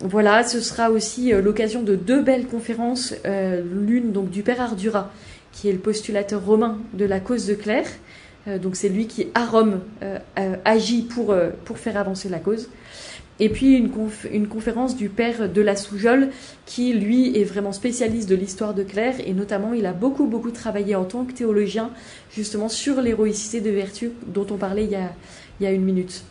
Voilà, 0.00 0.42
ce 0.42 0.60
sera 0.60 0.90
aussi 0.90 1.32
euh, 1.32 1.42
l'occasion 1.42 1.82
de 1.82 1.96
deux 1.96 2.22
belles 2.22 2.46
conférences, 2.46 3.14
euh, 3.26 3.62
l'une 3.62 4.12
donc 4.12 4.30
du 4.30 4.42
père 4.42 4.60
Ardura, 4.60 5.12
qui 5.52 5.68
est 5.68 5.72
le 5.72 5.78
postulateur 5.78 6.44
romain 6.44 6.78
de 6.94 7.04
la 7.04 7.20
cause 7.20 7.46
de 7.46 7.54
Claire. 7.54 7.86
Euh, 8.48 8.58
donc 8.58 8.74
c'est 8.74 8.88
lui 8.88 9.06
qui 9.06 9.28
à 9.34 9.44
Rome 9.44 9.80
agit 10.64 11.02
pour, 11.02 11.34
pour 11.64 11.78
faire 11.78 11.96
avancer 11.98 12.28
la 12.28 12.38
cause. 12.38 12.70
Et 13.38 13.48
puis 13.48 13.76
une, 13.76 13.90
une 14.32 14.46
conférence 14.46 14.96
du 14.96 15.08
père 15.08 15.50
de 15.50 15.60
la 15.60 15.76
Soujole, 15.76 16.30
qui 16.64 16.94
lui 16.94 17.36
est 17.38 17.44
vraiment 17.44 17.72
spécialiste 17.72 18.28
de 18.28 18.34
l'histoire 18.34 18.72
de 18.72 18.82
Claire, 18.82 19.16
et 19.24 19.34
notamment 19.34 19.72
il 19.72 19.84
a 19.84 19.92
beaucoup 19.92 20.26
beaucoup 20.26 20.50
travaillé 20.52 20.94
en 20.94 21.04
tant 21.04 21.24
que 21.24 21.32
théologien 21.32 21.90
justement 22.30 22.68
sur 22.68 23.00
l'héroïcité 23.00 23.60
de 23.60 23.70
vertu 23.70 24.12
dont 24.26 24.46
on 24.50 24.56
parlait 24.56 24.84
il 24.84 24.90
y 24.90 24.96
a, 24.96 25.12
il 25.60 25.64
y 25.64 25.66
a 25.66 25.72
une 25.72 25.84
minute. 25.84 26.24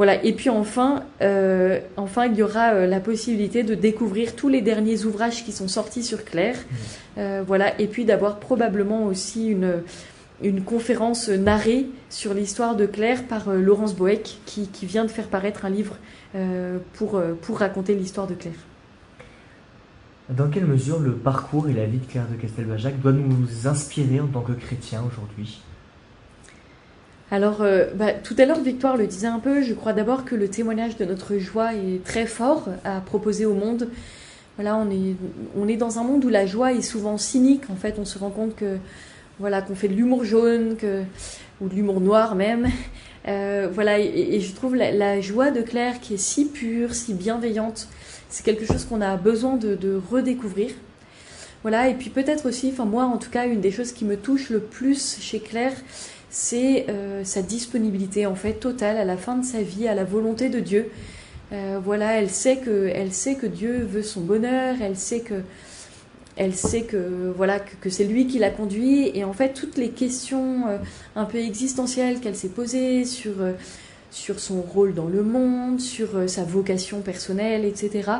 Voilà. 0.00 0.24
Et 0.24 0.32
puis 0.32 0.48
enfin, 0.48 1.04
euh, 1.20 1.78
enfin, 1.98 2.24
il 2.24 2.34
y 2.34 2.42
aura 2.42 2.70
euh, 2.70 2.86
la 2.86 3.00
possibilité 3.00 3.64
de 3.64 3.74
découvrir 3.74 4.34
tous 4.34 4.48
les 4.48 4.62
derniers 4.62 5.04
ouvrages 5.04 5.44
qui 5.44 5.52
sont 5.52 5.68
sortis 5.68 6.02
sur 6.02 6.24
Claire. 6.24 6.56
Mmh. 6.56 6.74
Euh, 7.18 7.44
voilà. 7.46 7.78
Et 7.78 7.86
puis 7.86 8.06
d'avoir 8.06 8.38
probablement 8.38 9.04
aussi 9.04 9.48
une, 9.48 9.82
une 10.42 10.62
conférence 10.62 11.28
narrée 11.28 11.84
sur 12.08 12.32
l'histoire 12.32 12.76
de 12.76 12.86
Claire 12.86 13.24
par 13.24 13.52
Laurence 13.52 13.94
Boeck, 13.94 14.38
qui, 14.46 14.68
qui, 14.68 14.86
vient 14.86 15.04
de 15.04 15.10
faire 15.10 15.28
paraître 15.28 15.66
un 15.66 15.70
livre 15.70 15.98
pour, 16.94 17.20
pour 17.42 17.58
raconter 17.58 17.94
l'histoire 17.94 18.26
de 18.26 18.32
Claire. 18.32 18.54
Dans 20.30 20.48
quelle 20.48 20.64
mesure 20.64 20.98
le 20.98 21.12
parcours 21.12 21.68
et 21.68 21.74
la 21.74 21.84
vie 21.84 21.98
de 21.98 22.06
Claire 22.06 22.26
de 22.26 22.36
Castelbajac 22.36 22.98
doit 23.02 23.12
nous 23.12 23.68
inspirer 23.68 24.20
en 24.20 24.28
tant 24.28 24.40
que 24.40 24.52
chrétiens 24.52 25.02
aujourd'hui? 25.06 25.60
Alors, 27.30 27.62
euh, 27.62 27.86
bah, 27.94 28.12
tout 28.12 28.34
à 28.38 28.44
l'heure, 28.44 28.60
Victoire 28.60 28.96
le 28.96 29.06
disait 29.06 29.28
un 29.28 29.38
peu, 29.38 29.62
je 29.62 29.72
crois 29.72 29.92
d'abord 29.92 30.24
que 30.24 30.34
le 30.34 30.48
témoignage 30.48 30.96
de 30.96 31.04
notre 31.04 31.38
joie 31.38 31.74
est 31.74 32.02
très 32.04 32.26
fort 32.26 32.68
à 32.84 33.00
proposer 33.00 33.46
au 33.46 33.54
monde. 33.54 33.88
Voilà, 34.56 34.76
on 34.76 34.90
est, 34.90 35.14
on 35.56 35.68
est 35.68 35.76
dans 35.76 35.98
un 36.00 36.02
monde 36.02 36.24
où 36.24 36.28
la 36.28 36.44
joie 36.44 36.72
est 36.72 36.82
souvent 36.82 37.18
cynique. 37.18 37.62
En 37.70 37.76
fait, 37.76 37.98
on 37.98 38.04
se 38.04 38.18
rend 38.18 38.30
compte 38.30 38.56
que 38.56 38.78
voilà 39.38 39.62
qu'on 39.62 39.76
fait 39.76 39.88
de 39.88 39.94
l'humour 39.94 40.24
jaune, 40.24 40.76
que, 40.76 41.02
ou 41.60 41.68
de 41.68 41.74
l'humour 41.74 42.00
noir 42.00 42.34
même. 42.34 42.68
Euh, 43.28 43.68
voilà, 43.70 43.98
et, 44.00 44.40
je 44.40 44.54
trouve 44.54 44.74
la, 44.74 45.20
joie 45.20 45.50
de 45.50 45.60
Claire 45.60 46.00
qui 46.00 46.14
est 46.14 46.16
si 46.16 46.46
pure, 46.46 46.94
si 46.94 47.12
bienveillante, 47.12 47.86
c'est 48.30 48.42
quelque 48.42 48.64
chose 48.64 48.86
qu'on 48.86 49.02
a 49.02 49.16
besoin 49.16 49.56
de, 49.56 49.74
de 49.74 50.00
redécouvrir. 50.10 50.70
Voilà, 51.62 51.88
et 51.88 51.94
puis 51.94 52.08
peut-être 52.08 52.48
aussi, 52.48 52.70
enfin 52.72 52.86
moi 52.86 53.04
en 53.04 53.18
tout 53.18 53.28
cas, 53.28 53.46
une 53.46 53.60
des 53.60 53.70
choses 53.70 53.92
qui 53.92 54.06
me 54.06 54.16
touche 54.16 54.48
le 54.48 54.60
plus 54.60 55.18
chez 55.20 55.38
Claire, 55.38 55.74
c'est 56.30 56.86
euh, 56.88 57.24
sa 57.24 57.42
disponibilité 57.42 58.24
en 58.24 58.36
fait 58.36 58.54
totale 58.54 58.96
à 58.96 59.04
la 59.04 59.16
fin 59.16 59.36
de 59.36 59.44
sa 59.44 59.62
vie 59.62 59.88
à 59.88 59.94
la 59.94 60.04
volonté 60.04 60.48
de 60.48 60.60
Dieu. 60.60 60.90
Euh, 61.52 61.80
voilà, 61.84 62.20
elle 62.20 62.30
sait 62.30 62.58
que 62.58 62.90
elle 62.94 63.12
sait 63.12 63.34
que 63.34 63.46
Dieu 63.46 63.80
veut 63.82 64.04
son 64.04 64.20
bonheur, 64.20 64.76
elle 64.80 64.96
sait 64.96 65.20
que 65.20 65.42
elle 66.36 66.54
sait 66.54 66.82
que 66.82 67.32
voilà 67.36 67.58
que, 67.58 67.90
c'est 67.90 68.04
lui 68.04 68.28
qui 68.28 68.38
l'a 68.38 68.50
conduit 68.50 69.10
et 69.14 69.24
en 69.24 69.32
fait 69.32 69.52
toutes 69.52 69.76
les 69.76 69.90
questions 69.90 70.68
euh, 70.68 70.78
un 71.16 71.24
peu 71.24 71.38
existentielles 71.38 72.20
qu'elle 72.20 72.36
s'est 72.36 72.48
posées 72.48 73.04
sur 73.04 73.34
sur 74.10 74.40
son 74.40 74.60
rôle 74.60 74.94
dans 74.94 75.06
le 75.06 75.22
monde, 75.22 75.80
sur 75.80 76.16
euh, 76.16 76.26
sa 76.26 76.42
vocation 76.42 77.00
personnelle, 77.00 77.64
etc. 77.64 78.10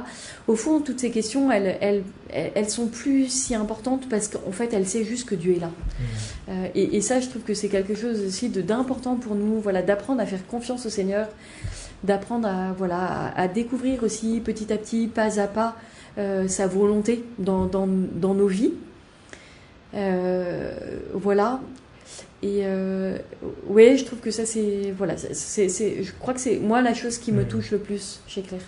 Au 0.47 0.55
fond, 0.55 0.81
toutes 0.81 1.01
ces 1.01 1.11
questions, 1.11 1.51
elles, 1.51 1.77
elles, 1.81 2.05
elles 2.33 2.71
sont 2.71 2.87
plus 2.87 3.29
si 3.29 3.55
importantes 3.55 4.09
parce 4.09 4.29
qu'en 4.29 4.53
fait, 4.53 4.73
elle 4.73 4.87
sait 4.87 5.05
juste 5.05 5.29
que 5.29 5.35
Dieu 5.35 5.57
est 5.57 5.61
là. 5.61 5.69
Mmh. 5.69 6.03
Euh, 6.51 6.69
et, 6.75 7.01
ça, 7.01 7.21
je 7.21 7.29
trouve 7.29 7.43
que 7.43 7.55
c'est 7.55 7.69
quelque 7.69 7.95
chose 7.95 8.21
aussi 8.25 8.49
d'important 8.49 9.17
pour 9.17 9.35
nous, 9.35 9.61
voilà, 9.61 9.83
d'apprendre 9.83 10.21
à 10.21 10.27
faire 10.27 10.47
confiance 10.47 10.87
au 10.87 10.91
Seigneur, 10.91 11.29
d'apprendre 12.05 12.49
à, 12.49 12.73
voilà, 12.73 13.33
à, 13.37 13.49
découvrir 13.49 14.05
aussi 14.05 14.41
petit 14.41 14.73
à 14.73 14.77
petit, 14.77 15.09
pas 15.09 15.41
à 15.41 15.47
pas, 15.49 15.77
sa 16.49 16.67
volonté 16.67 17.25
dans, 17.39 17.65
dans, 17.65 17.89
dans 17.89 18.35
nos 18.35 18.47
vies. 18.47 18.73
voilà. 21.15 21.61
Et 22.43 22.61
euh, 22.65 23.19
oui, 23.67 23.99
je 23.99 24.05
trouve 24.05 24.21
que 24.21 24.31
ça, 24.31 24.47
c'est. 24.47 24.95
Voilà, 24.97 25.17
c'est, 25.17 25.69
je 25.69 26.13
crois 26.19 26.33
que 26.33 26.41
c'est 26.41 26.59
moi 26.59 26.81
la 26.81 26.95
chose 26.95 27.19
qui 27.19 27.33
me 27.33 27.45
touche 27.45 27.71
le 27.71 27.79
plus 27.79 28.21
chez 28.27 28.43
Claire. 28.43 28.63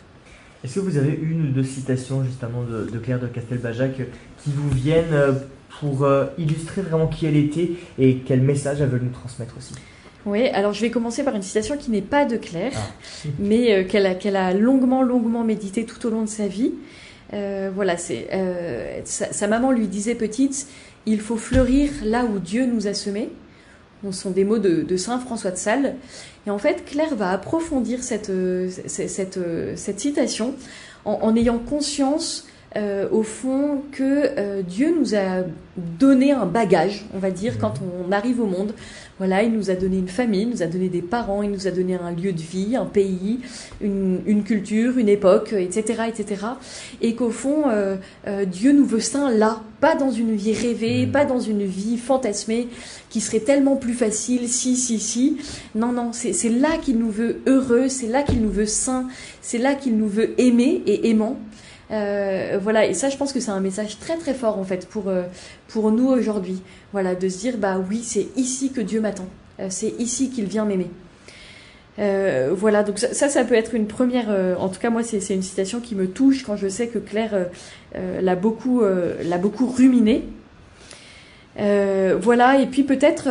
Est-ce 0.63 0.77
que 0.77 0.81
vous 0.81 0.97
avez 0.97 1.19
une 1.21 1.49
ou 1.49 1.51
deux 1.51 1.65
citations 1.65 2.23
justement 2.23 2.63
de, 2.63 2.85
de 2.85 2.99
Claire 2.99 3.19
de 3.19 3.27
Castelbajac 3.27 3.97
qui 3.97 4.51
vous 4.55 4.71
viennent 4.71 5.13
euh, 5.13 5.33
pour 5.81 6.05
euh, 6.05 6.27
illustrer 6.39 6.83
vraiment 6.83 7.09
qui 7.09 7.27
elle 7.27 7.37
était 7.37 7.71
et 7.99 8.19
quel 8.19 8.43
message 8.43 8.81
elle 8.81 8.89
veut 8.89 9.01
nous 9.01 9.11
transmettre 9.11 9.57
aussi? 9.57 9.75
Oui, 10.25 10.47
alors 10.49 10.73
je 10.73 10.81
vais 10.83 10.91
commencer 10.91 11.25
par 11.25 11.35
une 11.35 11.43
citation 11.43 11.77
qui 11.77 11.91
n'est 11.91 12.01
pas 12.01 12.27
de 12.27 12.37
Claire, 12.37 12.75
ah. 12.77 13.29
mais 13.41 13.73
euh, 13.73 13.85
qu'elle 13.85 14.07
a, 14.07 14.15
qu'elle 14.15 14.37
a 14.37 14.53
longuement, 14.53 15.03
longuement 15.03 15.43
médité 15.43 15.85
tout 15.85 16.07
au 16.07 16.11
long 16.11 16.23
de 16.23 16.29
sa 16.29 16.47
vie. 16.47 16.75
voilà, 17.33 17.97
c'est 17.97 18.29
sa, 19.05 19.33
sa, 19.33 19.49
maman 19.49 19.73
lui 19.73 19.89
disait 19.89 20.15
petite, 20.15 20.69
il 21.07 21.19
faut 21.19 21.39
fleurir 21.39 21.91
là 22.05 22.25
où 22.25 22.39
Dieu 22.39 22.67
nous 22.67 22.87
a 22.87 22.95
semés. 22.95 23.31
Ce 24.05 24.11
sont 24.11 24.31
des 24.31 24.45
mots 24.45 24.59
de, 24.59 24.97
Saint 24.97 25.19
François 25.19 25.51
de 25.51 25.57
Sales. 25.57 25.97
Et 26.47 26.51
en 26.51 26.59
fait, 26.59 26.85
Claire 26.85 27.15
va 27.15 27.31
approfondir 27.31 28.03
cette, 28.03 28.31
euh, 28.31 28.69
cette, 28.87 29.37
euh, 29.37 29.75
cette, 29.77 30.01
citation 30.01 30.55
en, 31.05 31.35
ayant 31.37 31.59
conscience 31.59 32.47
euh, 32.77 33.09
au 33.11 33.23
fond 33.23 33.83
que 33.93 34.63
Dieu 34.63 34.95
nous 34.99 35.15
a 35.15 35.45
donné 35.77 36.33
un 36.33 36.47
bagage, 36.47 37.05
on 37.15 37.19
va 37.19 37.31
dire, 37.31 37.59
quand 37.59 37.75
on 37.83 38.13
arrive 38.13 38.41
au 38.41 38.47
monde. 38.47 38.75
Voilà, 39.19 39.43
il 39.43 39.53
nous 39.53 39.71
a 39.71 39.75
donné 39.75 39.99
une 39.99 40.09
famille, 40.09 40.43
il 40.43 40.49
nous 40.49 40.63
a 40.63 40.67
donné 40.67 40.89
des 40.89 41.01
parents, 41.01 41.43
il 41.43 41.51
nous 41.51 41.69
a 41.69 41.71
donné 41.71 41.95
un 41.95 42.11
lieu 42.11 42.33
de 42.33 42.41
vie, 42.41 42.75
un 42.75 42.87
pays, 42.87 43.41
une, 43.81 44.43
culture, 44.45 44.99
une 44.99 45.09
époque, 45.09 45.53
etc., 45.53 46.05
etc. 46.09 46.47
Et 47.01 47.15
qu'au 47.15 47.31
fond, 47.31 47.69
euh, 47.69 47.97
euh, 48.27 48.45
Dieu 48.45 48.73
nous 48.73 48.85
veut 48.85 49.01
saints 49.01 49.31
là, 49.31 49.61
pas 49.81 49.95
dans 49.95 50.11
une 50.11 50.35
vie 50.35 50.55
rêvée, 50.55 51.07
mm. 51.07 51.13
pas 51.13 51.25
dans 51.25 51.39
une 51.39 51.65
vie 51.65 51.99
fantasmée 51.99 52.69
qui 53.11 53.21
serait 53.21 53.41
tellement 53.41 53.77
plus 53.77 53.95
facile, 53.95 54.49
si, 54.49 54.77
si, 54.77 54.99
si. 54.99 55.37
Non, 55.75 55.93
non, 55.93 56.11
c'est 56.13 56.49
là 56.49 56.79
qu'il 56.83 56.99
nous 56.99 57.11
veut 57.11 57.43
heureux, 57.47 57.89
c'est 57.89 58.09
là 58.09 58.23
qu'il 58.23 58.41
nous 58.43 58.51
veut 58.51 58.67
saints, 58.67 59.07
c'est 59.41 59.59
là 59.59 59.75
qu'il 59.75 59.97
nous 59.97 60.09
veut 60.09 60.35
aimer 60.41 60.83
et 60.87 61.11
aimant. 61.11 61.39
Euh, 61.93 62.59
voilà, 62.61 62.87
et 62.87 62.95
ça, 62.95 63.11
je 63.11 63.17
pense 63.17 63.33
que 63.33 63.41
c'est 63.41 63.51
un 63.51 63.61
message 63.61 63.99
très 63.99 64.17
très 64.17 64.35
fort 64.35 64.59
en 64.59 64.65
fait 64.65 64.89
pour, 64.89 65.09
euh, 65.09 65.23
pour 65.69 65.91
nous 65.91 66.09
aujourd'hui. 66.09 66.63
Voilà, 66.93 67.15
de 67.15 67.29
se 67.29 67.39
dire, 67.39 67.59
bah 67.59 67.81
oui, 67.91 68.03
c'est 68.03 68.29
ici 68.37 68.73
que 68.73 68.81
Dieu 68.81 69.01
m'attend. 69.01 69.27
Euh, 69.61 69.67
c'est 69.69 69.95
ici 69.99 70.31
qu'il 70.31 70.47
vient 70.47 70.65
m'aimer. 70.65 70.91
voilà, 71.99 72.83
donc 72.83 72.99
ça, 72.99 73.29
ça, 73.29 73.45
peut 73.45 73.55
être 73.55 73.75
une 73.75 73.87
première. 73.87 74.29
en 74.59 74.69
tout 74.69 74.81
cas, 74.81 74.91
moi, 74.91 75.03
c'est 75.03 75.35
une 75.35 75.43
citation 75.43 75.81
qui 75.81 75.95
me 75.95 76.09
touche 76.09 76.43
quand 76.45 76.57
je 76.57 76.69
sais 76.69 76.89
que 76.89 76.99
Claire 76.99 77.49
l'a 77.95 78.37
beaucoup, 78.37 78.83
l'a 78.83 79.39
beaucoup 79.39 79.67
ruminé. 79.67 80.25
voilà, 81.57 82.59
et 82.59 82.67
puis 82.67 82.83
peut-être, 82.85 83.29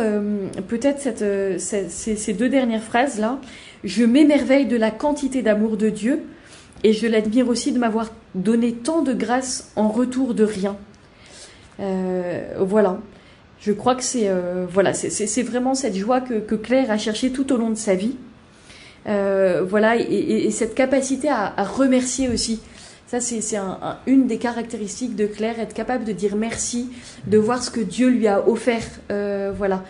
peut-être 0.68 1.00
cette, 1.00 1.60
ces, 1.60 2.16
ces 2.16 2.32
deux 2.32 2.48
dernières 2.48 2.84
phrases 2.84 3.18
là. 3.18 3.40
Je 3.84 4.04
m'émerveille 4.04 4.66
de 4.66 4.76
la 4.76 4.92
quantité 4.92 5.42
d'amour 5.42 5.76
de 5.76 5.88
Dieu 5.88 6.20
et 6.84 6.92
je 6.92 7.06
l'admire 7.06 7.48
aussi 7.48 7.72
de 7.72 7.78
m'avoir 7.78 8.10
donné 8.34 8.72
tant 8.72 9.02
de 9.02 9.12
grâce 9.12 9.72
en 9.76 9.88
retour 9.88 10.34
de 10.34 10.44
rien. 10.44 10.76
Euh, 11.80 12.54
voilà. 12.60 12.98
Je 13.60 13.72
crois 13.72 13.94
que 13.94 14.02
c'est 14.02 14.28
euh, 14.28 14.66
voilà, 14.68 14.92
c'est 14.92 15.42
vraiment 15.42 15.74
cette 15.74 15.94
joie 15.94 16.20
que, 16.20 16.54
Claire 16.56 16.90
a 16.90 16.98
cherchée 16.98 17.30
tout 17.30 17.52
au 17.52 17.56
long 17.56 17.70
de 17.70 17.76
sa 17.76 17.94
vie. 17.94 18.16
Euh, 19.06 19.62
voilà, 19.68 19.96
et, 19.96 20.02
et, 20.02 20.50
cette 20.50 20.74
capacité 20.74 21.28
à, 21.28 21.54
remercier 21.62 22.28
aussi. 22.28 22.60
Ça, 23.06 23.20
c'est 23.20 23.56
un, 23.56 23.98
une 24.06 24.26
des 24.26 24.38
caractéristiques 24.38 25.14
de 25.14 25.26
Claire, 25.26 25.60
être 25.60 25.74
capable 25.74 26.04
de 26.04 26.12
dire 26.12 26.34
merci, 26.34 26.90
de 27.26 27.36
voir 27.36 27.62
ce 27.62 27.70
que 27.70 27.80
Dieu 27.80 28.08
lui 28.08 28.26
a 28.26 28.48
offert, 28.48 28.86
voilà, 29.54 29.84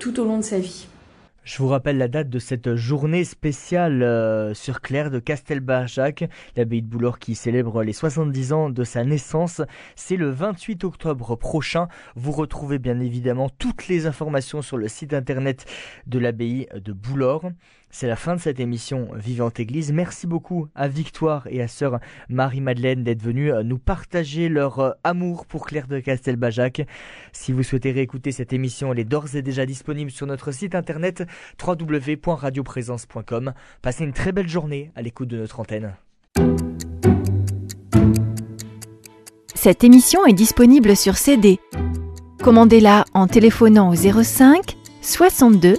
tout 0.00 0.20
au 0.20 0.24
long 0.24 0.38
de 0.38 0.44
sa 0.44 0.58
vie. 0.58 0.88
Je 1.48 1.62
vous 1.62 1.68
rappelle 1.68 1.96
la 1.96 2.08
date 2.08 2.28
de 2.28 2.38
cette 2.38 2.74
journée 2.74 3.24
spéciale 3.24 4.02
euh, 4.02 4.52
sur 4.52 4.82
Claire 4.82 5.10
de 5.10 5.18
Castelbajac, 5.18 6.28
l'abbaye 6.56 6.82
de 6.82 6.86
Boulor 6.86 7.18
qui 7.18 7.34
célèbre 7.34 7.82
les 7.82 7.94
70 7.94 8.52
ans 8.52 8.68
de 8.68 8.84
sa 8.84 9.02
naissance. 9.02 9.62
C'est 9.96 10.16
le 10.16 10.28
28 10.28 10.84
octobre 10.84 11.36
prochain. 11.36 11.88
Vous 12.16 12.32
retrouvez 12.32 12.78
bien 12.78 13.00
évidemment 13.00 13.48
toutes 13.48 13.88
les 13.88 14.04
informations 14.04 14.60
sur 14.60 14.76
le 14.76 14.88
site 14.88 15.14
internet 15.14 15.64
de 16.06 16.18
l'abbaye 16.18 16.68
de 16.74 16.92
Boulor. 16.92 17.50
C'est 17.90 18.06
la 18.06 18.16
fin 18.16 18.36
de 18.36 18.40
cette 18.40 18.60
émission 18.60 19.08
Vivante 19.14 19.60
Église. 19.60 19.92
Merci 19.92 20.26
beaucoup 20.26 20.68
à 20.74 20.88
Victoire 20.88 21.46
et 21.50 21.62
à 21.62 21.68
sœur 21.68 22.00
Marie-Madeleine 22.28 23.02
d'être 23.02 23.22
venues 23.22 23.50
euh, 23.50 23.62
nous 23.62 23.78
partager 23.78 24.48
leur 24.48 24.78
euh, 24.78 24.90
amour 25.04 25.46
pour 25.46 25.66
Claire 25.66 25.88
de 25.88 25.98
Castelbajac. 25.98 26.86
Si 27.32 27.52
vous 27.52 27.62
souhaitez 27.62 27.92
réécouter 27.92 28.30
cette 28.30 28.52
émission, 28.52 28.92
elle 28.92 28.98
est 28.98 29.04
d'ores 29.04 29.34
et 29.34 29.42
déjà 29.42 29.64
disponible 29.64 30.10
sur 30.10 30.26
notre 30.26 30.52
site 30.52 30.74
internet 30.74 31.24
www.radioprésence.com. 31.66 33.54
Passez 33.80 34.04
une 34.04 34.12
très 34.12 34.32
belle 34.32 34.48
journée 34.48 34.92
à 34.94 35.02
l'écoute 35.02 35.28
de 35.28 35.38
notre 35.38 35.60
antenne. 35.60 35.94
Cette 39.54 39.82
émission 39.82 40.24
est 40.26 40.34
disponible 40.34 40.94
sur 40.94 41.16
CD. 41.16 41.58
Commandez-la 42.42 43.04
en 43.14 43.26
téléphonant 43.26 43.90
au 43.90 43.94
05 43.94 44.76
62 45.00 45.78